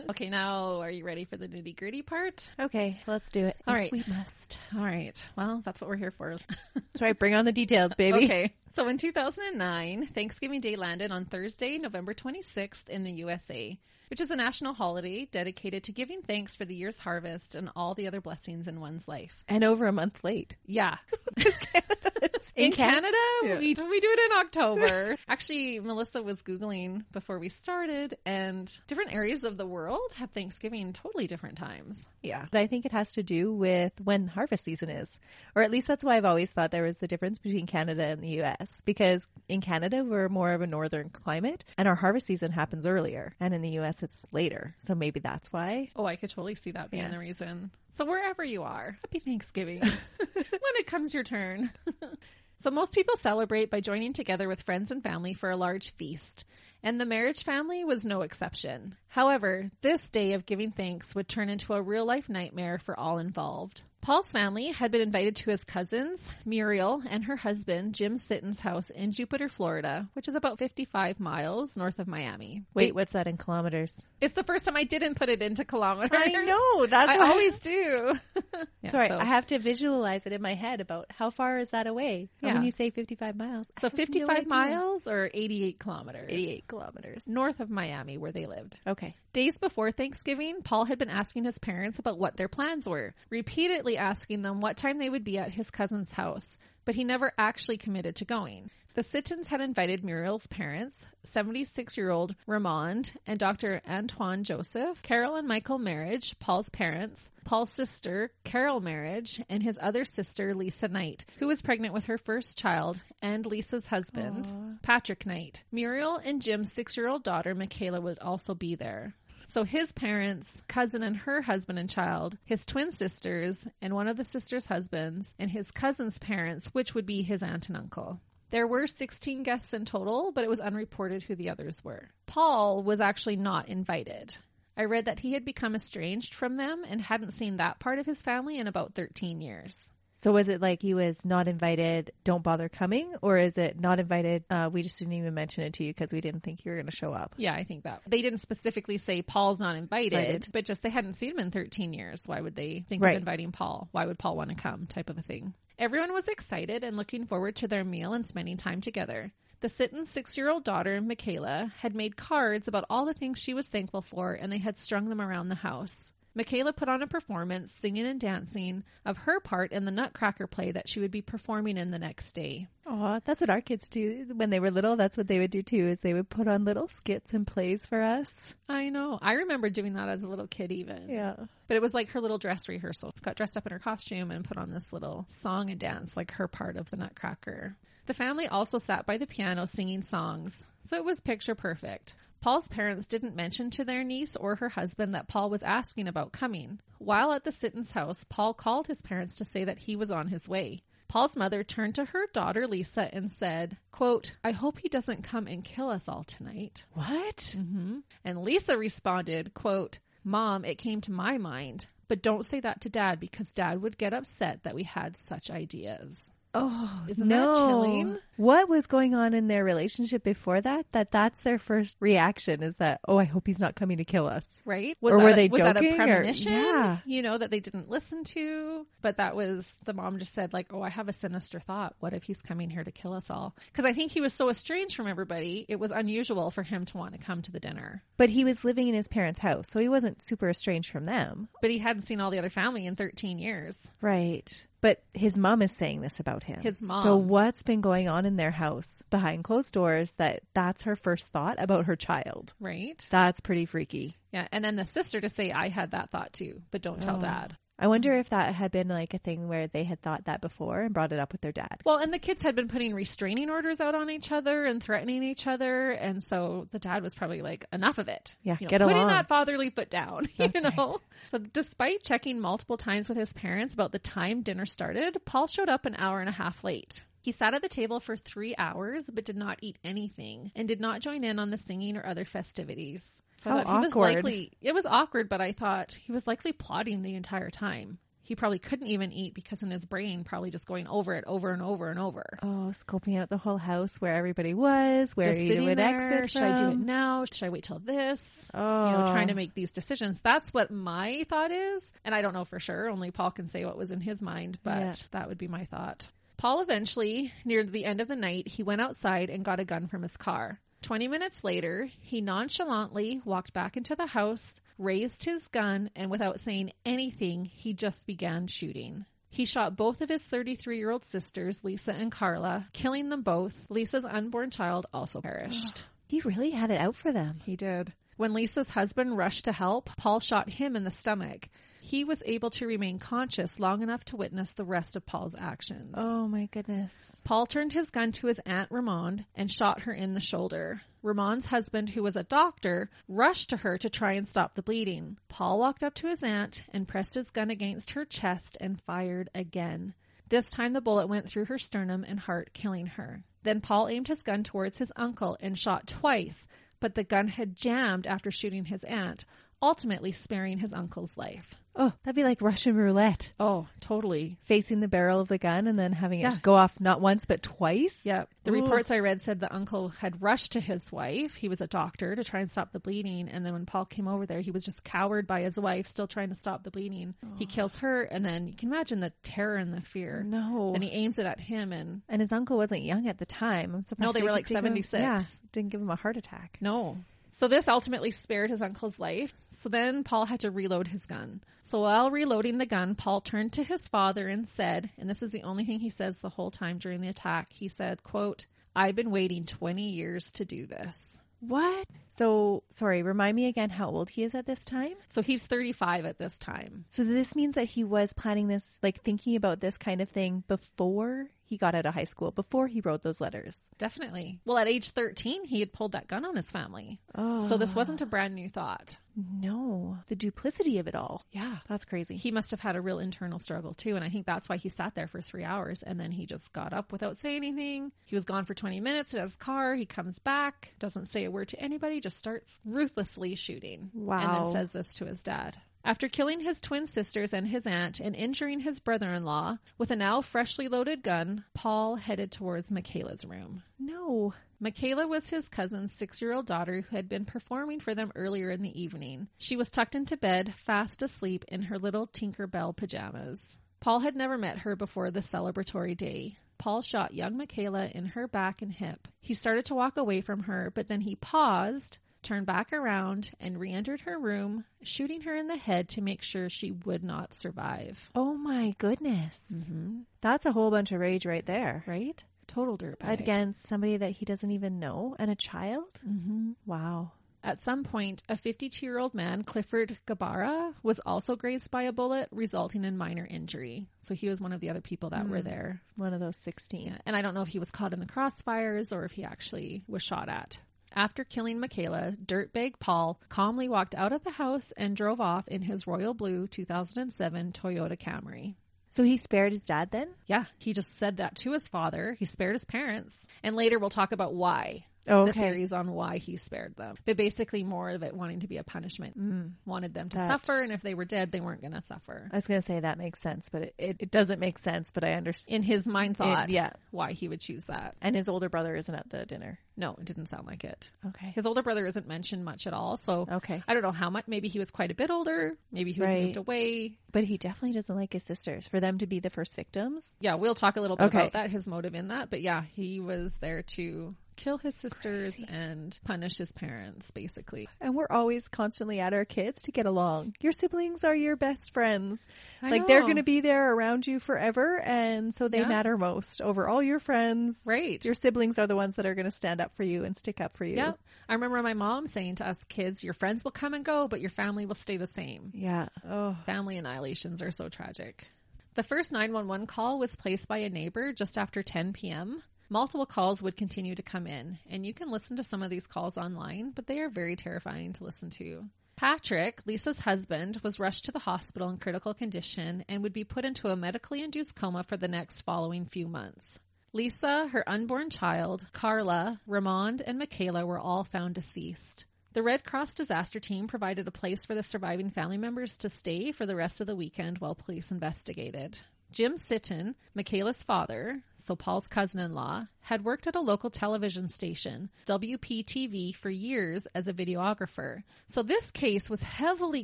okay, 0.09 0.29
now 0.29 0.79
are 0.81 0.89
you 0.89 1.05
ready 1.05 1.25
for 1.25 1.37
the 1.37 1.47
nitty 1.47 1.75
gritty 1.75 2.01
part? 2.01 2.47
okay, 2.59 3.01
let's 3.05 3.31
do 3.31 3.45
it. 3.47 3.57
All 3.67 3.73
right. 3.73 3.91
we 3.91 4.03
must. 4.07 4.57
All 4.75 4.83
right. 4.83 5.23
Well, 5.35 5.61
that's 5.65 5.81
what 5.81 5.89
we're 5.89 5.97
here 5.97 6.11
for. 6.11 6.35
That's 6.75 7.01
right. 7.13 7.19
Bring 7.19 7.35
on 7.35 7.45
the 7.45 7.51
details, 7.51 7.93
baby. 7.95 8.25
Okay. 8.25 8.53
So 8.75 8.87
in 8.87 8.97
2009, 8.97 10.07
Thanksgiving 10.07 10.59
Day 10.59 10.75
landed 10.75 11.11
on 11.11 11.25
Thursday, 11.25 11.77
November 11.77 12.13
26th 12.13 12.89
in 12.89 13.03
the 13.03 13.11
USA, 13.11 13.77
which 14.09 14.19
is 14.19 14.31
a 14.31 14.35
national 14.35 14.73
holiday 14.73 15.25
dedicated 15.31 15.83
to 15.83 15.91
giving 15.91 16.21
thanks 16.21 16.55
for 16.55 16.65
the 16.65 16.75
year's 16.75 16.97
harvest 16.97 17.55
and 17.55 17.69
all 17.75 17.93
the 17.93 18.07
other 18.07 18.21
blessings 18.21 18.67
in 18.67 18.79
one's 18.79 19.07
life. 19.07 19.43
And 19.47 19.63
over 19.63 19.85
a 19.85 19.91
month 19.91 20.23
late. 20.23 20.55
Yeah. 20.65 20.97
In 22.55 22.65
In, 22.65 22.71
Can- 22.71 22.93
Canada, 22.93 23.17
Yeah. 23.43 23.57
we, 23.57 23.73
we 23.73 23.99
do 23.99 24.07
it 24.11 24.31
in 24.31 24.37
October. 24.37 25.15
Actually, 25.27 25.79
Melissa 25.79 26.21
was 26.21 26.43
Googling 26.43 27.03
before 27.11 27.39
we 27.39 27.49
started, 27.49 28.15
and 28.27 28.71
different 28.85 29.11
areas 29.11 29.43
of 29.43 29.57
the 29.57 29.65
world 29.65 30.11
have 30.17 30.29
Thanksgiving 30.31 30.93
totally 30.93 31.25
different 31.25 31.57
times. 31.57 32.05
Yeah. 32.21 32.45
But 32.51 32.59
I 32.61 32.67
think 32.67 32.85
it 32.85 32.91
has 32.91 33.11
to 33.13 33.23
do 33.23 33.51
with 33.51 33.91
when 34.03 34.27
harvest 34.27 34.63
season 34.65 34.89
is. 34.91 35.19
Or 35.55 35.63
at 35.63 35.71
least 35.71 35.87
that's 35.87 36.03
why 36.03 36.15
I've 36.15 36.25
always 36.25 36.51
thought 36.51 36.69
there 36.69 36.83
was 36.83 36.97
the 36.99 37.07
difference 37.07 37.39
between 37.39 37.65
Canada 37.65 38.05
and 38.05 38.21
the 38.21 38.41
US. 38.43 38.71
Because 38.85 39.27
in 39.49 39.59
Canada, 39.61 40.03
we're 40.03 40.29
more 40.29 40.53
of 40.53 40.61
a 40.61 40.67
northern 40.67 41.09
climate 41.09 41.65
and 41.77 41.87
our 41.87 41.95
harvest 41.95 42.27
season 42.27 42.51
happens 42.51 42.85
earlier. 42.85 43.33
And 43.39 43.53
in 43.55 43.61
the 43.63 43.79
US, 43.79 44.03
it's 44.03 44.25
later. 44.31 44.75
So 44.79 44.93
maybe 44.95 45.19
that's 45.19 45.51
why. 45.51 45.89
Oh, 45.95 46.05
I 46.05 46.15
could 46.17 46.29
totally 46.29 46.55
see 46.55 46.71
that 46.71 46.91
being 46.91 47.03
Yeah. 47.03 47.09
the 47.09 47.19
reason. 47.19 47.71
So 47.89 48.05
wherever 48.05 48.43
you 48.43 48.63
are, 48.63 48.97
happy 49.03 49.19
Thanksgiving 49.19 49.79
when 50.33 50.75
it 50.75 50.87
comes 50.87 51.13
your 51.13 51.23
turn. 51.23 51.71
so 52.63 52.71
most 52.71 52.93
people 52.93 53.17
celebrate 53.17 53.69
by 53.69 53.81
joining 53.81 54.13
together 54.13 54.47
with 54.47 54.61
friends 54.61 54.89
and 54.89 55.03
family 55.03 55.33
for 55.33 55.49
a 55.49 55.57
large 55.57 55.93
feast. 55.95 56.45
And 56.81 56.97
the 56.97 57.03
Merhige 57.03 57.43
family 57.43 57.83
was 57.83 58.05
no 58.05 58.21
exception. 58.21 58.95
However, 59.09 59.69
this 59.81 60.07
day 60.07 60.31
of 60.31 60.45
giving 60.45 60.71
thanks 60.71 61.13
would 61.13 61.27
turn 61.27 61.49
into 61.49 61.73
a 61.73 61.81
real 61.81 62.05
life 62.05 62.29
nightmare 62.29 62.79
for 62.79 62.97
all 62.97 63.17
involved. 63.17 63.81
Paul's 64.03 64.27
family 64.27 64.67
had 64.67 64.91
been 64.91 64.99
invited 64.99 65.37
to 65.37 65.49
his 65.49 65.63
cousins, 65.63 66.29
Muriel 66.43 67.01
and 67.09 67.23
her 67.23 67.37
husband, 67.37 67.95
Jim 67.95 68.17
Sitton's 68.17 68.59
house 68.59 68.89
in 68.89 69.13
Jupiter, 69.13 69.47
Florida, 69.47 70.09
which 70.11 70.27
is 70.27 70.35
about 70.35 70.59
55 70.59 71.21
miles 71.21 71.77
north 71.77 71.99
of 71.99 72.07
Miami. 72.09 72.63
Wait, 72.73 72.93
what's 72.93 73.13
that 73.13 73.27
in 73.27 73.37
kilometers? 73.37 74.05
It's 74.19 74.33
the 74.33 74.43
first 74.43 74.65
time 74.65 74.75
I 74.75 74.83
didn't 74.83 75.15
put 75.15 75.29
it 75.29 75.41
into 75.41 75.63
kilometers. 75.63 76.19
I 76.21 76.27
know. 76.43 76.85
That's 76.85 77.11
I 77.11 77.17
always 77.19 77.57
do. 77.59 78.13
Yeah, 78.81 78.91
Sorry, 78.91 79.07
so, 79.07 79.17
I 79.17 79.23
have 79.23 79.47
to 79.47 79.59
visualize 79.59 80.25
it 80.25 80.33
in 80.33 80.41
my 80.41 80.55
head 80.55 80.81
about 80.81 81.05
how 81.09 81.29
far 81.29 81.59
is 81.59 81.69
that 81.69 81.87
away? 81.87 82.29
Yeah. 82.41 82.55
When 82.55 82.65
you 82.65 82.71
say 82.71 82.89
55 82.89 83.37
miles. 83.37 83.65
So 83.79 83.87
have 83.89 83.97
no 83.97 84.05
55 84.05 84.49
miles 84.49 85.07
or 85.07 85.31
88 85.33 85.79
kilometers 85.79 86.29
88 86.29 86.67
kilometers. 86.67 87.23
north 87.25 87.61
of 87.61 87.69
Miami 87.69 88.17
where 88.17 88.33
they 88.33 88.45
lived. 88.45 88.77
Okay. 88.85 89.15
Days 89.33 89.57
before 89.57 89.89
Thanksgiving, 89.89 90.61
Paul 90.61 90.85
had 90.85 90.99
been 90.99 91.09
asking 91.09 91.45
his 91.45 91.57
parents 91.57 91.97
about 91.97 92.19
what 92.19 92.37
their 92.37 92.47
plans 92.47 92.87
were, 92.87 93.15
repeatedly 93.31 93.97
asking 93.97 94.43
them 94.43 94.61
what 94.61 94.77
time 94.77 94.99
they 94.99 95.09
would 95.09 95.23
be 95.23 95.39
at 95.39 95.49
his 95.49 95.71
cousin's 95.71 96.11
house, 96.11 96.59
but 96.85 96.93
he 96.93 97.03
never 97.03 97.33
actually 97.35 97.77
committed 97.77 98.15
to 98.17 98.25
going. 98.25 98.69
The 98.93 99.01
Sittons 99.01 99.47
had 99.47 99.59
invited 99.59 100.03
Muriel's 100.03 100.45
parents, 100.45 101.03
76 101.23 101.97
year 101.97 102.11
old 102.11 102.35
Ramond 102.47 103.13
and 103.25 103.39
Dr. 103.39 103.81
Antoine 103.89 104.43
Joseph, 104.43 105.01
Carol 105.01 105.35
and 105.35 105.47
Michael 105.47 105.79
Merhige, 105.79 106.37
Paul's 106.37 106.69
parents, 106.69 107.31
Paul's 107.43 107.73
sister, 107.73 108.29
Carol 108.43 108.81
Merhige, 108.81 109.43
and 109.49 109.63
his 109.63 109.79
other 109.81 110.05
sister, 110.05 110.53
Lisa 110.53 110.89
Knight, 110.89 111.25
who 111.39 111.47
was 111.47 111.63
pregnant 111.63 111.95
with 111.95 112.05
her 112.05 112.19
first 112.19 112.55
child, 112.55 113.01
and 113.19 113.47
Lisa's 113.47 113.87
husband, 113.87 114.53
Patrick 114.83 115.25
Knight. 115.25 115.63
Muriel 115.71 116.17
and 116.17 116.39
Jim's 116.39 116.71
six 116.71 116.95
year 116.95 117.07
old 117.07 117.23
daughter, 117.23 117.55
Michaela, 117.55 117.99
would 117.99 118.19
also 118.19 118.53
be 118.53 118.75
there. 118.75 119.15
So 119.47 119.63
his 119.63 119.91
parents, 119.91 120.61
cousin 120.67 121.03
and 121.03 121.17
her 121.17 121.41
husband 121.41 121.79
and 121.79 121.89
child, 121.89 122.37
his 122.45 122.65
twin 122.65 122.91
sisters, 122.91 123.67
and 123.81 123.93
one 123.93 124.07
of 124.07 124.17
the 124.17 124.23
sisters' 124.23 124.65
husbands, 124.65 125.33
and 125.37 125.51
his 125.51 125.71
cousin's 125.71 126.17
parents, 126.17 126.67
which 126.67 126.95
would 126.95 127.05
be 127.05 127.21
his 127.21 127.43
aunt 127.43 127.67
and 127.67 127.77
uncle. 127.77 128.19
There 128.49 128.67
were 128.67 128.85
16 128.85 129.43
guests 129.43 129.73
in 129.73 129.85
total, 129.85 130.31
but 130.31 130.43
it 130.43 130.49
was 130.49 130.59
unreported 130.59 131.23
who 131.23 131.35
the 131.35 131.49
others 131.49 131.83
were. 131.83 132.09
Paul 132.27 132.83
was 132.83 133.01
actually 133.01 133.35
not 133.35 133.67
invited. 133.67 134.37
I 134.77 134.85
read 134.85 135.05
that 135.05 135.19
he 135.19 135.33
had 135.33 135.45
become 135.45 135.75
estranged 135.75 136.33
from 136.33 136.57
them 136.57 136.83
and 136.87 137.01
hadn't 137.01 137.33
seen 137.33 137.57
that 137.57 137.79
part 137.79 137.99
of 137.99 138.05
his 138.05 138.21
family 138.21 138.57
in 138.59 138.67
about 138.67 138.93
13 138.93 139.41
years. 139.41 139.75
So 140.23 140.31
was 140.31 140.47
it 140.47 140.61
like 140.61 140.81
he 140.81 140.93
was 140.93 141.25
not 141.25 141.49
invited, 141.49 142.13
don't 142.23 142.41
bother 142.41 142.69
coming? 142.69 143.13
Or 143.21 143.35
is 143.37 143.57
it 143.57 143.77
not 143.77 143.99
invited, 143.99 144.45
uh, 144.49 144.69
we 144.71 144.81
just 144.81 144.97
didn't 144.97 145.15
even 145.15 145.33
mention 145.33 145.65
it 145.65 145.73
to 145.73 145.83
you 145.83 145.89
because 145.89 146.13
we 146.13 146.21
didn't 146.21 146.43
think 146.43 146.63
you 146.63 146.71
were 146.71 146.77
going 146.77 146.85
to 146.89 146.95
show 146.95 147.11
up? 147.11 147.35
Yeah, 147.35 147.53
I 147.53 147.65
think 147.65 147.83
that. 147.83 148.03
They 148.07 148.21
didn't 148.21 148.39
specifically 148.39 148.97
say 148.97 149.21
Paul's 149.21 149.59
not 149.59 149.75
invited, 149.75 150.13
Invited. 150.13 150.47
but 150.53 150.63
just 150.63 150.81
they 150.81 150.89
hadn't 150.89 151.15
seen 151.15 151.31
him 151.31 151.39
in 151.39 151.51
13 151.51 151.91
years. 151.91 152.21
Why 152.25 152.39
would 152.39 152.55
they 152.55 152.85
think 152.87 153.03
Right. 153.03 153.15
of 153.15 153.19
inviting 153.19 153.51
Paul? 153.51 153.89
Why 153.91 154.05
would 154.05 154.17
Paul 154.17 154.37
want 154.37 154.49
to 154.51 154.55
come? 154.55 154.87
Type 154.87 155.09
of 155.09 155.17
a 155.17 155.21
thing. 155.21 155.53
Everyone 155.77 156.13
was 156.13 156.29
excited 156.29 156.85
and 156.85 156.95
looking 156.95 157.25
forward 157.25 157.57
to 157.57 157.67
their 157.67 157.83
meal 157.83 158.13
and 158.13 158.25
spending 158.25 158.55
time 158.55 158.79
together. 158.79 159.33
The 159.59 159.67
Sitton's 159.67 160.09
six 160.09 160.37
year 160.37 160.49
old 160.49 160.63
daughter, 160.63 161.01
Michaela, 161.01 161.73
had 161.79 161.95
made 161.95 162.15
cards 162.15 162.69
about 162.69 162.85
all 162.89 163.03
the 163.05 163.13
things 163.13 163.39
she 163.39 163.53
was 163.53 163.67
thankful 163.67 164.01
for 164.01 164.31
and 164.33 164.49
they 164.49 164.57
had 164.59 164.77
strung 164.77 165.09
them 165.09 165.19
around 165.19 165.49
the 165.49 165.55
house. 165.55 166.13
Michaela 166.35 166.73
put 166.73 166.89
on 166.89 167.03
a 167.03 167.07
performance, 167.07 167.71
singing 167.79 168.07
and 168.07 168.19
dancing, 168.19 168.83
of 169.05 169.17
her 169.17 169.39
part 169.39 169.71
in 169.71 169.85
the 169.85 169.91
Nutcracker 169.91 170.47
play 170.47 170.71
that 170.71 170.89
she 170.89 170.99
would 170.99 171.11
be 171.11 171.21
performing 171.21 171.77
in 171.77 171.91
the 171.91 171.99
next 171.99 172.31
day. 172.33 172.67
Oh, 172.87 173.19
that's 173.23 173.39
what 173.39 173.51
our 173.51 173.61
kids 173.61 173.87
do. 173.87 174.25
When 174.33 174.49
they 174.49 174.59
were 174.59 174.71
little, 174.71 174.95
that's 174.95 175.15
what 175.15 175.27
they 175.27 175.37
would 175.39 175.51
do 175.51 175.61
too, 175.61 175.87
is 175.87 175.99
they 175.99 176.13
would 176.13 176.29
put 176.29 176.47
on 176.47 176.65
little 176.65 176.87
skits 176.87 177.33
and 177.33 177.45
plays 177.45 177.85
for 177.85 178.01
us. 178.01 178.55
I 178.67 178.89
know. 178.89 179.19
I 179.21 179.33
remember 179.33 179.69
doing 179.69 179.93
that 179.93 180.09
as 180.09 180.23
a 180.23 180.27
little 180.27 180.47
kid, 180.47 180.71
even. 180.71 181.07
Yeah. 181.09 181.35
But 181.67 181.77
it 181.77 181.81
was 181.81 181.93
like 181.93 182.09
her 182.09 182.21
little 182.21 182.39
dress 182.39 182.67
rehearsal. 182.67 183.13
Got 183.21 183.35
dressed 183.35 183.55
up 183.55 183.67
in 183.67 183.71
her 183.71 183.79
costume 183.79 184.31
and 184.31 184.43
put 184.43 184.57
on 184.57 184.71
this 184.71 184.91
little 184.91 185.27
song 185.37 185.69
and 185.69 185.79
dance, 185.79 186.17
like 186.17 186.31
her 186.31 186.47
part 186.47 186.77
of 186.77 186.89
the 186.89 186.97
Nutcracker. 186.97 187.75
The 188.05 188.13
family 188.13 188.47
also 188.47 188.79
sat 188.79 189.05
by 189.05 189.17
the 189.17 189.27
piano 189.27 189.65
singing 189.65 190.03
songs, 190.03 190.65
so 190.85 190.97
it 190.97 191.05
was 191.05 191.21
picture 191.21 191.55
perfect. 191.55 192.15
Paul's 192.43 192.67
parents 192.67 193.07
didn't 193.07 193.37
mention 193.37 193.69
to 193.69 193.85
their 193.85 194.03
niece 194.03 194.35
or 194.35 194.57
her 194.57 194.67
husband 194.67 195.15
that 195.15 195.29
Paul 195.29 195.49
was 195.49 195.63
asking 195.63 196.09
about 196.09 196.33
coming. 196.33 196.81
While 196.97 197.31
at 197.31 197.45
the 197.45 197.53
Sitton's 197.53 197.91
house, 197.91 198.25
Paul 198.27 198.53
called 198.53 198.87
his 198.87 199.01
parents 199.01 199.35
to 199.35 199.45
say 199.45 199.63
that 199.63 199.79
he 199.79 199.95
was 199.95 200.11
on 200.11 200.27
his 200.27 200.49
way. 200.49 200.83
Paul's 201.07 201.37
mother 201.37 201.63
turned 201.63 201.95
to 201.95 202.03
her 202.03 202.27
daughter 202.33 202.67
Lisa 202.67 203.09
and 203.13 203.31
said, 203.31 203.77
quote, 203.93 204.35
I 204.43 204.51
hope 204.51 204.79
he 204.79 204.89
doesn't 204.89 205.23
come 205.23 205.47
and 205.47 205.63
kill 205.63 205.89
us 205.89 206.09
all 206.09 206.25
tonight. 206.25 206.83
What? 206.91 207.55
hmm 207.55 207.99
And 208.25 208.43
Lisa 208.43 208.77
responded, 208.77 209.53
quote, 209.53 209.99
Mom, 210.25 210.65
it 210.65 210.77
came 210.77 210.99
to 210.99 211.13
my 211.13 211.37
mind, 211.37 211.85
but 212.09 212.21
don't 212.21 212.45
say 212.45 212.59
that 212.59 212.81
to 212.81 212.89
dad 212.89 213.21
because 213.21 213.51
dad 213.51 213.81
would 213.81 213.97
get 213.97 214.13
upset 214.13 214.63
that 214.63 214.75
we 214.75 214.83
had 214.83 215.15
such 215.15 215.49
ideas. 215.49 216.29
Oh, 216.55 217.03
Isn't 217.07 217.27
that 217.27 217.35
no. 217.35 217.51
chilling? 217.53 218.17
What 218.37 218.67
was 218.67 218.87
going 218.87 219.13
on 219.13 219.33
in 219.33 219.47
their 219.47 219.63
relationship 219.63 220.23
before 220.23 220.59
that? 220.59 220.85
That 220.91 221.11
that's 221.11 221.39
their 221.41 221.59
first 221.59 221.97
reaction 221.99 222.63
is 222.63 222.75
that, 222.77 222.99
oh, 223.07 223.17
I 223.17 223.25
hope 223.25 223.45
he's 223.47 223.59
not 223.59 223.75
coming 223.75 223.97
to 223.97 224.03
kill 224.03 224.27
us. 224.27 224.47
Right? 224.65 224.97
Or 225.01 225.19
were 225.19 225.29
that, 225.29 225.35
they 225.35 225.47
was 225.49 225.59
that 225.59 225.77
a 225.77 225.81
joking, 225.81 225.93
or- 225.93 225.95
premonition? 226.05 226.51
Yeah. 226.53 226.97
You 227.05 227.21
know, 227.21 227.37
that 227.37 227.51
they 227.51 227.59
didn't 227.59 227.89
listen 227.89 228.23
to? 228.25 228.85
But 229.01 229.17
that 229.17 229.35
was, 229.35 229.67
the 229.85 229.93
mom 229.93 230.17
just 230.19 230.33
said, 230.33 230.53
like, 230.53 230.73
oh, 230.73 230.81
I 230.81 230.89
have 230.89 231.09
a 231.09 231.13
sinister 231.13 231.59
thought. 231.59 231.95
What 231.99 232.13
if 232.13 232.23
he's 232.23 232.41
coming 232.41 232.69
here 232.69 232.83
to 232.83 232.91
kill 232.91 233.13
us 233.13 233.29
all? 233.29 233.55
Because 233.71 233.85
I 233.85 233.93
think 233.93 234.11
he 234.11 234.21
was 234.21 234.33
so 234.33 234.49
estranged 234.49 234.95
from 234.95 235.07
everybody, 235.07 235.65
it 235.67 235.79
was 235.79 235.91
unusual 235.91 236.49
for 236.51 236.63
him 236.63 236.85
to 236.85 236.97
want 236.97 237.13
to 237.13 237.19
come 237.19 237.41
to 237.43 237.51
the 237.51 237.59
dinner. 237.59 238.01
But 238.17 238.29
he 238.29 238.43
was 238.45 238.63
living 238.63 238.87
in 238.87 238.93
his 238.95 239.07
parents' 239.07 239.39
house, 239.39 239.69
so 239.69 239.79
he 239.79 239.89
wasn't 239.89 240.23
super 240.23 240.49
estranged 240.49 240.91
from 240.91 241.05
them. 241.05 241.49
But 241.61 241.71
he 241.71 241.77
hadn't 241.79 242.03
seen 242.03 242.19
all 242.21 242.31
the 242.31 242.39
other 242.39 242.49
family 242.49 242.85
in 242.85 242.95
13 242.95 243.37
years. 243.39 243.77
Right. 244.01 244.65
But 244.83 245.01
his 245.13 245.37
mom 245.37 245.61
is 245.61 245.71
saying 245.71 246.01
this 246.01 246.19
about 246.19 246.43
him. 246.43 246.59
His 246.59 246.81
mom. 246.81 247.03
So 247.03 247.15
what's 247.15 247.63
been 247.63 247.79
going 247.79 248.09
on 248.09 248.25
in 248.25 248.35
their 248.35 248.51
house 248.51 249.01
behind 249.09 249.45
closed 249.45 249.71
doors 249.71 250.11
that 250.15 250.41
that's 250.53 250.81
her 250.81 250.97
first 250.97 251.31
thought 251.31 251.55
about 251.57 251.85
her 251.85 251.95
child? 251.95 252.53
Right? 252.59 253.01
That's 253.09 253.39
pretty 253.39 253.65
freaky. 253.65 254.17
Yeah, 254.33 254.45
and 254.51 254.61
then 254.61 254.75
the 254.75 254.85
sister 254.85 255.21
to 255.21 255.29
say, 255.29 255.53
I 255.53 255.69
had 255.69 255.91
that 255.91 256.09
thought 256.09 256.33
too, 256.33 256.63
but 256.69 256.81
don't 256.81 257.01
tell 257.01 257.15
Oh. 257.15 257.21
dad. 257.21 257.55
I 257.79 257.87
wonder 257.87 258.15
if 258.15 258.29
that 258.29 258.53
had 258.53 258.71
been 258.71 258.87
like 258.87 259.13
a 259.13 259.17
thing 259.17 259.47
where 259.47 259.67
they 259.67 259.83
had 259.83 260.01
thought 260.01 260.25
that 260.25 260.41
before 260.41 260.81
and 260.81 260.93
brought 260.93 261.11
it 261.11 261.19
up 261.19 261.31
with 261.31 261.41
their 261.41 261.51
dad. 261.51 261.81
Well, 261.83 261.97
and 261.97 262.13
the 262.13 262.19
kids 262.19 262.43
had 262.43 262.55
been 262.55 262.67
putting 262.67 262.93
restraining 262.93 263.49
orders 263.49 263.81
out 263.81 263.95
on 263.95 264.09
each 264.09 264.31
other 264.31 264.65
and 264.65 264.81
threatening 264.81 265.23
each 265.23 265.47
other, 265.47 265.91
and 265.91 266.23
so 266.23 266.67
the 266.71 266.79
dad 266.79 267.01
was 267.01 267.15
probably 267.15 267.41
like, 267.41 267.65
"Enough 267.73 267.97
of 267.97 268.07
it." 268.07 268.35
Yeah, 268.43 268.57
you 268.59 268.67
know, 268.67 268.69
get 268.69 268.81
putting 268.81 268.97
along. 268.97 269.07
that 269.07 269.27
fatherly 269.27 269.69
foot 269.71 269.89
down. 269.89 270.27
That's 270.37 270.63
you 270.63 270.69
know. 270.69 271.01
So, 271.29 271.39
despite 271.39 272.03
checking 272.03 272.39
multiple 272.39 272.77
times 272.77 273.09
with 273.09 273.17
his 273.17 273.33
parents 273.33 273.73
about 273.73 273.91
the 273.91 273.99
time 273.99 274.43
dinner 274.43 274.65
started, 274.65 275.17
Paul 275.25 275.47
showed 275.47 275.69
up 275.69 275.85
an 275.85 275.95
hour 275.97 276.19
and 276.19 276.29
a 276.29 276.33
half 276.33 276.63
late. 276.63 277.01
He 277.23 277.31
sat 277.31 277.53
at 277.53 277.61
the 277.61 277.69
table 277.69 278.01
for 278.01 278.17
three 278.17 278.53
hours, 278.57 279.09
but 279.11 279.23
did 279.23 279.37
not 279.37 279.59
eat 279.61 279.77
anything 279.83 280.51
and 280.55 280.67
did 280.67 280.81
not 280.81 280.99
join 280.99 281.23
in 281.23 281.39
on 281.39 281.51
the 281.51 281.57
singing 281.57 281.95
or 281.95 282.05
other 282.05 282.25
festivities. 282.25 283.21
So 283.37 283.49
I 283.49 283.57
How 283.57 283.63
thought 283.63 283.73
he 283.79 283.85
was 283.85 283.95
likely. 283.95 284.51
It 284.61 284.73
was 284.73 284.85
awkward, 284.85 285.29
but 285.29 285.41
I 285.41 285.51
thought 285.51 285.93
he 285.93 286.11
was 286.11 286.27
likely 286.27 286.51
plotting 286.53 287.01
the 287.01 287.15
entire 287.15 287.49
time. 287.49 287.97
He 288.25 288.35
probably 288.35 288.59
couldn't 288.59 288.87
even 288.87 289.11
eat 289.11 289.33
because 289.33 289.63
in 289.63 289.69
his 289.69 289.83
brain, 289.85 290.23
probably 290.23 290.49
just 290.49 290.65
going 290.65 290.87
over 290.87 291.13
it 291.15 291.25
over 291.27 291.51
and 291.51 291.61
over 291.61 291.89
and 291.89 291.99
over. 291.99 292.23
Oh, 292.41 292.71
scoping 292.71 293.19
out 293.19 293.29
the 293.29 293.37
whole 293.37 293.57
house 293.57 293.97
where 293.97 294.13
everybody 294.13 294.53
was, 294.53 295.11
where 295.17 295.27
just 295.27 295.39
he 295.41 295.47
sitting 295.49 295.65
would 295.65 295.77
there. 295.77 296.23
exit 296.23 296.31
Should 296.31 296.43
I 296.43 296.55
do 296.55 296.69
it 296.69 296.77
now? 296.77 297.25
Should 297.29 297.45
I 297.45 297.49
wait 297.49 297.65
till 297.65 297.79
this? 297.79 298.21
Oh, 298.53 298.85
You 298.85 298.97
know, 298.97 299.07
trying 299.07 299.27
to 299.27 299.33
oh. 299.33 299.35
make 299.35 299.53
these 299.55 299.71
decisions. 299.71 300.21
That's 300.21 300.53
what 300.53 300.71
my 300.71 301.25
thought 301.27 301.51
is. 301.51 301.91
And 302.05 302.15
I 302.15 302.21
don't 302.21 302.33
know 302.33 302.45
for 302.45 302.61
sure. 302.61 302.89
Only 302.89 303.11
Paul 303.11 303.31
can 303.31 303.49
say 303.49 303.65
what 303.65 303.77
was 303.77 303.91
in 303.91 303.99
his 303.99 304.21
mind, 304.21 304.57
but 304.63 304.79
Yeah. 304.79 304.93
that 305.11 305.27
would 305.27 305.37
be 305.37 305.49
my 305.49 305.65
thought. 305.65 306.07
Paul 306.37 306.61
eventually, 306.61 307.33
near 307.43 307.65
the 307.65 307.83
end 307.83 307.99
of 307.99 308.07
the 308.07 308.15
night, 308.15 308.47
he 308.47 308.63
went 308.63 308.79
outside 308.79 309.29
and 309.29 309.43
got 309.43 309.59
a 309.59 309.65
gun 309.65 309.87
from 309.87 310.01
his 310.01 310.15
car. 310.15 310.59
20 310.83 311.07
minutes 311.07 311.43
later, 311.43 311.87
he 312.01 312.19
nonchalantly 312.21 313.21
walked 313.23 313.53
back 313.53 313.77
into 313.77 313.95
the 313.95 314.05
house, 314.05 314.61
raised 314.77 315.23
his 315.23 315.47
gun, 315.47 315.89
and 315.95 316.11
without 316.11 316.41
saying 316.41 316.73
anything, 316.85 317.45
he 317.45 317.73
just 317.73 318.05
began 318.05 318.47
shooting. 318.47 319.05
He 319.29 319.45
shot 319.45 319.77
both 319.77 320.01
of 320.01 320.09
his 320.09 320.21
33 320.27 320.77
year 320.77 320.91
old 320.91 321.05
sisters, 321.05 321.63
Lisa 321.63 321.93
and 321.93 322.11
Carla, 322.11 322.67
killing 322.73 323.09
them 323.09 323.23
both. 323.23 323.65
Lisa's 323.69 324.05
unborn 324.05 324.51
child 324.51 324.85
also 324.93 325.21
perished. 325.21 325.85
He 326.05 326.21
really 326.21 326.51
had 326.51 326.69
it 326.69 326.79
out 326.79 326.95
for 326.95 327.11
them. 327.11 327.39
He 327.43 327.55
did. 327.55 327.93
When 328.17 328.33
Lisa's 328.33 328.69
husband 328.69 329.17
rushed 329.17 329.45
to 329.45 329.51
help, 329.51 329.89
Paul 329.97 330.19
shot 330.19 330.49
him 330.49 330.75
in 330.75 330.83
the 330.83 330.91
stomach. 330.91 331.47
He 331.85 332.05
was 332.05 332.23
able 332.25 332.49
to 332.51 332.65
remain 332.65 332.97
conscious 332.97 333.59
long 333.59 333.83
enough 333.83 334.05
to 334.05 334.15
witness 334.15 334.53
the 334.53 334.63
rest 334.63 334.95
of 334.95 335.05
Paul's 335.05 335.35
actions. 335.37 335.93
Oh 335.97 336.29
my 336.29 336.45
goodness. 336.45 336.95
Paul 337.25 337.45
turned 337.45 337.73
his 337.73 337.89
gun 337.89 338.13
to 338.13 338.27
his 338.27 338.39
aunt 338.45 338.69
Ramond 338.69 339.25
and 339.35 339.51
shot 339.51 339.81
her 339.81 339.91
in 339.91 340.13
the 340.13 340.21
shoulder. 340.21 340.81
Ramond's 341.03 341.47
husband, 341.47 341.89
who 341.89 342.01
was 342.01 342.15
a 342.15 342.23
doctor, 342.23 342.89
rushed 343.09 343.49
to 343.49 343.57
her 343.57 343.77
to 343.77 343.89
try 343.89 344.13
and 344.13 344.27
stop 344.27 344.55
the 344.55 344.63
bleeding. 344.63 345.17
Paul 345.27 345.59
walked 345.59 345.83
up 345.83 345.93
to 345.95 346.07
his 346.07 346.23
aunt 346.23 346.63
and 346.69 346.87
pressed 346.87 347.15
his 347.15 347.29
gun 347.29 347.49
against 347.49 347.91
her 347.91 348.05
chest 348.05 348.57
and 348.61 348.81
fired 348.83 349.29
again. 349.35 349.93
This 350.29 350.49
time 350.49 350.71
the 350.71 350.81
bullet 350.81 351.09
went 351.09 351.27
through 351.27 351.45
her 351.45 351.59
sternum 351.59 352.05
and 352.07 352.17
heart, 352.17 352.53
killing 352.53 352.87
her. 352.87 353.23
Then 353.43 353.59
Paul 353.59 353.89
aimed 353.89 354.07
his 354.07 354.23
gun 354.23 354.43
towards 354.43 354.77
his 354.77 354.91
uncle 354.95 355.35
and 355.41 355.59
shot 355.59 355.85
twice, 355.87 356.47
but 356.79 356.95
the 356.95 357.03
gun 357.03 357.27
had 357.27 357.57
jammed 357.57 358.07
after 358.07 358.31
shooting 358.31 358.63
his 358.63 358.85
aunt, 358.85 359.25
ultimately 359.61 360.13
sparing 360.13 360.59
his 360.59 360.73
uncle's 360.73 361.15
life. 361.17 361.55
Oh, 361.75 361.91
that'd 362.03 362.15
be 362.15 362.23
like 362.23 362.41
Russian 362.41 362.75
roulette. 362.75 363.31
Oh, 363.39 363.67
totally. 363.79 364.37
Facing 364.43 364.79
the 364.79 364.87
barrel 364.87 365.19
of 365.19 365.27
the 365.27 365.37
gun 365.39 365.65
and 365.67 365.77
then 365.79 365.91
having 365.91 366.19
it 366.19 366.23
Yeah. 366.23 366.35
go 366.41 366.53
off 366.53 366.79
not 366.79 367.01
once 367.01 367.25
but 367.25 367.41
twice. 367.41 368.01
Yeah. 368.05 368.25
The 368.43 368.51
Ooh. 368.51 368.61
reports 368.61 368.91
I 368.91 368.99
read 368.99 369.21
said 369.23 369.39
the 369.39 369.51
uncle 369.53 369.89
had 369.89 370.21
rushed 370.21 370.51
to 370.51 370.59
his 370.59 370.91
wife. 370.91 371.35
He 371.35 371.49
was 371.49 371.61
a 371.61 371.67
doctor 371.67 372.15
to 372.15 372.23
try 372.23 372.41
and 372.41 372.51
stop 372.51 372.73
the 372.73 372.79
bleeding. 372.79 373.27
And 373.27 373.43
then 373.45 373.53
when 373.53 373.65
Paul 373.65 373.85
came 373.85 374.07
over 374.07 374.25
there, 374.27 374.41
he 374.41 374.51
was 374.51 374.63
just 374.65 374.83
cowered 374.83 375.25
by 375.25 375.41
his 375.41 375.57
wife, 375.57 375.87
still 375.87 376.07
trying 376.07 376.29
to 376.29 376.35
stop 376.35 376.63
the 376.63 376.69
bleeding. 376.71 377.15
He 377.37 377.45
kills 377.47 377.77
her. 377.77 378.03
And 378.03 378.23
then 378.23 378.47
you 378.47 378.53
can 378.53 378.69
imagine 378.69 378.99
the 378.99 379.11
terror 379.23 379.55
and 379.55 379.73
the 379.73 379.81
fear. 379.81 380.23
No. 380.25 380.73
And 380.75 380.83
he 380.83 380.91
aims 380.91 381.17
it 381.17 381.25
at 381.25 381.39
him. 381.39 381.73
And 381.73 382.01
and 382.07 382.21
his 382.21 382.31
uncle 382.31 382.57
wasn't 382.57 382.83
young 382.83 383.07
at 383.07 383.17
the 383.17 383.25
time. 383.25 383.73
I'm 383.73 383.85
surprised 383.85 384.07
No, 384.07 384.11
they 384.11 384.21
were 384.21 384.27
could 384.27 384.33
like 384.33 384.45
give 384.47 384.57
him- 384.57 384.63
76. 384.65 385.01
Yeah, 385.01 385.19
didn't 385.51 385.69
give 385.71 385.81
him 385.81 385.89
a 385.89 385.95
heart 385.95 386.17
attack. 386.17 386.57
no. 386.61 386.97
So 387.33 387.47
this 387.47 387.67
ultimately 387.67 388.11
spared 388.11 388.51
his 388.51 388.61
uncle's 388.61 388.99
life. 388.99 389.33
So 389.49 389.67
then 389.67 390.03
Paul 390.03 390.25
had 390.25 390.41
to 390.41 390.51
reload 390.51 390.87
his 390.87 391.05
gun. 391.05 391.41
So 391.65 391.81
while 391.81 392.11
reloading 392.11 392.59
the 392.59 392.67
gun, 392.67 392.93
Paul 392.93 393.21
turned 393.21 393.53
to 393.53 393.63
his 393.63 393.87
father 393.87 394.27
and 394.27 394.47
said, 394.47 394.91
and 394.97 395.09
this 395.09 395.23
is 395.23 395.31
the 395.31 395.43
only 395.43 395.65
thing 395.65 395.79
he 395.79 395.89
says 395.89 396.19
the 396.19 396.29
whole 396.29 396.51
time 396.51 396.77
during 396.77 397.01
the 397.01 397.07
attack, 397.07 397.51
he 397.51 397.67
said, 397.67 398.03
quote, 398.03 398.45
I've 398.75 398.95
been 398.95 399.09
waiting 399.09 399.45
20 399.45 399.89
years 399.89 400.31
to 400.33 400.45
do 400.45 400.67
this. 400.67 400.97
What? 401.39 401.87
So, 402.07 402.63
sorry, 402.69 403.01
remind 403.01 403.35
me 403.35 403.47
again 403.47 403.69
how 403.69 403.89
old 403.89 404.09
he 404.09 404.23
is 404.23 404.35
at 404.35 404.45
this 404.45 404.63
time? 404.63 404.93
So 405.07 405.21
he's 405.21 405.45
35 405.45 406.05
at 406.05 406.17
this 406.17 406.37
time. 406.37 406.85
So 406.89 407.03
this 407.03 407.35
means 407.35 407.55
that 407.55 407.65
he 407.65 407.83
was 407.83 408.13
planning 408.13 408.47
this, 408.47 408.77
like 408.81 409.01
thinking 409.01 409.35
about 409.35 409.59
this 409.59 409.77
kind 409.77 409.99
of 409.99 410.09
thing 410.09 410.43
before 410.47 411.27
he 411.45 411.57
got 411.57 411.75
out 411.75 411.85
of 411.85 411.93
high 411.93 412.03
school, 412.03 412.31
before 412.31 412.67
he 412.67 412.81
wrote 412.81 413.01
those 413.01 413.21
letters. 413.21 413.59
Definitely. 413.77 414.39
Well, 414.45 414.57
at 414.57 414.67
age 414.67 414.91
13, 414.91 415.45
he 415.45 415.59
had 415.59 415.73
pulled 415.73 415.93
that 415.93 416.07
gun 416.07 416.25
on 416.25 416.35
his 416.35 416.49
family. 416.49 416.99
Oh. 417.15 417.47
So 417.47 417.57
this 417.57 417.75
wasn't 417.75 418.01
a 418.01 418.05
ah. 418.05 418.07
brand 418.07 418.35
new 418.35 418.49
thought. 418.49 418.97
No, 419.15 419.99
the 420.07 420.15
duplicity 420.15 420.79
of 420.79 420.87
it 420.87 420.95
all. 420.95 421.23
Yeah. 421.31 421.57
That's 421.67 421.85
crazy. 421.85 422.17
He 422.17 422.31
must 422.31 422.51
have 422.51 422.59
had 422.59 422.75
a 422.75 422.81
real 422.81 422.99
internal 422.99 423.39
struggle 423.39 423.73
too. 423.73 423.95
And 423.95 424.03
I 424.03 424.09
think 424.09 424.25
that's 424.25 424.49
why 424.49 424.57
he 424.57 424.69
sat 424.69 424.95
there 424.95 425.07
for 425.07 425.21
three 425.21 425.43
hours 425.43 425.83
and 425.83 425.99
then 425.99 426.11
he 426.11 426.25
just 426.25 426.51
got 426.51 426.73
up 426.73 426.91
without 426.91 427.19
saying 427.19 427.37
anything. 427.37 427.91
He 428.05 428.15
was 428.15 428.25
gone 428.25 428.45
for 428.45 428.55
20 428.55 428.79
minutes 428.79 429.13
at 429.13 429.21
his 429.21 429.35
car. 429.35 429.75
He 429.75 429.85
comes 429.85 430.17
back, 430.19 430.73
doesn't 430.79 431.11
say 431.11 431.25
a 431.25 431.31
word 431.31 431.49
to 431.49 431.59
anybody, 431.59 431.99
just 431.99 432.17
starts 432.17 432.59
ruthlessly 432.65 433.35
shooting. 433.35 433.91
Wow. 433.93 434.19
And 434.19 434.33
then 434.33 434.51
says 434.51 434.69
this 434.71 434.93
to 434.95 435.05
his 435.05 435.21
dad. 435.21 435.57
After 435.85 436.07
killing 436.07 436.39
his 436.39 436.61
twin 436.61 436.87
sisters 436.87 437.33
and 437.33 437.45
his 437.45 437.67
aunt 437.67 437.99
and 437.99 438.15
injuring 438.15 438.61
his 438.61 438.79
brother 438.79 439.13
in 439.13 439.25
law 439.25 439.57
with 439.77 439.91
a 439.91 439.97
now 439.97 440.21
freshly 440.21 440.69
loaded 440.69 441.03
gun, 441.03 441.43
Paul 441.53 441.97
headed 441.97 442.31
towards 442.31 442.71
Michaela's 442.71 443.25
room. 443.25 443.63
no. 443.77 444.33
Michaela 444.61 445.05
was 445.05 445.27
his 445.27 445.49
cousin's 445.49 445.91
six 445.91 446.21
year 446.21 446.31
old 446.31 446.45
daughter 446.45 446.79
who 446.79 446.95
had 446.95 447.09
been 447.09 447.25
performing 447.25 447.81
for 447.81 447.93
them 447.93 448.13
earlier 448.15 448.49
in 448.49 448.61
the 448.61 448.81
evening. 448.81 449.27
She 449.37 449.57
was 449.57 449.69
tucked 449.69 449.93
into 449.93 450.15
bed, 450.15 450.53
fast 450.65 451.03
asleep 451.03 451.43
in 451.49 451.63
her 451.63 451.77
little 451.77 452.07
Tinkerbell 452.07 452.73
pajamas. 452.73 453.57
Paul 453.81 453.99
had 453.99 454.15
never 454.15 454.37
met 454.37 454.59
her 454.59 454.77
before 454.77 455.11
the 455.11 455.19
celebratory 455.19 455.97
day. 455.97 456.37
Paul 456.57 456.81
shot 456.81 457.13
young 457.13 457.35
Michaela 457.35 457.87
in 457.87 458.05
her 458.05 458.25
back 458.25 458.61
and 458.61 458.71
hip. 458.71 459.09
He 459.19 459.33
started 459.33 459.65
to 459.65 459.75
walk 459.75 459.97
away 459.97 460.21
from 460.21 460.43
her, 460.43 460.71
but 460.73 460.87
then 460.87 461.01
he 461.01 461.15
paused, 461.17 461.97
turned 462.23 462.45
back 462.45 462.73
around, 462.73 463.31
and 463.39 463.59
re 463.59 463.71
entered 463.71 464.01
her 464.01 464.19
room, 464.19 464.65
shooting 464.81 465.21
her 465.21 465.35
in 465.35 465.47
the 465.47 465.57
head 465.57 465.89
to 465.89 466.01
make 466.01 466.21
sure 466.21 466.49
she 466.49 466.71
would 466.71 467.03
not 467.03 467.33
survive. 467.33 468.09
Oh 468.15 468.33
my 468.35 468.73
goodness. 468.77 469.37
Mm-hmm. 469.53 470.01
That's 470.21 470.45
a 470.45 470.51
whole 470.51 470.71
bunch 470.71 470.91
of 470.91 470.99
rage 470.99 471.25
right 471.25 471.45
there. 471.45 471.83
Right? 471.87 472.23
Total 472.47 472.77
dirtbag. 472.77 473.19
Against 473.19 473.67
somebody 473.67 473.97
that 473.97 474.11
he 474.11 474.25
doesn't 474.25 474.51
even 474.51 474.79
know 474.79 475.15
and 475.19 475.31
a 475.31 475.35
child? 475.35 475.99
Mm-hmm. 476.07 476.51
Wow. 476.65 477.11
At 477.45 477.61
some 477.61 477.83
point, 477.83 478.23
a 478.29 478.37
52 478.37 478.85
year 478.85 478.97
old 478.97 479.13
man, 479.13 479.43
Clifford 479.43 479.97
Gabara, 480.07 480.73
was 480.81 481.01
also 481.05 481.35
grazed 481.35 481.69
by 481.69 481.83
a 481.83 481.91
bullet, 481.91 482.29
resulting 482.31 482.85
in 482.85 482.97
minor 482.97 483.27
injury. 483.29 483.87
So 484.03 484.13
he 484.13 484.29
was 484.29 484.39
one 484.39 484.53
of 484.53 484.61
the 484.61 484.69
other 484.69 484.79
people 484.79 485.09
that 485.09 485.27
were 485.27 485.41
there. 485.41 485.81
One 485.97 486.13
of 486.13 486.21
those 486.21 486.37
16. 486.37 486.85
Yeah. 486.85 486.97
And 487.05 487.17
I 487.17 487.21
don't 487.21 487.33
know 487.33 487.41
if 487.41 487.49
he 487.49 487.59
was 487.59 487.69
caught 487.69 487.93
in 487.93 487.99
the 487.99 488.05
crossfires 488.05 488.95
or 488.95 489.03
if 489.03 489.11
he 489.11 489.25
actually 489.25 489.83
was 489.89 490.01
shot 490.01 490.29
at. 490.29 490.59
After 490.95 491.23
killing 491.23 491.59
Michaela, 491.59 492.13
Dirtbag 492.23 492.79
Paul 492.79 493.19
calmly 493.27 493.67
walked 493.67 493.95
out 493.95 494.13
of 494.13 494.23
the 494.23 494.31
house 494.31 494.71
and 494.77 494.95
drove 494.95 495.19
off 495.19 495.47
in 495.47 495.63
his 495.63 495.87
royal 495.87 496.13
blue 496.13 496.45
2007 496.47 497.51
Toyota 497.51 497.97
Camry. 497.99 498.53
So 498.91 499.01
he 499.01 499.17
spared 499.17 499.53
his 499.53 499.63
dad 499.63 499.89
then? 499.89 500.09
Yeah, 500.27 500.45
he 500.59 500.71
just 500.71 500.95
said 500.99 501.17
that 501.17 501.35
to 501.37 501.53
his 501.53 501.67
father. 501.67 502.15
He 502.19 502.25
spared 502.25 502.53
his 502.53 502.65
parents. 502.65 503.25
And 503.41 503.55
later 503.55 503.79
we'll 503.79 503.89
talk 503.89 504.11
about 504.11 504.35
why. 504.35 504.85
Oh, 505.07 505.25
The 505.25 505.33
theories 505.33 505.73
on 505.73 505.91
why 505.91 506.17
he 506.17 506.37
spared 506.37 506.75
them. 506.75 506.95
But 507.05 507.17
basically 507.17 507.63
more 507.63 507.89
of 507.89 508.03
it 508.03 508.13
wanting 508.15 508.41
to 508.41 508.47
be 508.47 508.57
a 508.57 508.63
punishment. 508.63 509.17
Mm. 509.19 509.51
Wanted 509.65 509.93
them 509.93 510.09
to 510.09 510.17
That- 510.17 510.45
suffer, 510.45 510.61
and 510.61 510.71
if 510.71 510.81
they 510.81 510.93
were 510.93 511.05
dead, 511.05 511.31
they 511.31 511.39
weren't 511.41 511.61
going 511.61 511.73
to 511.73 511.81
suffer. 511.81 512.29
I 512.31 512.35
was 512.35 512.47
going 512.47 512.59
to 512.61 512.65
say 512.65 512.79
that 512.79 512.97
makes 512.97 513.19
sense, 513.21 513.49
but 513.49 513.63
it, 513.63 513.75
it, 513.77 513.95
it 513.99 514.11
doesn't 514.11 514.39
make 514.39 514.59
sense, 514.59 514.91
but 514.93 515.03
I 515.03 515.13
understand. 515.13 515.55
In 515.55 515.63
his 515.63 515.85
mind 515.85 516.17
thought 516.17 516.49
yeah. 516.49 516.71
why 516.91 517.13
he 517.13 517.27
would 517.27 517.41
choose 517.41 517.63
that. 517.65 517.95
And 518.01 518.15
his 518.15 518.27
older 518.27 518.49
brother 518.49 518.75
isn't 518.75 518.93
at 518.95 519.09
the 519.09 519.25
dinner. 519.25 519.59
No, 519.75 519.95
it 519.97 520.05
didn't 520.05 520.27
sound 520.27 520.45
like 520.45 520.63
it. 520.63 520.91
Okay. 521.07 521.31
His 521.33 521.45
older 521.47 521.63
brother 521.63 521.85
isn't 521.87 522.07
mentioned 522.07 522.45
much 522.45 522.67
at 522.67 522.73
all, 522.73 522.97
so 522.97 523.27
Okay. 523.31 523.63
I 523.67 523.73
don't 523.73 523.81
know 523.81 523.91
how 523.91 524.09
much. 524.11 524.25
Maybe 524.27 524.47
he 524.47 524.59
was 524.59 524.69
quite 524.69 524.91
a 524.91 524.93
bit 524.95 525.09
older. 525.09 525.57
Maybe 525.71 525.91
he 525.93 525.99
was 525.99 526.09
Right. 526.11 526.23
moved 526.25 526.37
away. 526.37 526.97
But 527.11 527.23
he 527.23 527.37
definitely 527.37 527.73
doesn't 527.73 527.95
like 527.95 528.13
his 528.13 528.23
sisters. 528.23 528.67
For 528.67 528.79
them 528.79 528.99
to 528.99 529.07
be 529.07 529.19
the 529.19 529.29
first 529.31 529.55
victims. 529.55 530.13
Yeah, 530.19 530.35
we'll 530.35 530.53
talk 530.55 530.77
a 530.77 530.81
little 530.81 530.95
bit 530.97 531.05
Okay. 531.05 531.17
about 531.19 531.33
that, 531.33 531.49
his 531.49 531.67
motive 531.67 531.95
in 531.95 532.09
that. 532.09 532.29
But 532.29 532.41
yeah, 532.41 532.63
he 532.75 532.99
was 532.99 533.33
there 533.39 533.63
to 533.75 534.15
kill 534.33 534.57
his 534.57 534.75
sisters 534.75 535.35
and 535.47 535.97
punish 536.05 536.37
his 536.37 536.51
parents, 536.51 537.11
basically. 537.11 537.67
And 537.79 537.95
we're 537.95 538.07
always 538.09 538.47
constantly 538.47 538.99
at 538.99 539.13
our 539.13 539.25
kids 539.25 539.61
to 539.63 539.71
get 539.71 539.85
along. 539.85 540.35
Your 540.41 540.51
siblings 540.51 541.03
are 541.03 541.15
your 541.15 541.35
best 541.35 541.73
friends. 541.73 542.25
I 542.61 542.69
like 542.69 542.87
they're 542.87 543.01
going 543.01 543.15
to 543.17 543.23
be 543.23 543.41
there 543.41 543.73
around 543.73 544.05
you 544.07 544.19
forever. 544.19 544.79
And 544.81 545.33
so 545.33 545.47
they 545.47 545.59
Yeah. 545.59 545.67
matter 545.67 545.97
most 545.97 546.41
over 546.41 546.67
all 546.67 546.81
your 546.83 546.99
friends. 546.99 547.61
Right. 547.65 548.03
Your 548.03 548.15
siblings 548.15 548.57
are 548.59 548.67
the 548.67 548.75
ones 548.75 548.95
that 548.95 549.05
are 549.05 549.15
going 549.15 549.25
to 549.25 549.31
stand 549.31 549.61
up 549.61 549.75
for 549.75 549.83
you 549.83 550.03
and 550.03 550.15
stick 550.17 550.41
up 550.41 550.57
for 550.57 550.65
you. 550.65 550.75
Yeah. 550.75 550.93
I 551.29 551.33
remember 551.33 551.61
my 551.63 551.73
mom 551.73 552.07
saying 552.07 552.35
to 552.35 552.47
us 552.47 552.57
kids, 552.69 553.03
your 553.03 553.13
friends 553.13 553.43
will 553.43 553.51
come 553.51 553.73
and 553.73 553.85
go, 553.85 554.07
but 554.07 554.21
your 554.21 554.29
family 554.29 554.65
will 554.65 554.75
stay 554.75 554.97
the 554.97 555.07
same. 555.07 555.51
Yeah. 555.53 555.87
Oh. 556.09 556.35
Family 556.45 556.77
annihilations 556.77 557.41
are 557.41 557.51
so 557.51 557.69
tragic. 557.69 558.27
The 558.75 558.83
first 558.83 559.11
911 559.11 559.67
call 559.67 559.99
was 559.99 560.15
placed 560.15 560.47
by 560.47 560.57
a 560.59 560.69
neighbor 560.69 561.13
just 561.13 561.37
after 561.37 561.61
10 561.61 561.93
p.m. 561.93 562.41
Multiple 562.69 563.05
calls 563.05 563.41
would 563.41 563.57
continue 563.57 563.95
to 563.95 564.01
come 564.01 564.25
in, 564.25 564.57
and 564.69 564.85
you 564.85 564.93
can 564.93 565.11
listen 565.11 565.37
to 565.37 565.43
some 565.43 565.61
of 565.61 565.69
these 565.69 565.87
calls 565.87 566.17
online, 566.17 566.71
but 566.71 566.87
they 566.87 566.99
are 566.99 567.09
very 567.09 567.35
terrifying 567.35 567.93
to 567.93 568.03
listen 568.03 568.29
to. 568.31 568.65
Patrick, 568.95 569.61
Lisa's 569.65 569.99
husband, 569.99 570.59
was 570.63 570.79
rushed 570.79 571.05
to 571.05 571.11
the 571.11 571.19
hospital 571.19 571.69
in 571.69 571.77
critical 571.77 572.13
condition 572.13 572.85
and 572.87 573.03
would 573.03 573.13
be 573.13 573.23
put 573.23 573.43
into 573.43 573.67
a 573.67 573.75
medically 573.75 574.23
induced 574.23 574.55
coma 574.55 574.83
for 574.83 574.97
the 574.97 575.07
next 575.07 575.41
following 575.41 575.85
few 575.85 576.07
months. 576.07 576.59
Lisa, 576.93 577.47
her 577.51 577.67
unborn 577.67 578.11
child, 578.11 578.67
Carla, 578.71 579.41
Ramond, 579.49 580.01
and 580.05 580.19
Michaela 580.19 580.65
were 580.65 580.79
all 580.79 581.03
found 581.03 581.33
deceased. 581.33 582.05
The 582.33 582.43
Red 582.43 582.63
Cross 582.63 582.93
disaster 582.93 583.39
team 583.39 583.67
provided 583.67 584.07
a 584.07 584.11
place 584.11 584.45
for 584.45 584.55
the 584.55 584.63
surviving 584.63 585.09
family 585.09 585.37
members 585.37 585.75
to 585.77 585.89
stay 585.89 586.31
for 586.31 586.45
the 586.45 586.55
rest 586.55 586.81
of 586.81 586.87
the 586.87 586.95
weekend 586.95 587.39
while 587.39 587.55
police 587.55 587.91
investigated. 587.91 588.79
Jim 589.13 589.37
Sitton, 589.37 589.93
Michaela's 590.15 590.63
father, 590.63 591.21
so 591.35 591.55
Paul's 591.55 591.87
cousin 591.87 592.19
in 592.19 592.33
law, 592.33 592.65
had 592.83 593.03
worked 593.03 593.27
at 593.27 593.35
a 593.35 593.41
local 593.41 593.69
television 593.69 594.29
station, 594.29 594.89
WPTV, 595.07 596.15
for 596.15 596.29
years 596.29 596.85
as 596.93 597.07
a 597.07 597.13
videographer. 597.13 598.03
So 598.27 598.43
this 598.43 598.71
case 598.71 599.09
was 599.09 599.21
heavily 599.21 599.83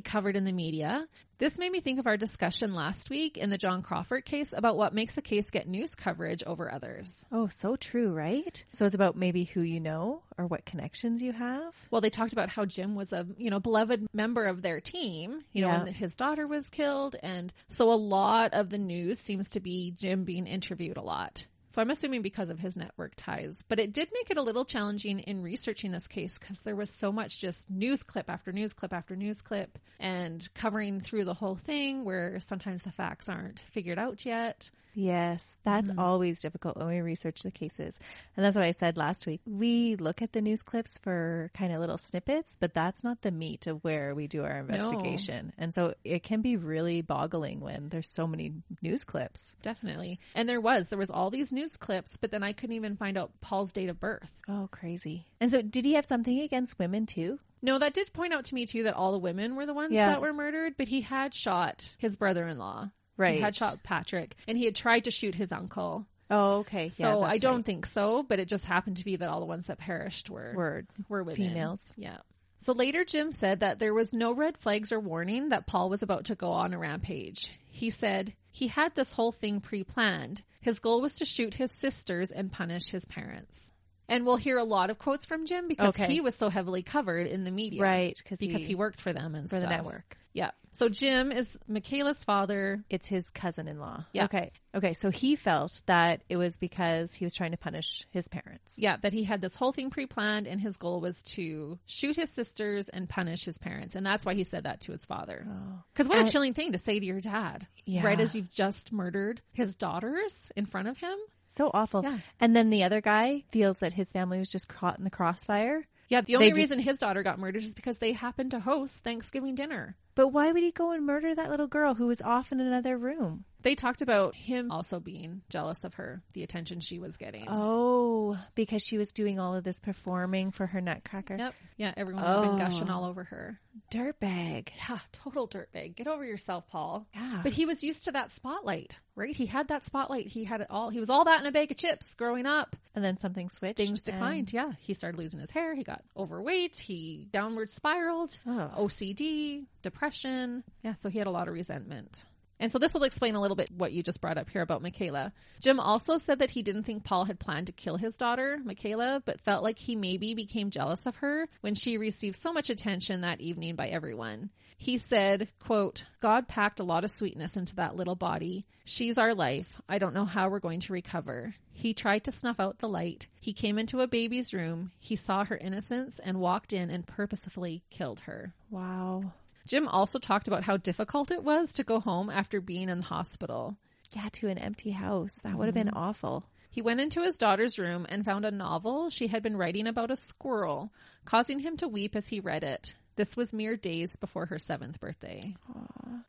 covered 0.00 0.36
in 0.36 0.44
the 0.44 0.52
media. 0.52 1.06
This 1.38 1.56
made 1.56 1.72
me 1.72 1.80
think 1.80 1.98
of 1.98 2.06
our 2.06 2.18
discussion 2.18 2.74
last 2.74 3.08
week 3.08 3.38
in 3.38 3.48
the 3.48 3.56
John 3.56 3.80
Crawford 3.80 4.26
case 4.26 4.52
about 4.52 4.76
what 4.76 4.92
makes 4.92 5.16
a 5.16 5.22
case 5.22 5.50
get 5.50 5.66
news 5.66 5.94
coverage 5.94 6.42
over 6.46 6.70
others. 6.70 7.10
Oh, 7.32 7.48
so 7.48 7.76
true, 7.76 8.12
right? 8.12 8.62
So 8.72 8.84
it's 8.84 8.94
about 8.94 9.16
maybe 9.16 9.44
who 9.44 9.62
you 9.62 9.80
know 9.80 10.22
or 10.36 10.46
what 10.46 10.66
connections 10.66 11.22
you 11.22 11.32
have. 11.32 11.74
Well, 11.90 12.02
they 12.02 12.10
talked 12.10 12.34
about 12.34 12.50
how 12.50 12.66
Jim 12.66 12.94
was 12.94 13.14
a, 13.14 13.26
you 13.38 13.48
know, 13.48 13.58
beloved 13.58 14.08
member 14.12 14.44
of 14.44 14.60
their 14.60 14.80
team, 14.80 15.40
you 15.52 15.62
know, 15.62 15.70
and 15.70 15.88
his 15.88 16.14
daughter 16.14 16.46
was 16.46 16.68
killed. 16.68 17.16
And 17.22 17.50
so 17.68 17.90
a 17.90 17.94
lot 17.94 18.52
of 18.52 18.68
the 18.68 18.78
news 18.78 19.18
seems 19.18 19.48
to 19.50 19.60
be 19.60 19.94
Jim 19.96 20.24
being 20.24 20.46
interviewed 20.46 20.98
a 20.98 21.02
lot. 21.02 21.46
So 21.70 21.80
I'm 21.80 21.90
assuming 21.90 22.22
because 22.22 22.50
of 22.50 22.58
his 22.58 22.76
network 22.76 23.12
ties. 23.16 23.62
But 23.68 23.78
it 23.78 23.92
did 23.92 24.08
make 24.12 24.30
it 24.30 24.36
a 24.36 24.42
little 24.42 24.64
challenging 24.64 25.20
in 25.20 25.42
researching 25.42 25.92
this 25.92 26.08
case 26.08 26.36
because 26.38 26.62
there 26.62 26.74
was 26.74 26.90
so 26.90 27.12
much 27.12 27.40
just 27.40 27.70
news 27.70 28.02
clip 28.02 28.28
after 28.28 28.50
news 28.50 28.72
clip 28.72 28.92
after 28.92 29.14
news 29.14 29.40
clip 29.40 29.78
and 30.00 30.46
covering 30.54 31.00
through 31.00 31.24
the 31.24 31.34
whole 31.34 31.54
thing 31.54 32.04
where 32.04 32.40
sometimes 32.40 32.82
the 32.82 32.90
facts 32.90 33.28
aren't 33.28 33.60
figured 33.60 33.98
out 33.98 34.26
yet. 34.26 34.70
Yes, 34.94 35.56
that's 35.64 35.90
Mm-hmm. 35.90 35.98
always 35.98 36.40
difficult 36.42 36.76
when 36.76 36.88
we 36.88 37.00
research 37.00 37.42
the 37.42 37.50
cases. 37.50 37.98
And 38.36 38.44
that's 38.44 38.56
what 38.56 38.64
I 38.64 38.72
said 38.72 38.96
last 38.96 39.26
week. 39.26 39.40
We 39.46 39.96
look 39.96 40.22
at 40.22 40.32
the 40.32 40.40
news 40.40 40.62
clips 40.62 40.98
for 40.98 41.50
kind 41.54 41.72
of 41.72 41.80
little 41.80 41.98
snippets, 41.98 42.56
but 42.58 42.74
that's 42.74 43.02
not 43.04 43.22
the 43.22 43.30
meat 43.30 43.66
of 43.66 43.82
where 43.84 44.14
we 44.14 44.26
do 44.26 44.42
our 44.44 44.58
investigation. 44.58 45.52
And 45.58 45.72
so 45.72 45.94
it 46.04 46.22
can 46.22 46.42
be 46.42 46.56
really 46.56 47.02
boggling 47.02 47.60
when 47.60 47.88
there's 47.88 48.08
so 48.10 48.26
many 48.26 48.52
news 48.82 49.04
clips. 49.04 49.54
Definitely. 49.62 50.18
And 50.34 50.48
there 50.48 50.60
was, 50.60 50.88
there 50.88 50.98
was 50.98 51.10
all 51.10 51.30
these 51.30 51.52
news 51.52 51.76
clips, 51.76 52.16
but 52.16 52.30
then 52.30 52.42
I 52.42 52.52
couldn't 52.52 52.76
even 52.76 52.96
find 52.96 53.16
out 53.16 53.30
Paul's 53.40 53.72
date 53.72 53.88
of 53.88 54.00
birth. 54.00 54.32
Oh, 54.48 54.68
crazy. 54.70 55.26
And 55.40 55.50
so 55.50 55.62
did 55.62 55.84
he 55.84 55.94
have 55.94 56.06
something 56.06 56.40
against 56.40 56.78
women 56.78 57.06
too? 57.06 57.38
No, 57.62 57.78
that 57.78 57.92
did 57.94 58.12
point 58.12 58.32
out 58.32 58.46
to 58.46 58.54
me 58.54 58.64
too 58.66 58.84
that 58.84 58.94
all 58.94 59.12
the 59.12 59.18
women 59.18 59.54
were 59.54 59.66
the 59.66 59.74
ones 59.74 59.92
Yeah. 59.92 60.08
that 60.08 60.22
were 60.22 60.32
murdered, 60.32 60.74
but 60.78 60.88
he 60.88 61.02
had 61.02 61.34
shot 61.34 61.94
his 61.98 62.16
brother-in-law. 62.16 62.90
Right. 63.20 63.36
He 63.36 63.40
had 63.40 63.54
shot 63.54 63.82
Patrick 63.82 64.34
and 64.48 64.56
he 64.58 64.64
had 64.64 64.74
tried 64.74 65.04
to 65.04 65.10
shoot 65.10 65.34
his 65.34 65.52
uncle. 65.52 66.06
Oh, 66.30 66.58
okay. 66.58 66.88
So 66.90 67.22
I 67.22 67.38
don't 67.38 67.64
think 67.64 67.86
so, 67.86 68.22
but 68.22 68.38
it 68.38 68.46
just 68.48 68.64
happened 68.64 68.98
to 68.98 69.04
be 69.04 69.16
that 69.16 69.28
all 69.28 69.40
the 69.40 69.46
ones 69.46 69.66
that 69.66 69.78
perished 69.78 70.30
were 70.30 70.52
Word. 70.56 70.86
were 71.08 71.22
women. 71.24 71.36
Females. 71.36 71.94
Yeah. 71.96 72.18
So 72.60 72.72
later 72.72 73.04
Jim 73.04 73.32
said 73.32 73.60
that 73.60 73.78
there 73.78 73.94
was 73.94 74.12
no 74.12 74.32
red 74.32 74.56
flags 74.58 74.92
or 74.92 75.00
warning 75.00 75.48
that 75.48 75.66
Paul 75.66 75.88
was 75.90 76.02
about 76.02 76.26
to 76.26 76.34
go 76.34 76.50
on 76.50 76.72
a 76.74 76.78
rampage. 76.78 77.50
He 77.68 77.90
said 77.90 78.34
he 78.50 78.68
had 78.68 78.94
this 78.94 79.12
whole 79.12 79.32
thing 79.32 79.60
pre-planned. 79.60 80.42
His 80.60 80.78
goal 80.78 81.00
was 81.00 81.14
to 81.14 81.24
shoot 81.24 81.54
his 81.54 81.72
sisters 81.72 82.30
and 82.30 82.52
punish 82.52 82.86
his 82.88 83.04
parents. 83.06 83.72
And 84.08 84.26
we'll 84.26 84.36
hear 84.36 84.58
a 84.58 84.64
lot 84.64 84.90
of 84.90 84.98
quotes 84.98 85.24
from 85.24 85.46
Jim 85.46 85.68
because 85.68 85.94
Okay. 85.98 86.12
he 86.12 86.20
was 86.20 86.34
so 86.34 86.48
heavily 86.48 86.82
covered 86.82 87.26
in 87.28 87.44
the 87.44 87.50
media. 87.50 87.80
Right. 87.82 88.20
Cause 88.28 88.38
Because 88.38 88.66
he 88.66 88.74
worked 88.74 89.00
for 89.00 89.12
them 89.12 89.34
and 89.34 89.48
for 89.48 89.58
the 89.60 89.68
network. 89.68 90.16
Yeah. 90.32 90.50
So 90.72 90.88
Jim 90.88 91.30
is 91.32 91.58
Michaela's 91.68 92.22
father. 92.24 92.82
It's 92.88 93.06
his 93.06 93.28
cousin-in-law. 93.30 94.06
Yeah. 94.12 94.24
Okay. 94.24 94.50
Okay. 94.74 94.94
So 94.94 95.10
he 95.10 95.36
felt 95.36 95.80
that 95.86 96.22
it 96.28 96.36
was 96.36 96.56
because 96.56 97.12
he 97.12 97.24
was 97.24 97.34
trying 97.34 97.50
to 97.50 97.56
punish 97.56 98.04
his 98.10 98.28
parents. 98.28 98.76
Yeah, 98.78 98.96
that 99.02 99.12
he 99.12 99.24
had 99.24 99.40
this 99.40 99.54
whole 99.54 99.72
thing 99.72 99.90
pre-planned 99.90 100.46
and 100.46 100.60
his 100.60 100.76
goal 100.76 101.00
was 101.00 101.22
to 101.24 101.78
shoot 101.86 102.16
his 102.16 102.30
sisters 102.30 102.88
and 102.88 103.08
punish 103.08 103.44
his 103.44 103.58
parents. 103.58 103.94
And 103.96 104.06
that's 104.06 104.24
why 104.24 104.34
he 104.34 104.44
said 104.44 104.64
that 104.64 104.80
to 104.82 104.92
his 104.92 105.04
father. 105.04 105.44
Oh. 105.48 105.82
Because 105.92 106.08
what 106.08 106.18
And- 106.18 106.28
a 106.28 106.30
chilling 106.30 106.54
thing 106.54 106.72
to 106.72 106.78
say 106.78 106.98
to 107.00 107.04
your 107.06 107.20
dad. 107.20 107.66
Yeah. 107.84 108.06
Right 108.06 108.20
as 108.20 108.34
you've 108.34 108.50
just 108.52 108.92
murdered 108.92 109.42
his 109.52 109.74
daughters 109.76 110.40
in 110.56 110.66
front 110.66 110.88
of 110.88 110.98
him. 110.98 111.18
So 111.46 111.70
awful. 111.74 112.04
Yeah. 112.04 112.18
And 112.38 112.54
then 112.54 112.70
the 112.70 112.84
other 112.84 113.00
guy 113.00 113.42
feels 113.50 113.80
that 113.80 113.92
his 113.92 114.12
family 114.12 114.38
was 114.38 114.48
just 114.50 114.68
caught 114.68 114.98
in 114.98 115.04
the 115.04 115.10
crossfire. 115.10 115.84
Yeah, 116.08 116.20
the 116.22 116.36
only 116.36 116.46
They 116.46 116.50
just- 116.50 116.70
reason 116.70 116.78
his 116.80 116.98
daughter 116.98 117.22
got 117.22 117.38
murdered 117.38 117.62
is 117.64 117.74
because 117.74 117.98
they 117.98 118.12
happened 118.12 118.52
to 118.52 118.60
host 118.60 119.02
Thanksgiving 119.04 119.54
dinner. 119.56 119.96
But 120.20 120.34
why 120.34 120.52
would 120.52 120.62
he 120.62 120.70
go 120.70 120.90
and 120.92 121.06
murder 121.06 121.34
that 121.34 121.48
little 121.48 121.66
girl 121.66 121.94
who 121.94 122.06
was 122.06 122.20
off 122.20 122.52
in 122.52 122.60
another 122.60 122.98
room? 122.98 123.46
They 123.62 123.74
talked 123.74 124.02
about 124.02 124.34
him 124.34 124.70
also 124.70 125.00
being 125.00 125.42
jealous 125.50 125.84
of 125.84 125.94
her, 125.94 126.22
the 126.34 126.42
attention 126.42 126.80
she 126.80 126.98
was 126.98 127.16
getting. 127.16 127.46
Oh, 127.48 128.38
because 128.54 128.82
she 128.82 128.96
was 128.98 129.10
doing 129.12 129.38
all 129.38 129.54
of 129.54 129.64
this 129.64 129.80
performing 129.80 130.50
for 130.50 130.66
her 130.66 130.80
nutcracker. 130.80 131.36
Yep. 131.36 131.54
Yeah, 131.76 131.92
everyone 131.96 132.22
was 132.24 132.40
been 132.48 132.54
Oh. 132.54 132.58
gushing 132.58 132.90
all 132.90 133.04
over 133.04 133.24
her. 133.24 133.60
Dirtbag. 133.92 134.68
Yeah, 134.88 134.98
total 135.12 135.48
dirtbag. 135.48 135.94
Get 135.96 136.08
over 136.08 136.24
yourself, 136.24 136.66
Paul. 136.68 137.06
Yeah. 137.14 137.40
But 137.42 137.52
he 137.52 137.66
was 137.66 137.82
used 137.82 138.04
to 138.04 138.12
that 138.12 138.32
spotlight, 138.32 138.98
right? 139.14 139.34
He 139.34 139.46
had 139.46 139.68
that 139.68 139.84
spotlight. 139.84 140.26
He 140.26 140.44
had 140.44 140.60
it 140.60 140.68
all. 140.70 140.90
He 140.90 141.00
was 141.00 141.10
all 141.10 141.24
that 141.24 141.40
in 141.40 141.46
a 141.46 141.52
bag 141.52 141.70
of 141.70 141.76
chips 141.76 142.14
growing 142.14 142.46
up. 142.46 142.76
and 142.94 143.04
then 143.04 143.16
something 143.16 143.48
switched. 143.48 143.76
Things 143.78 143.90
and- 143.90 144.02
declined. 144.04 144.52
Yeah. 144.52 144.72
He 144.80 144.94
started 144.94 145.16
losing 145.16 145.38
his 145.40 145.50
hair. 145.52 145.74
He 145.76 145.84
got 145.84 146.02
overweight. 146.16 146.76
He 146.76 147.28
downward 147.32 147.70
spiraled. 147.70 148.36
Oh. 148.46 148.70
OCD, 148.76 149.66
depression. 149.82 150.64
Yeah. 150.82 150.94
So 150.94 151.08
he 151.08 151.18
had 151.18 151.28
a 151.28 151.30
lot 151.30 151.46
of 151.48 151.54
resentment. 151.54 152.24
And 152.60 152.70
so 152.70 152.78
this 152.78 152.94
will 152.94 153.04
explain 153.04 153.34
a 153.34 153.40
little 153.40 153.56
bit 153.56 153.70
what 153.72 153.92
you 153.92 154.02
just 154.02 154.20
brought 154.20 154.38
up 154.38 154.50
here 154.50 154.62
about 154.62 154.82
Michaela. 154.82 155.32
Jim 155.60 155.80
also 155.80 156.18
said 156.18 156.38
that 156.38 156.50
he 156.50 156.62
didn't 156.62 156.84
think 156.84 157.02
Paul 157.02 157.24
had 157.24 157.40
planned 157.40 157.66
to 157.66 157.72
kill 157.72 157.96
his 157.96 158.18
daughter, 158.18 158.58
Michaela, 158.62 159.22
but 159.24 159.40
felt 159.40 159.64
like 159.64 159.78
he 159.78 159.96
maybe 159.96 160.34
became 160.34 160.70
jealous 160.70 161.06
of 161.06 161.16
her 161.16 161.48
when 161.62 161.74
she 161.74 161.96
received 161.96 162.36
so 162.36 162.52
much 162.52 162.68
attention 162.70 163.22
that 163.22 163.40
evening 163.40 163.74
by 163.74 163.88
everyone. 163.88 164.50
He 164.76 164.98
said, 164.98 165.48
quote, 165.58 166.04
God 166.20 166.48
packed 166.48 166.80
a 166.80 166.84
lot 166.84 167.04
of 167.04 167.10
sweetness 167.10 167.56
into 167.56 167.76
that 167.76 167.96
little 167.96 168.14
body. 168.14 168.66
She's 168.84 169.18
our 169.18 169.34
life. 169.34 169.80
I 169.88 169.98
don't 169.98 170.14
know 170.14 170.24
how 170.24 170.48
we're 170.48 170.58
going 170.58 170.80
to 170.80 170.92
recover. 170.92 171.54
He 171.72 171.94
tried 171.94 172.24
to 172.24 172.32
snuff 172.32 172.58
out 172.58 172.78
the 172.78 172.88
light. 172.88 173.26
He 173.40 173.52
came 173.52 173.78
into 173.78 174.00
a 174.00 174.06
baby's 174.06 174.54
room. 174.54 174.90
He 174.98 175.16
saw 175.16 175.44
her 175.44 175.56
innocence 175.56 176.18
and 176.22 176.40
walked 176.40 176.72
in 176.72 176.90
and 176.90 177.06
purposefully 177.06 177.82
killed 177.90 178.20
her. 178.20 178.54
Wow. 178.70 179.32
Jim 179.66 179.88
also 179.88 180.18
talked 180.18 180.48
about 180.48 180.64
how 180.64 180.76
difficult 180.76 181.30
it 181.30 181.42
was 181.42 181.72
to 181.72 181.84
go 181.84 182.00
home 182.00 182.30
after 182.30 182.60
being 182.60 182.88
in 182.88 182.98
the 182.98 183.04
hospital. 183.04 183.76
Yeah, 184.12 184.28
to 184.32 184.48
an 184.48 184.58
empty 184.58 184.90
house. 184.90 185.36
That 185.42 185.56
would 185.56 185.66
have 185.66 185.74
mm-hmm. 185.74 185.88
been 185.88 185.94
awful. 185.94 186.44
He 186.70 186.82
went 186.82 187.00
into 187.00 187.22
his 187.22 187.36
daughter's 187.36 187.78
room 187.78 188.06
and 188.08 188.24
found 188.24 188.44
a 188.44 188.50
novel 188.50 189.10
she 189.10 189.26
had 189.26 189.42
been 189.42 189.56
writing 189.56 189.86
about 189.86 190.10
a 190.10 190.16
squirrel, 190.16 190.92
causing 191.24 191.58
him 191.58 191.76
to 191.78 191.88
weep 191.88 192.14
as 192.14 192.28
he 192.28 192.40
read 192.40 192.62
it. 192.62 192.94
This 193.16 193.36
was 193.36 193.52
mere 193.52 193.76
days 193.76 194.16
before 194.16 194.46
her 194.46 194.58
seventh 194.58 195.00
birthday. 195.00 195.56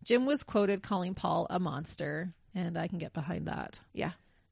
Jim 0.03 0.25
was 0.25 0.43
quoted 0.43 0.81
calling 0.81 1.13
Paul 1.13 1.47
a 1.49 1.59
monster, 1.59 2.33
and 2.55 2.77
I 2.77 2.87
can 2.87 2.97
get 2.97 3.13
behind 3.13 3.47
that. 3.47 3.79
Yeah. 3.93 4.11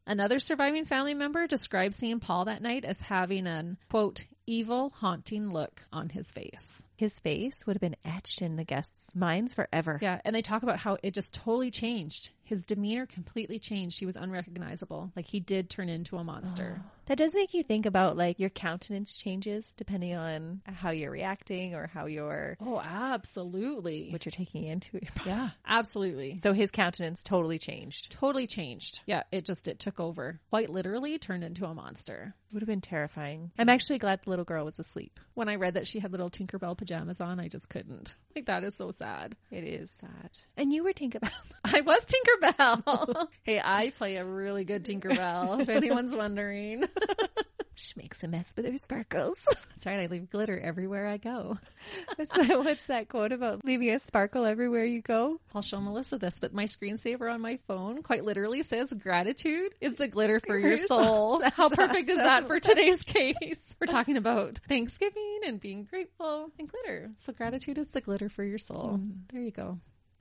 Another 0.10 0.39
surviving 0.39 0.86
family 0.86 1.13
member 1.13 1.45
described 1.45 1.93
seeing 1.93 2.19
Paul 2.19 2.45
that 2.45 2.63
night 2.63 2.84
as 2.84 3.00
having 3.00 3.45
an, 3.45 3.78
quote, 3.91 4.26
evil, 4.48 4.89
haunting 4.89 5.52
look 5.52 5.84
on 5.93 6.10
his 6.10 6.32
face. 6.32 6.82
His 6.95 7.19
face 7.19 7.67
would 7.67 7.76
have 7.76 7.82
been 7.82 7.95
etched 8.04 8.41
in 8.41 8.56
the 8.56 8.63
guests' 8.63 9.13
minds 9.13 9.54
forever. 9.54 10.00
Yeah, 10.02 10.19
and 10.26 10.36
they 10.36 10.41
talk 10.41 10.63
about 10.63 10.80
how 10.80 10.98
it 11.04 11.13
just 11.13 11.36
totally 11.36 11.69
changed. 11.69 12.32
His 12.43 12.65
demeanor 12.65 13.06
completely 13.06 13.60
changed. 13.60 14.00
He 14.00 14.08
was 14.08 14.15
unrecognizable. 14.15 15.12
Like 15.15 15.28
he 15.28 15.39
did 15.39 15.69
turn 15.69 15.89
into 15.89 16.17
a 16.17 16.24
monster. 16.24 16.82
Oh. 16.84 16.89
That 17.10 17.17
does 17.17 17.34
make 17.34 17.56
you 17.56 17.63
think 17.63 17.88
about 17.88 18.17
like 18.17 18.39
your 18.39 18.52
countenance 18.52 19.17
changes 19.17 19.74
depending 19.76 20.13
on 20.13 20.62
how 20.65 20.91
you're 20.91 21.10
reacting 21.10 21.74
or 21.74 21.88
how 21.88 22.06
you're 22.06 22.56
Oh, 22.62 22.80
absolutely. 22.80 24.10
what 24.12 24.26
you're 24.26 24.32
taking 24.32 24.63
into. 24.65 25.00
yeah, 25.26 25.50
absolutely. 25.65 26.38
So 26.38 26.54
his 26.54 26.69
countenance 26.69 27.24
totally 27.24 27.58
changed. 27.58 28.12
Totally 28.12 28.45
changed. 28.45 29.00
Yeah, 29.08 29.24
it 29.32 29.43
just 29.43 29.67
it 29.67 29.80
took 29.80 30.00
over. 30.00 30.39
Quite 30.52 30.69
literally 30.69 31.17
turned 31.17 31.43
into 31.43 31.65
a 31.65 31.74
monster. 31.74 32.36
Would 32.51 32.63
have 32.63 32.67
been 32.67 32.81
terrifying. 32.81 33.51
I'm 33.59 33.69
actually 33.69 33.99
glad 33.99 34.21
the 34.23 34.31
little 34.31 34.45
girl 34.45 34.65
was 34.65 34.79
asleep. 34.79 35.19
When 35.35 35.47
I 35.47 35.55
read 35.55 35.75
that 35.75 35.85
she 35.85 35.99
had 35.99 36.12
little 36.12 36.31
Tinkerbell 36.31 36.75
pajamas 36.75 37.21
on, 37.21 37.39
I 37.39 37.47
just 37.47 37.69
couldn't. 37.69 38.15
Like 38.35 38.47
that 38.47 38.63
is 38.63 38.75
so 38.75 38.89
sad. 38.91 39.35
It 39.51 39.63
is 39.63 39.91
sad. 40.01 40.31
And 40.57 40.73
you 40.73 40.83
were 40.83 40.93
Tinkerbell. 40.93 41.29
I 41.63 41.81
was 41.81 42.03
Tinkerbell. 42.05 43.27
hey, 43.43 43.62
I 43.63 43.91
play 43.91 44.15
a 44.15 44.25
really 44.25 44.63
good 44.63 44.83
Tinkerbell, 44.83 45.62
if 45.62 45.69
anyone's 45.69 46.15
wondering. 46.15 46.85
she 47.79 47.93
makes 47.95 48.23
a 48.23 48.27
mess 48.27 48.51
with 48.55 48.67
her 48.67 48.77
sparkles. 48.77 49.37
That's 49.47 49.85
right, 49.85 49.99
I 49.99 50.05
leave 50.07 50.29
glitter 50.29 50.59
everywhere 50.59 51.07
I 51.07 51.17
go. 51.17 51.57
what's, 52.15 52.31
that, 52.31 52.59
what's 52.59 52.85
that 52.85 53.09
quote 53.09 53.31
about 53.31 53.63
leaving 53.63 53.89
a 53.91 53.99
sparkle 53.99 54.45
everywhere 54.45 54.83
you 54.83 55.01
go? 55.01 55.39
I'll 55.55 55.61
show 55.61 55.79
Melissa 55.79 56.17
this, 56.17 56.37
but 56.39 56.53
my 56.53 56.65
screensaver 56.65 57.33
on 57.33 57.41
my 57.41 57.59
phone 57.67 58.03
quite 58.03 58.25
literally 58.25 58.63
says 58.63 58.91
gratitude 58.93 59.73
is 59.81 59.95
the 59.95 60.07
glitter 60.07 60.39
for 60.45 60.57
your 60.57 60.77
soul. 60.77 61.39
That's 61.39 61.55
How 61.55 61.69
perfect 61.69 62.09
is 62.09 62.17
that 62.17 62.47
for 62.47 62.59
today's 62.59 63.03
case? 63.03 63.35
We're 63.79 63.87
talking 63.87 64.17
about 64.17 64.59
Thanksgiving 64.67 65.39
and 65.45 65.59
being 65.59 65.85
grateful 65.85 66.51
and 66.59 66.69
glitter. 66.69 67.11
So 67.19 67.31
gratitude 67.33 67.77
is 67.77 67.87
the 67.89 68.01
glitter 68.01 68.29
for 68.29 68.43
your 68.43 68.57
soul. 68.57 68.99
Mm. 68.99 69.11
There 69.31 69.41
you 69.41 69.51
go. 69.51 69.79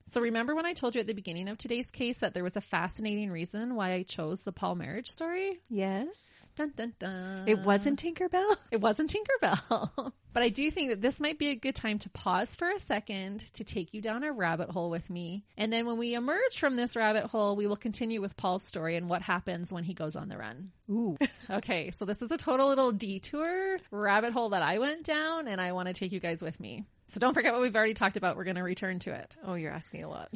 So 0.08 0.22
remember 0.22 0.54
when 0.54 0.64
I 0.64 0.72
told 0.72 0.94
you 0.94 1.02
at 1.02 1.06
the 1.06 1.12
beginning 1.12 1.48
of 1.48 1.58
today's 1.58 1.90
case 1.90 2.16
that 2.18 2.32
there 2.32 2.42
was 2.42 2.56
a 2.56 2.62
fascinating 2.62 3.30
reason 3.30 3.74
why 3.74 3.92
I 3.92 4.04
chose 4.04 4.42
the 4.42 4.52
Paul 4.52 4.74
Merhige 4.74 5.06
story? 5.06 5.60
Yes. 5.68 6.34
Dun 6.56 6.72
dun 6.74 6.94
dun. 6.98 7.44
It 7.46 7.58
wasn't 7.58 8.02
Tinkerbell? 8.02 8.56
It 8.70 8.80
wasn't 8.80 9.14
Tinkerbell. 9.14 10.12
but 10.32 10.42
I 10.42 10.48
do 10.48 10.70
think 10.70 10.88
that 10.88 11.02
this 11.02 11.20
might 11.20 11.38
be 11.38 11.48
a 11.50 11.56
good 11.56 11.74
time 11.74 11.98
to 12.00 12.08
pause 12.10 12.56
for 12.56 12.70
a 12.70 12.80
second 12.80 13.44
to 13.52 13.64
take 13.64 13.92
you 13.92 14.00
down 14.00 14.24
a 14.24 14.32
rabbit 14.32 14.70
hole 14.70 14.88
with 14.88 15.10
me. 15.10 15.44
And 15.58 15.70
then 15.70 15.84
when 15.84 15.98
we 15.98 16.14
emerge 16.14 16.58
from 16.58 16.76
this 16.76 16.96
rabbit 16.96 17.26
hole, 17.26 17.54
we 17.54 17.66
will 17.66 17.76
continue 17.76 18.22
with 18.22 18.36
Paul's 18.36 18.64
story 18.64 18.96
and 18.96 19.10
what 19.10 19.20
happens 19.20 19.70
when 19.70 19.84
he 19.84 19.92
goes 19.92 20.16
on 20.16 20.30
the 20.30 20.38
run. 20.38 20.72
Ooh. 20.90 21.16
Okay, 21.50 21.92
so 21.92 22.04
this 22.04 22.20
is 22.20 22.30
a 22.30 22.36
total 22.36 22.68
little 22.68 22.92
detour 22.92 23.78
rabbit 23.90 24.34
hole 24.34 24.50
that 24.50 24.60
I 24.60 24.76
went 24.78 25.02
down, 25.02 25.48
and 25.48 25.62
I 25.62 25.72
want 25.72 25.88
to 25.88 25.94
take 25.94 26.12
you 26.12 26.20
guys 26.20 26.42
with 26.42 26.60
me. 26.60 26.84
So 27.08 27.20
don't 27.20 27.32
forget 27.32 27.54
what 27.54 27.62
we've 27.62 27.74
already 27.74 27.94
talked 27.94 28.18
about. 28.18 28.36
We're 28.36 28.44
going 28.44 28.56
to 28.56 28.62
return 28.62 28.98
to 29.00 29.14
it. 29.14 29.34
Oh, 29.42 29.54
you're 29.54 29.72
asking 29.72 30.04
a 30.04 30.10
lot. 30.10 30.28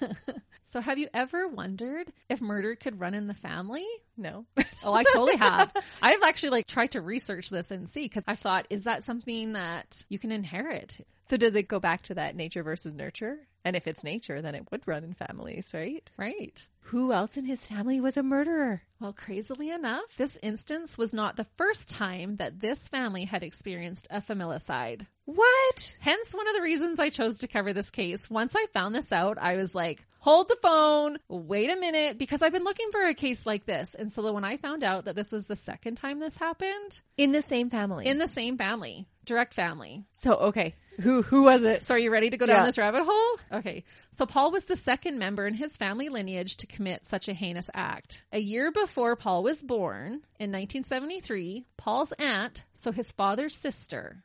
so, 0.66 0.80
have 0.80 0.96
you 0.96 1.08
ever 1.12 1.48
wondered 1.48 2.12
if 2.28 2.40
murder 2.40 2.76
could 2.76 3.00
run 3.00 3.14
in 3.14 3.26
the 3.26 3.34
family? 3.34 3.84
No. 4.16 4.46
Oh, 4.86 4.92
I 4.92 5.02
totally 5.02 5.36
have. 5.38 5.72
I've 6.02 6.20
actually 6.22 6.50
like 6.50 6.66
tried 6.66 6.90
to 6.90 7.00
research 7.00 7.48
this 7.48 7.70
and 7.70 7.88
see 7.88 8.02
because 8.02 8.24
I 8.26 8.36
thought, 8.36 8.66
is 8.68 8.84
that 8.84 9.04
something 9.04 9.54
that 9.54 10.04
you 10.10 10.18
can 10.18 10.30
inherit? 10.30 10.98
So 11.22 11.38
does 11.38 11.54
it 11.54 11.68
go 11.68 11.80
back 11.80 12.02
to 12.02 12.14
that 12.16 12.36
nature 12.36 12.62
versus 12.62 12.92
nurture? 12.92 13.38
And 13.64 13.76
if 13.76 13.86
it's 13.86 14.04
nature, 14.04 14.42
then 14.42 14.54
it 14.54 14.70
would 14.70 14.86
run 14.86 15.04
in 15.04 15.14
families, 15.14 15.68
right? 15.72 16.08
Right. 16.18 16.66
Who 16.88 17.12
else 17.12 17.38
in 17.38 17.46
his 17.46 17.64
family 17.66 17.98
was 17.98 18.18
a 18.18 18.22
murderer? 18.22 18.82
Well, 19.00 19.14
crazily 19.14 19.70
enough, 19.70 20.04
this 20.18 20.38
instance 20.42 20.98
was 20.98 21.14
not 21.14 21.36
the 21.36 21.46
first 21.56 21.88
time 21.88 22.36
that 22.36 22.60
this 22.60 22.88
family 22.88 23.24
had 23.24 23.42
experienced 23.42 24.06
a 24.10 24.20
familicide. 24.20 25.06
What? 25.24 25.96
Hence 25.98 26.34
one 26.34 26.46
of 26.46 26.54
the 26.54 26.60
reasons 26.60 27.00
I 27.00 27.08
chose 27.08 27.38
to 27.38 27.48
cover 27.48 27.72
this 27.72 27.90
case. 27.90 28.28
Once 28.28 28.54
I 28.54 28.66
found 28.74 28.94
this 28.94 29.12
out, 29.12 29.38
I 29.40 29.56
was 29.56 29.74
like, 29.74 30.04
hold 30.18 30.48
the 30.48 30.58
phone, 30.62 31.18
wait 31.28 31.70
a 31.70 31.76
minute, 31.80 32.18
because 32.18 32.42
I've 32.42 32.52
been 32.52 32.64
looking 32.64 32.90
for 32.92 33.02
a 33.06 33.14
case 33.14 33.46
like 33.46 33.64
this. 33.64 33.94
And 33.98 34.12
so 34.12 34.30
when 34.32 34.44
I 34.44 34.58
found 34.58 34.84
out 34.84 35.06
that 35.06 35.16
this 35.16 35.32
was 35.32 35.44
the 35.46 35.56
second 35.56 35.96
time 35.96 36.20
this 36.20 36.36
happened 36.36 37.00
In 37.16 37.32
the 37.32 37.42
same 37.42 37.70
family. 37.70 38.06
in 38.06 38.18
the 38.18 38.28
same 38.28 38.58
family, 38.58 39.06
direct 39.24 39.54
family. 39.54 40.04
so 40.16 40.34
okay. 40.34 40.74
Who 41.00 41.22
who 41.22 41.42
was 41.42 41.64
it? 41.64 41.82
So 41.82 41.94
are 41.94 41.98
you 41.98 42.12
ready 42.12 42.30
to 42.30 42.36
go 42.36 42.46
down 42.46 42.60
Yeah. 42.60 42.66
this 42.66 42.78
rabbit 42.78 43.02
hole? 43.04 43.38
Okay. 43.58 43.84
So 44.12 44.26
Paul 44.26 44.52
was 44.52 44.64
the 44.64 44.76
second 44.76 45.18
member 45.18 45.44
in 45.46 45.54
his 45.54 45.76
family 45.76 46.08
lineage 46.08 46.56
to 46.58 46.66
commit 46.68 47.04
such 47.06 47.26
a 47.28 47.34
heinous 47.34 47.68
act. 47.74 48.22
A 48.32 48.38
year 48.38 48.70
before 48.70 49.16
Paul 49.16 49.42
was 49.42 49.60
born, 49.60 50.20
in 50.38 50.52
1973, 50.52 51.66
Paul's 51.76 52.12
aunt, 52.12 52.62
so 52.80 52.92
his 52.92 53.10
father's 53.12 53.56
sister, 53.56 54.22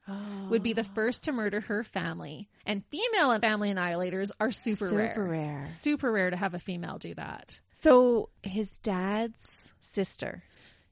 would 0.49 0.61
be 0.61 0.73
the 0.73 0.85
oh. 0.87 0.93
first 0.93 1.23
to 1.23 1.31
murder 1.31 1.61
her 1.61 1.83
family. 1.83 2.49
And 2.65 2.83
female 2.91 3.39
family 3.39 3.73
annihilators 3.73 4.29
are 4.39 4.51
super, 4.51 4.89
Super 4.89 5.23
rare. 5.23 5.65
Super 5.67 6.11
rare 6.11 6.29
to 6.29 6.37
have 6.37 6.53
a 6.53 6.59
female 6.59 6.99
do 6.99 7.15
that. 7.15 7.59
So 7.71 8.29
his 8.43 8.77
dad's 8.77 9.71
sister. 9.81 10.43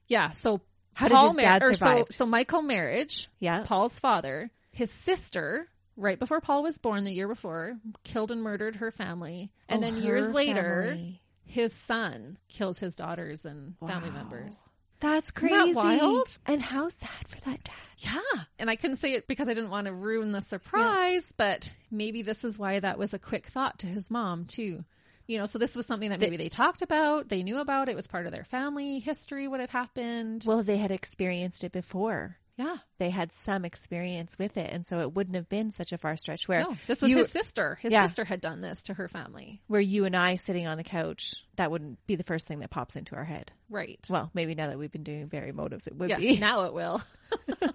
Yeah. 0.08 0.30
So 0.30 0.60
How 0.98 1.06
did 1.08 1.14
Paul 1.14 1.28
his 1.28 1.36
dad 1.36 1.62
or 1.62 1.74
so, 1.74 1.86
survive? 1.86 2.06
so 2.10 2.26
Michael 2.26 2.62
Merhige, 2.62 3.26
Yeah. 3.38 3.62
Paul's 3.64 3.98
father, 4.00 4.50
his 4.72 4.90
sister, 4.90 5.68
right 5.96 6.18
before 6.18 6.40
Paul 6.40 6.62
was 6.64 6.76
born 6.78 7.04
the 7.04 7.12
year 7.12 7.28
before, 7.28 7.76
killed 8.02 8.32
and 8.32 8.42
murdered 8.42 8.76
her 8.76 8.90
family. 8.90 9.50
And 9.68 9.84
Oh, 9.84 9.86
then 9.90 10.02
years 10.02 10.30
later, 10.30 10.86
family. 10.90 11.20
his 11.44 11.72
son 11.72 12.36
kills 12.48 12.78
his 12.80 12.94
daughters 12.96 13.44
and 13.44 13.78
family 13.78 14.10
members. 14.10 14.54
That's 15.00 15.28
Isn't 15.36 15.48
crazy. 15.48 15.72
that 15.72 15.76
wild? 15.76 16.36
And 16.46 16.60
how 16.60 16.88
sad 16.88 17.28
for 17.28 17.38
that 17.42 17.62
dad. 17.62 17.74
Yeah. 17.98 18.42
And 18.58 18.68
I 18.68 18.74
couldn't 18.74 18.96
say 18.96 19.12
it 19.12 19.28
because 19.28 19.46
I 19.48 19.54
didn't 19.54 19.70
want 19.70 19.86
to 19.86 19.92
ruin 19.92 20.32
the 20.32 20.42
surprise, 20.42 21.32
but 21.36 21.70
maybe 21.92 22.22
this 22.22 22.42
is 22.44 22.58
why 22.58 22.80
that 22.80 22.98
was 22.98 23.14
a 23.14 23.18
quick 23.20 23.46
thought 23.46 23.78
to 23.80 23.86
his 23.86 24.10
mom, 24.10 24.46
too. 24.46 24.84
You 25.28 25.36
know, 25.36 25.44
so 25.44 25.58
this 25.58 25.76
was 25.76 25.84
something 25.84 26.08
that 26.08 26.20
maybe 26.20 26.38
they 26.38 26.48
talked 26.48 26.80
about, 26.80 27.28
they 27.28 27.42
knew 27.42 27.58
about, 27.58 27.90
it 27.90 27.94
was 27.94 28.06
part 28.06 28.24
of 28.24 28.32
their 28.32 28.44
family 28.44 28.98
history, 28.98 29.46
what 29.46 29.60
had 29.60 29.68
happened. 29.68 30.44
Well, 30.46 30.62
they 30.62 30.78
had 30.78 30.90
experienced 30.90 31.62
it 31.64 31.70
before. 31.70 32.38
Yeah. 32.58 32.76
They 32.98 33.08
had 33.08 33.32
some 33.32 33.64
experience 33.64 34.36
with 34.38 34.56
it, 34.56 34.68
and 34.70 34.84
so 34.86 35.00
it 35.00 35.14
wouldn't 35.14 35.36
have 35.36 35.48
been 35.48 35.70
such 35.70 35.92
a 35.92 35.98
far 35.98 36.16
stretch 36.16 36.48
where 36.48 36.60
No, 36.62 36.76
this 36.88 37.00
was 37.00 37.10
you, 37.10 37.18
his 37.18 37.30
sister. 37.30 37.78
His 37.80 37.92
Yeah. 37.92 38.04
sister 38.04 38.24
had 38.24 38.40
done 38.40 38.60
this 38.60 38.82
to 38.84 38.94
her 38.94 39.08
family. 39.08 39.62
where 39.68 39.80
you 39.80 40.04
and 40.04 40.16
I 40.16 40.34
sitting 40.36 40.66
on 40.66 40.76
the 40.76 40.84
couch. 40.84 41.34
That 41.56 41.70
wouldn't 41.70 42.04
be 42.06 42.16
the 42.16 42.24
first 42.24 42.46
thing 42.48 42.58
that 42.58 42.70
pops 42.70 42.96
into 42.96 43.14
our 43.16 43.24
head. 43.24 43.52
Right. 43.70 44.04
Well, 44.10 44.30
maybe 44.34 44.54
now 44.54 44.66
that 44.66 44.78
we've 44.78 44.90
been 44.92 45.04
doing 45.04 45.28
Buried 45.28 45.54
Motives, 45.54 45.86
it 45.86 45.96
would 45.96 46.10
Yeah, 46.10 46.18
be. 46.18 46.36
now 46.38 46.64
it 46.64 46.74
will. 46.74 47.00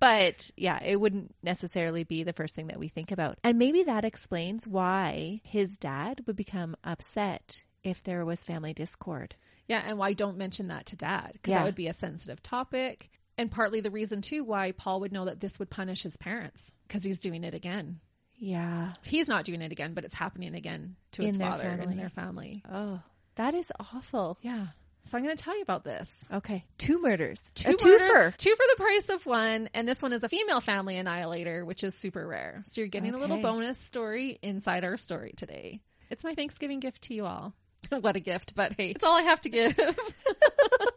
But 0.00 0.50
yeah, 0.56 0.78
it 0.82 0.94
wouldn't 1.00 1.34
necessarily 1.42 2.04
be 2.04 2.22
the 2.22 2.32
first 2.32 2.54
thing 2.54 2.68
that 2.68 2.78
we 2.78 2.86
think 2.88 3.10
about. 3.10 3.38
And 3.42 3.58
maybe 3.58 3.82
that 3.82 4.04
explains 4.04 4.66
why 4.66 5.40
his 5.42 5.76
dad 5.76 6.22
would 6.26 6.36
become 6.36 6.76
upset 6.84 7.64
if 7.82 8.02
there 8.04 8.24
was 8.24 8.44
family 8.44 8.72
discord. 8.72 9.34
Yeah, 9.66 9.82
and 9.84 9.98
why 9.98 10.12
don't 10.12 10.38
mention 10.38 10.68
that 10.68 10.86
to 10.86 10.96
dad? 10.96 11.30
Because 11.32 11.50
Yeah. 11.50 11.58
that 11.58 11.64
would 11.64 11.74
be 11.74 11.88
a 11.88 11.94
sensitive 11.94 12.40
topic. 12.42 13.10
And 13.38 13.50
partly 13.50 13.80
the 13.80 13.90
reason, 13.90 14.20
too, 14.20 14.44
why 14.44 14.72
Paul 14.72 15.00
would 15.00 15.12
know 15.12 15.24
that 15.26 15.40
this 15.40 15.58
would 15.58 15.70
punish 15.70 16.02
his 16.02 16.16
parents 16.16 16.62
because 16.86 17.04
he's 17.04 17.18
doing 17.20 17.44
it 17.44 17.54
again. 17.54 18.00
Yeah. 18.36 18.92
He's 19.02 19.28
not 19.28 19.44
doing 19.44 19.62
it 19.62 19.72
again, 19.72 19.94
but 19.94 20.04
it's 20.04 20.14
happening 20.14 20.54
again 20.54 20.96
to 21.12 21.22
his 21.22 21.34
In 21.34 21.40
their 21.40 21.50
father 21.50 21.62
family. 21.64 21.86
and 21.86 21.98
their 21.98 22.10
family. 22.10 22.62
Oh, 22.70 23.00
that 23.36 23.54
is 23.54 23.70
awful. 23.78 24.38
Yeah. 24.42 24.66
So 25.04 25.16
I'm 25.16 25.24
going 25.24 25.36
to 25.36 25.42
tell 25.42 25.56
you 25.56 25.62
about 25.62 25.84
this. 25.84 26.12
Okay. 26.32 26.64
Two 26.76 27.00
murders. 27.00 27.50
Two 27.54 27.70
a 27.70 27.72
murders, 27.72 28.10
twofer. 28.10 28.36
two 28.36 28.54
for 28.54 28.64
the 28.68 28.76
price 28.76 29.08
of 29.08 29.24
one, 29.24 29.70
and 29.72 29.88
this 29.88 30.02
one 30.02 30.12
is 30.12 30.22
a 30.22 30.28
female 30.28 30.60
family 30.60 30.98
annihilator, 30.98 31.64
which 31.64 31.82
is 31.82 31.94
super 31.94 32.26
rare. 32.26 32.62
So 32.70 32.80
you're 32.82 32.88
getting 32.88 33.14
a 33.14 33.18
little 33.18 33.40
bonus 33.40 33.78
story 33.78 34.38
inside 34.42 34.84
our 34.84 34.96
story 34.98 35.32
today. 35.36 35.80
It's 36.10 36.24
my 36.24 36.34
Thanksgiving 36.34 36.80
gift 36.80 37.02
to 37.04 37.14
you 37.14 37.24
all. 37.24 37.54
what 38.00 38.16
a 38.16 38.20
gift, 38.20 38.54
but 38.54 38.74
hey, 38.76 38.90
it's 38.90 39.04
all 39.04 39.16
I 39.18 39.22
have 39.22 39.40
to 39.42 39.48
give. 39.48 39.78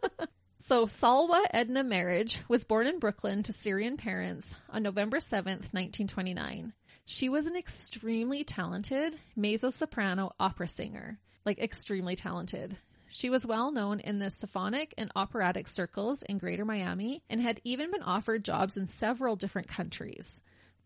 so 0.62 0.86
Salwa 0.86 1.44
Edna 1.52 1.82
Merhige 1.84 2.38
was 2.48 2.64
born 2.64 2.86
in 2.86 2.98
Brooklyn 2.98 3.42
to 3.44 3.52
Syrian 3.52 3.96
parents 3.96 4.54
on 4.70 4.82
November 4.82 5.18
7th, 5.18 5.72
1929. 5.74 6.72
She 7.04 7.28
was 7.28 7.46
an 7.46 7.56
extremely 7.56 8.44
talented 8.44 9.16
mezzo-soprano 9.36 10.32
opera 10.38 10.68
singer, 10.68 11.18
like 11.44 11.58
extremely 11.58 12.14
talented. 12.16 12.76
She 13.08 13.28
was 13.28 13.44
well 13.44 13.72
known 13.72 14.00
in 14.00 14.18
the 14.18 14.30
symphonic 14.30 14.94
and 14.96 15.10
operatic 15.14 15.68
circles 15.68 16.22
in 16.22 16.38
Greater 16.38 16.64
Miami 16.64 17.22
and 17.28 17.42
had 17.42 17.60
even 17.64 17.90
been 17.90 18.02
offered 18.02 18.44
jobs 18.44 18.76
in 18.78 18.86
several 18.86 19.36
different 19.36 19.68
countries. 19.68 20.30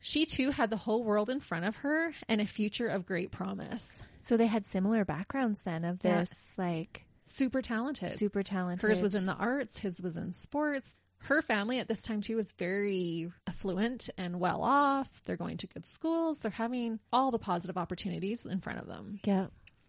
She 0.00 0.26
too 0.26 0.50
had 0.50 0.70
the 0.70 0.76
whole 0.76 1.04
world 1.04 1.30
in 1.30 1.40
front 1.40 1.66
of 1.66 1.76
her 1.76 2.12
and 2.28 2.40
a 2.40 2.46
future 2.46 2.88
of 2.88 3.06
great 3.06 3.30
promise. 3.30 4.02
So 4.22 4.36
they 4.36 4.46
had 4.46 4.66
similar 4.66 5.04
backgrounds 5.04 5.60
then 5.60 5.84
of 5.84 6.00
Yeah. 6.02 6.20
this, 6.20 6.54
like, 6.56 7.05
Super 7.26 7.60
talented. 7.60 8.18
super 8.18 8.42
talented. 8.42 8.88
Hers 8.88 9.02
was 9.02 9.14
in 9.14 9.26
the 9.26 9.34
arts, 9.34 9.78
his 9.78 10.00
was 10.00 10.16
in 10.16 10.32
sports. 10.32 10.94
Her 11.18 11.42
family 11.42 11.80
at 11.80 11.88
this 11.88 12.00
time 12.02 12.20
too 12.20 12.36
was 12.36 12.52
very 12.52 13.30
affluent 13.46 14.10
and 14.16 14.38
well 14.38 14.62
off. 14.62 15.08
They're 15.24 15.36
going 15.36 15.56
to 15.58 15.66
good 15.66 15.86
schools. 15.86 16.40
They're 16.40 16.50
having 16.50 17.00
all 17.12 17.30
the 17.30 17.38
positive 17.38 17.76
opportunities 17.76 18.44
in 18.44 18.60
front 18.60 18.80
of 18.80 18.86
them. 18.86 19.18
Yeah. 19.24 19.46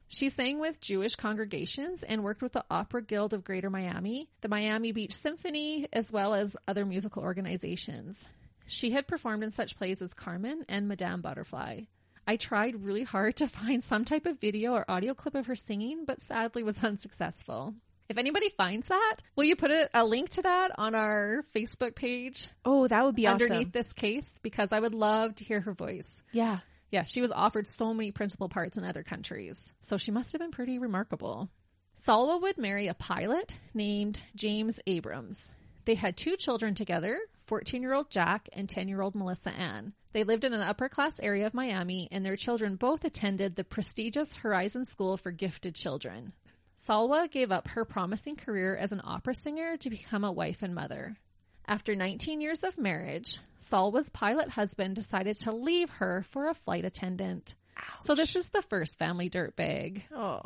She 0.08 0.30
sang 0.30 0.60
with 0.60 0.80
Jewish 0.80 1.16
congregations 1.16 2.02
and 2.02 2.24
worked 2.24 2.42
with 2.42 2.54
the 2.54 2.64
Opera 2.72 3.04
Guild 3.04 3.34
of 3.34 3.44
Greater 3.44 3.70
Miami, 3.70 4.30
the 4.40 4.48
Miami 4.48 4.94
Beach 4.94 5.14
Symphony, 5.22 5.88
as 5.92 6.10
well 6.10 6.34
as 6.34 6.56
other 6.66 6.86
musical 6.86 7.24
organizations. 7.24 8.26
She 8.66 8.92
had 8.92 9.06
performed 9.06 9.44
in 9.44 9.52
such 9.52 9.78
plays 9.78 10.02
as 10.02 10.14
Carmen 10.14 10.64
and 10.70 10.88
Madame 10.88 11.22
Butterfly. 11.22 11.82
I 12.28 12.36
tried 12.36 12.84
really 12.84 13.04
hard 13.04 13.38
to 13.38 13.48
find 13.48 13.84
some 13.84 14.04
type 14.04 14.26
of 14.26 14.40
video 14.40 14.74
or 14.74 14.90
audio 14.90 15.14
clip 15.14 15.34
of 15.34 15.46
her 15.46 15.56
singing, 15.56 16.04
but 16.06 16.22
sadly 16.22 16.62
was 16.62 16.78
unsuccessful. 16.84 17.74
If 18.10 18.18
anybody 18.18 18.50
finds 18.50 18.88
that, 18.88 19.18
will 19.36 19.44
you 19.46 19.56
put 19.56 19.72
a, 19.72 19.90
a 19.94 20.06
link 20.06 20.30
to 20.32 20.42
that 20.42 20.72
on 20.78 20.96
our 20.96 21.44
Facebook 21.56 21.96
page 21.96 22.48
Oh, 22.64 22.88
that 22.88 23.04
would 23.04 23.16
be 23.16 23.28
awesome. 23.28 23.42
underneath 23.44 23.74
this 23.74 23.92
case? 23.94 24.30
Because 24.42 24.70
I 24.72 24.80
would 24.80 24.94
love 24.94 25.36
to 25.36 25.44
hear 25.44 25.60
her 25.62 25.74
voice. 25.74 26.08
Yeah. 26.32 26.60
Yeah, 26.90 27.04
she 27.04 27.20
was 27.20 27.34
offered 27.34 27.68
so 27.68 27.94
many 27.94 28.12
principal 28.12 28.48
parts 28.48 28.78
in 28.78 28.86
other 28.86 29.04
countries, 29.04 29.60
so 29.82 29.98
she 29.98 30.12
must 30.12 30.32
have 30.32 30.40
been 30.40 30.52
pretty 30.52 30.80
remarkable. 30.80 31.50
Salwa 32.06 32.42
would 32.42 32.58
marry 32.58 32.88
a 32.88 32.94
pilot 32.94 33.52
named 33.74 34.22
James 34.36 34.80
Abrams. 34.88 35.50
They 35.84 35.96
had 35.96 36.16
two 36.16 36.38
children 36.38 36.76
together 36.76 37.20
14 37.48 37.82
year 37.82 37.94
old 37.94 38.10
Jack 38.10 38.48
and 38.54 38.70
10 38.70 38.88
year 38.88 39.02
old 39.02 39.16
Melissa 39.16 39.50
Ann. 39.52 39.94
They 40.14 40.24
lived 40.24 40.46
in 40.46 40.54
an 40.54 40.62
upper 40.62 40.90
class 40.90 41.20
area 41.20 41.46
of 41.46 41.54
Miami, 41.54 42.08
and 42.12 42.26
their 42.26 42.36
children 42.36 42.76
both 42.76 43.04
attended 43.04 43.56
the 43.56 43.64
prestigious 43.64 44.36
Horizon 44.36 44.86
School 44.86 45.18
for 45.18 45.32
Gifted 45.32 45.76
Children. 45.76 46.34
Salwa 46.88 47.30
gave 47.30 47.52
up 47.52 47.68
her 47.70 47.86
promising 47.86 48.36
career 48.36 48.76
as 48.76 48.92
an 48.92 49.02
opera 49.04 49.36
singer 49.36 49.78
to 49.78 49.90
become 49.90 50.24
a 50.24 50.32
wife 50.32 50.64
and 50.64 50.74
mother. 50.74 51.18
After 51.68 51.96
19 51.96 52.40
years 52.40 52.64
of 52.64 52.78
marriage, 52.78 53.40
Salwa's 53.70 54.10
pilot 54.10 54.50
husband 54.50 54.96
decided 54.96 55.38
to 55.40 55.52
leave 55.52 55.90
her 55.90 56.24
for 56.30 56.48
a 56.48 56.54
flight 56.54 56.86
attendant. 56.86 57.56
Ouch. 57.78 58.06
So 58.06 58.16
this 58.16 58.36
is 58.38 58.48
the 58.50 58.62
first 58.62 58.98
family 58.98 59.30
dirtbag. 59.30 60.04
Oh. 60.16 60.42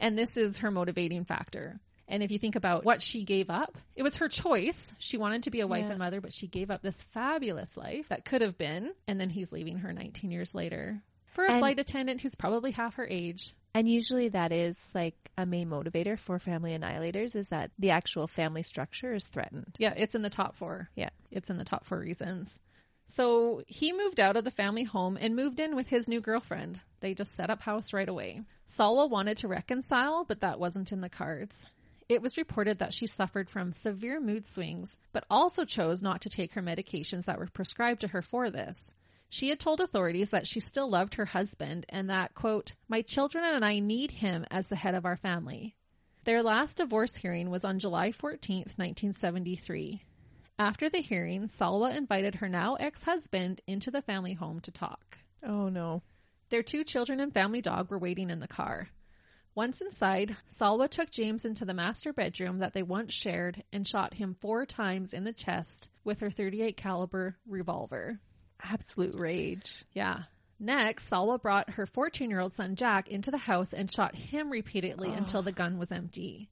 And 0.00 0.18
this 0.18 0.36
is 0.36 0.58
her 0.58 0.72
motivating 0.72 1.24
factor. 1.24 1.78
And 2.08 2.22
if 2.22 2.30
you 2.30 2.38
think 2.38 2.56
about 2.56 2.84
what 2.84 3.02
she 3.02 3.22
gave 3.24 3.50
up, 3.50 3.76
it 3.94 4.02
was 4.02 4.16
her 4.16 4.28
choice. 4.28 4.80
She 4.98 5.18
wanted 5.18 5.42
to 5.42 5.50
be 5.50 5.60
a 5.60 5.66
wife 5.66 5.84
Yeah. 5.84 5.90
and 5.90 5.98
mother, 5.98 6.20
but 6.22 6.32
she 6.32 6.46
gave 6.48 6.70
up 6.70 6.80
this 6.82 7.02
fabulous 7.12 7.76
life 7.76 8.08
that 8.08 8.24
could 8.24 8.40
have 8.40 8.56
been. 8.56 8.92
And 9.06 9.20
then 9.20 9.28
he's 9.30 9.52
leaving 9.52 9.78
her 9.78 9.92
19 9.92 10.30
years 10.30 10.54
later. 10.54 11.02
for 11.26 11.44
a 11.44 11.52
And- 11.52 11.60
flight 11.60 11.78
attendant 11.78 12.20
who's 12.22 12.34
probably 12.34 12.72
half 12.72 12.94
her 12.94 13.06
age. 13.06 13.54
And 13.72 13.86
usually 13.86 14.28
that 14.30 14.50
is 14.50 14.76
like 14.92 15.30
a 15.38 15.46
main 15.46 15.68
motivator 15.68 16.18
for 16.18 16.40
family 16.40 16.76
annihilators 16.76 17.36
is 17.36 17.50
that 17.50 17.70
the 17.78 17.90
actual 17.90 18.26
family 18.26 18.64
structure 18.64 19.14
is 19.14 19.24
threatened. 19.28 19.76
Yeah, 19.78 19.94
it's 19.96 20.16
in 20.16 20.22
the 20.22 20.30
top 20.30 20.56
four. 20.56 20.88
Yeah. 20.96 21.10
It's 21.30 21.48
in 21.48 21.56
the 21.58 21.64
top 21.64 21.84
four 21.84 22.00
reasons. 22.00 22.58
So 23.06 23.62
he 23.68 23.92
moved 23.92 24.18
out 24.18 24.36
of 24.36 24.42
the 24.44 24.50
family 24.50 24.82
home 24.82 25.16
and 25.20 25.36
moved 25.36 25.60
in 25.60 25.76
with 25.76 25.86
his 25.88 26.08
new 26.08 26.20
girlfriend. 26.20 26.80
They 27.00 27.14
just 27.14 27.36
set 27.36 27.50
up 27.50 27.60
house 27.62 27.92
right 27.92 28.08
away. 28.08 28.42
Salwa 28.68 29.08
wanted 29.08 29.36
to 29.38 29.48
reconcile, 29.48 30.24
but 30.24 30.40
that 30.40 30.58
wasn't 30.58 30.90
in 30.90 31.02
the 31.02 31.08
cards. 31.08 31.68
It 32.08 32.22
was 32.22 32.38
reported 32.38 32.78
that 32.78 32.94
she 32.94 33.06
suffered 33.06 33.50
from 33.50 33.72
severe 33.72 34.18
mood 34.18 34.46
swings, 34.46 34.96
but 35.12 35.24
also 35.28 35.66
chose 35.66 36.00
not 36.00 36.22
to 36.22 36.30
take 36.30 36.54
her 36.54 36.62
medications 36.62 37.26
that 37.26 37.38
were 37.38 37.48
prescribed 37.52 38.00
to 38.00 38.08
her 38.08 38.22
for 38.22 38.50
this. 38.50 38.94
She 39.28 39.50
had 39.50 39.60
told 39.60 39.82
authorities 39.82 40.30
that 40.30 40.46
she 40.46 40.58
still 40.58 40.88
loved 40.88 41.16
her 41.16 41.26
husband 41.26 41.84
and 41.90 42.08
that, 42.08 42.34
quote, 42.34 42.72
my 42.88 43.02
children 43.02 43.44
and 43.44 43.62
I 43.62 43.78
need 43.80 44.10
him 44.10 44.46
as 44.50 44.66
the 44.68 44.76
head 44.76 44.94
of 44.94 45.04
our 45.04 45.16
family. 45.16 45.76
Their 46.24 46.42
last 46.42 46.78
divorce 46.78 47.14
hearing 47.14 47.50
was 47.50 47.64
on 47.64 47.78
July 47.78 48.10
14th, 48.10 48.78
1973. 48.78 50.02
After 50.58 50.88
the 50.88 51.02
hearing, 51.02 51.48
Salwa 51.48 51.94
invited 51.94 52.36
her 52.36 52.48
now 52.48 52.76
ex 52.76 53.02
husband 53.04 53.60
into 53.66 53.90
the 53.90 54.02
family 54.02 54.32
home 54.32 54.60
to 54.60 54.70
talk. 54.70 55.18
Oh 55.42 55.68
no. 55.68 56.02
Their 56.48 56.62
two 56.62 56.84
children 56.84 57.20
and 57.20 57.32
family 57.32 57.60
dog 57.60 57.90
were 57.90 57.98
waiting 57.98 58.30
in 58.30 58.40
the 58.40 58.48
car. 58.48 58.88
Once 59.58 59.80
inside, 59.80 60.36
Salwa 60.56 60.88
took 60.88 61.10
James 61.10 61.44
into 61.44 61.64
the 61.64 61.74
master 61.74 62.12
bedroom 62.12 62.60
that 62.60 62.74
they 62.74 62.82
once 62.84 63.12
shared 63.12 63.64
and 63.72 63.88
shot 63.88 64.14
him 64.14 64.36
four 64.40 64.64
times 64.64 65.12
in 65.12 65.24
the 65.24 65.32
chest 65.32 65.88
with 66.04 66.20
her 66.20 66.30
38 66.30 66.76
caliber 66.76 67.36
revolver. 67.44 68.20
Absolute 68.62 69.18
rage. 69.18 69.84
Yeah. 69.92 70.22
Next, 70.60 71.10
Salwa 71.10 71.42
brought 71.42 71.70
her 71.70 71.86
14 71.86 72.30
year 72.30 72.38
old 72.38 72.54
son 72.54 72.76
Jack 72.76 73.08
into 73.08 73.32
the 73.32 73.36
house 73.36 73.72
and 73.72 73.90
shot 73.90 74.14
him 74.14 74.48
repeatedly 74.48 75.12
until 75.12 75.42
the 75.42 75.50
gun 75.50 75.76
was 75.76 75.90
empty. 75.90 76.48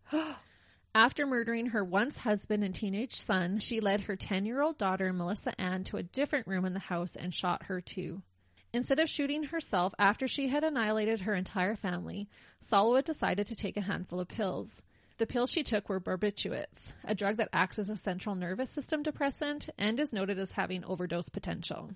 After 0.92 1.28
murdering 1.28 1.66
her 1.66 1.84
once 1.84 2.16
husband 2.16 2.64
and 2.64 2.74
teenage 2.74 3.14
son, 3.14 3.61
she 3.61 3.78
led 3.78 4.00
her 4.00 4.16
10 4.16 4.46
year 4.46 4.61
old 4.61 4.78
daughter, 4.78 5.12
Melissa 5.12 5.52
Ann, 5.61 5.84
to 5.84 5.98
a 5.98 6.02
different 6.02 6.48
room 6.48 6.64
in 6.64 6.72
the 6.72 6.80
house 6.80 7.14
and 7.14 7.32
shot 7.32 7.66
her 7.66 7.80
too. 7.80 8.22
Instead 8.77 9.01
of 9.01 9.09
shooting 9.09 9.45
herself 9.45 9.95
after 9.99 10.29
she 10.29 10.49
had 10.49 10.62
annihilated 10.62 11.22
her 11.22 11.35
entire 11.35 11.74
family, 11.74 12.29
Salwa 12.62 13.03
decided 13.03 13.47
to 13.47 13.55
take 13.55 13.79
a 13.79 13.81
handful 13.81 14.20
of 14.20 14.29
pills. 14.29 14.83
The 15.16 15.27
pills 15.27 15.51
she 15.51 15.62
took 15.62 15.89
were 15.89 15.99
barbiturates, 15.99 16.93
a 17.03 17.14
drug 17.14 17.39
that 17.39 17.49
acts 17.55 17.79
as 17.79 17.89
a 17.89 17.97
central 17.97 18.35
nervous 18.35 18.70
system 18.70 19.03
depressant 19.03 19.70
and 19.79 19.99
is 19.99 20.12
noted 20.12 20.39
as 20.39 20.53
having 20.53 20.85
overdose 20.85 21.31
potential. 21.31 21.93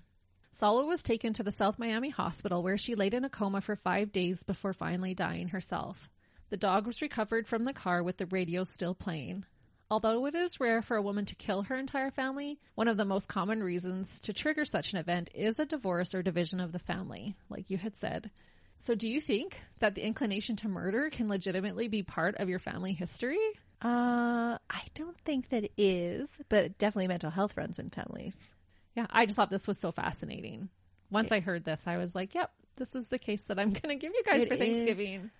Salwa 0.59 0.87
was 0.87 1.03
taken 1.03 1.33
to 1.33 1.43
the 1.43 1.51
South 1.51 1.77
Miami 1.77 2.09
hospital 2.09 2.63
where 2.63 2.79
she 2.79 2.95
laid 2.95 3.13
in 3.13 3.25
a 3.25 3.29
coma 3.29 3.61
for 3.61 3.75
five 3.75 4.11
days 4.11 4.41
before 4.41 4.73
finally 4.73 5.13
dying 5.13 5.49
herself. 5.49 6.09
The 6.49 6.57
dog 6.57 6.87
was 6.87 6.99
recovered 6.99 7.47
from 7.47 7.63
the 7.63 7.73
car 7.73 8.01
with 8.01 8.17
the 8.17 8.25
radio 8.25 8.63
still 8.63 8.95
playing. 8.95 9.45
Although 9.91 10.25
it 10.25 10.35
is 10.35 10.61
rare 10.61 10.81
for 10.81 10.95
a 10.95 11.01
woman 11.01 11.25
to 11.25 11.35
kill 11.35 11.63
her 11.63 11.75
entire 11.75 12.11
family, 12.11 12.57
one 12.75 12.87
of 12.87 12.95
the 12.95 13.03
most 13.03 13.27
common 13.27 13.61
reasons 13.61 14.21
to 14.21 14.31
trigger 14.31 14.63
such 14.63 14.93
an 14.93 14.99
event 14.99 15.29
is 15.35 15.59
a 15.59 15.65
divorce 15.65 16.15
or 16.15 16.23
division 16.23 16.61
of 16.61 16.71
the 16.71 16.79
family, 16.79 17.35
like 17.49 17.69
you 17.69 17.77
had 17.77 17.97
said. 17.97 18.31
So, 18.79 18.95
do 18.95 19.09
you 19.09 19.19
think 19.19 19.59
that 19.79 19.95
the 19.95 20.01
inclination 20.01 20.55
to 20.57 20.69
murder 20.69 21.09
can 21.09 21.27
legitimately 21.27 21.89
be 21.89 22.03
part 22.03 22.35
of 22.37 22.47
your 22.47 22.57
family 22.57 22.93
history? 22.93 23.37
Uh, 23.81 24.57
I 24.69 24.81
don't 24.93 25.19
think 25.25 25.49
that 25.49 25.65
it 25.65 25.73
is, 25.75 26.29
but 26.47 26.77
definitely 26.77 27.09
mental 27.09 27.29
health 27.29 27.57
runs 27.57 27.77
in 27.77 27.89
families. 27.89 28.47
Yeah, 28.95 29.07
I 29.09 29.25
just 29.25 29.35
thought 29.35 29.49
this 29.49 29.67
was 29.67 29.77
so 29.77 29.91
fascinating. 29.91 30.69
Once 31.09 31.33
I 31.33 31.41
heard 31.41 31.65
this, 31.65 31.81
I 31.85 31.97
was 31.97 32.15
like, 32.15 32.33
yep, 32.33 32.49
this 32.77 32.95
is 32.95 33.07
the 33.07 33.19
case 33.19 33.41
that 33.43 33.59
I'm 33.59 33.71
going 33.71 33.89
to 33.89 34.01
give 34.01 34.13
you 34.15 34.23
guys 34.23 34.43
It 34.43 34.47
for 34.47 34.53
is. 34.53 34.59
Thanksgiving. 34.61 35.31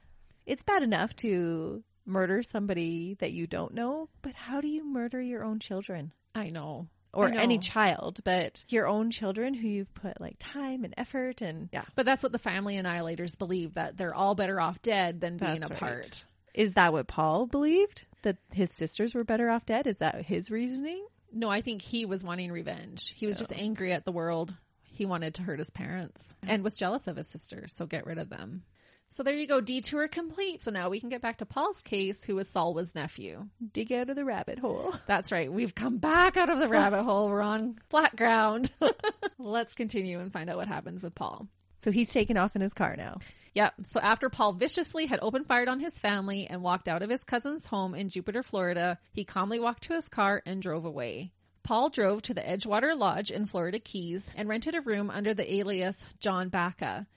It's 0.46 0.64
bad 0.64 0.84
enough 0.84 1.16
to 1.18 1.84
murder 2.12 2.44
somebody 2.44 3.16
that 3.20 3.32
you 3.32 3.48
don't 3.48 3.74
know, 3.74 4.10
but 4.22 4.34
how 4.34 4.62
do 4.62 4.68
you 4.68 4.86
murder 4.86 5.22
your 5.22 5.44
own 5.44 5.60
children? 5.60 6.12
I 6.36 6.50
know. 6.50 6.88
Or 7.14 7.28
I 7.28 7.36
any 7.36 7.58
child, 7.58 8.20
but 8.24 8.64
your 8.70 8.88
own 8.88 9.12
children 9.12 9.54
who 9.54 9.68
you've 9.68 9.94
put 9.94 10.22
like 10.22 10.38
time 10.40 10.86
and 10.86 10.94
effort 10.98 11.42
and 11.42 11.68
yeah. 11.74 11.84
But 11.96 12.06
that's 12.06 12.24
what 12.24 12.32
the 12.32 12.40
family 12.40 12.76
annihilators 12.76 13.38
believe 13.38 13.74
that 13.74 13.98
they're 13.98 14.16
all 14.16 14.34
better 14.34 14.62
off 14.62 14.82
dead 14.82 15.20
than 15.20 15.38
being 15.38 15.60
That's 15.60 15.72
right. 15.72 15.78
apart. 15.78 16.26
Is 16.54 16.74
that 16.76 16.94
what 16.94 17.08
Paul 17.08 17.48
believed? 17.48 18.06
That 18.22 18.38
his 18.54 18.72
sisters 18.72 19.14
were 19.14 19.24
better 19.24 19.50
off 19.50 19.66
dead? 19.66 19.88
Is 19.88 19.98
that 19.98 20.24
his 20.24 20.50
reasoning? 20.52 21.06
No, 21.34 21.50
I 21.50 21.62
think 21.62 21.82
he 21.82 22.06
was 22.06 22.24
wanting 22.24 22.52
revenge. 22.52 23.14
He 23.16 23.26
was 23.26 23.38
just 23.38 23.54
oh. 23.54 23.58
angry 23.58 23.94
at 23.94 24.06
the 24.06 24.12
world. 24.12 24.56
He 24.84 25.06
wanted 25.06 25.36
to 25.36 25.42
hurt 25.42 25.60
his 25.60 25.70
parents 25.70 26.22
and 26.44 26.64
was 26.64 26.78
jealous 26.78 27.08
of 27.08 27.16
his 27.16 27.30
sisters, 27.30 27.72
so 27.76 27.86
get 27.86 28.06
rid 28.06 28.18
of 28.18 28.30
them. 28.30 28.64
So 29.12 29.24
there 29.24 29.36
you 29.36 29.46
go, 29.46 29.60
detour 29.60 30.08
complete. 30.08 30.62
So 30.62 30.72
now 30.72 30.90
we 30.90 31.02
can 31.02 31.10
get 31.10 31.22
back 31.22 31.40
to 31.40 31.46
Paul's 31.46 31.82
case, 31.82 32.24
who 32.24 32.36
was 32.36 32.48
Salwa's 32.48 32.96
nephew. 32.96 33.46
Dig 33.74 33.92
out 33.92 34.10
of 34.10 34.16
the 34.16 34.24
rabbit 34.24 34.58
hole. 34.58 34.96
That's 35.06 35.34
right. 35.34 35.52
We've 35.52 35.76
come 35.76 35.98
back 35.98 36.38
out 36.38 36.50
of 36.50 36.60
the 36.60 36.70
rabbit 36.70 37.04
hole. 37.04 37.28
We're 37.28 37.42
on 37.42 37.78
flat 37.90 38.16
ground. 38.16 38.72
Let's 39.38 39.74
continue 39.74 40.20
and 40.20 40.32
find 40.32 40.50
out 40.50 40.56
what 40.56 40.70
happens 40.70 41.04
with 41.04 41.14
Paul. 41.14 41.50
So 41.80 41.92
he's 41.92 42.10
taken 42.10 42.38
off 42.38 42.56
in 42.56 42.62
his 42.62 42.74
car 42.74 42.96
now. 42.96 43.16
Yep. 43.54 43.74
So 43.90 44.00
after 44.00 44.30
Paul 44.30 44.54
viciously 44.54 45.08
had 45.08 45.20
opened 45.22 45.46
fired 45.46 45.68
on 45.68 45.82
his 45.82 46.00
family 46.00 46.48
and 46.48 46.62
walked 46.62 46.88
out 46.88 47.04
of 47.04 47.10
his 47.10 47.26
cousin's 47.26 47.66
home 47.66 47.94
in 47.94 48.08
Jupiter, 48.08 48.44
Florida, 48.44 48.98
he 49.12 49.26
calmly 49.26 49.60
walked 49.60 49.84
to 49.84 49.94
his 49.94 50.08
car 50.08 50.42
and 50.46 50.62
drove 50.62 50.86
away. 50.86 51.34
Paul 51.64 51.90
drove 51.90 52.22
to 52.24 52.34
the 52.34 52.42
Edgewater 52.42 52.98
Lodge 52.98 53.30
in 53.30 53.46
Florida 53.46 53.80
Keys 53.80 54.32
and 54.38 54.48
rented 54.48 54.74
a 54.74 54.82
room 54.82 55.10
under 55.10 55.34
the 55.34 55.54
alias 55.54 56.06
John 56.20 56.48
Baca. 56.48 57.08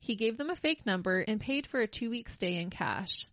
He 0.00 0.14
gave 0.16 0.36
them 0.38 0.50
a 0.50 0.56
fake 0.56 0.86
number 0.86 1.20
and 1.20 1.40
paid 1.40 1.66
for 1.66 1.80
a 1.80 1.86
two 1.86 2.10
week 2.10 2.28
stay 2.28 2.56
in 2.56 2.70
cash. 2.70 3.26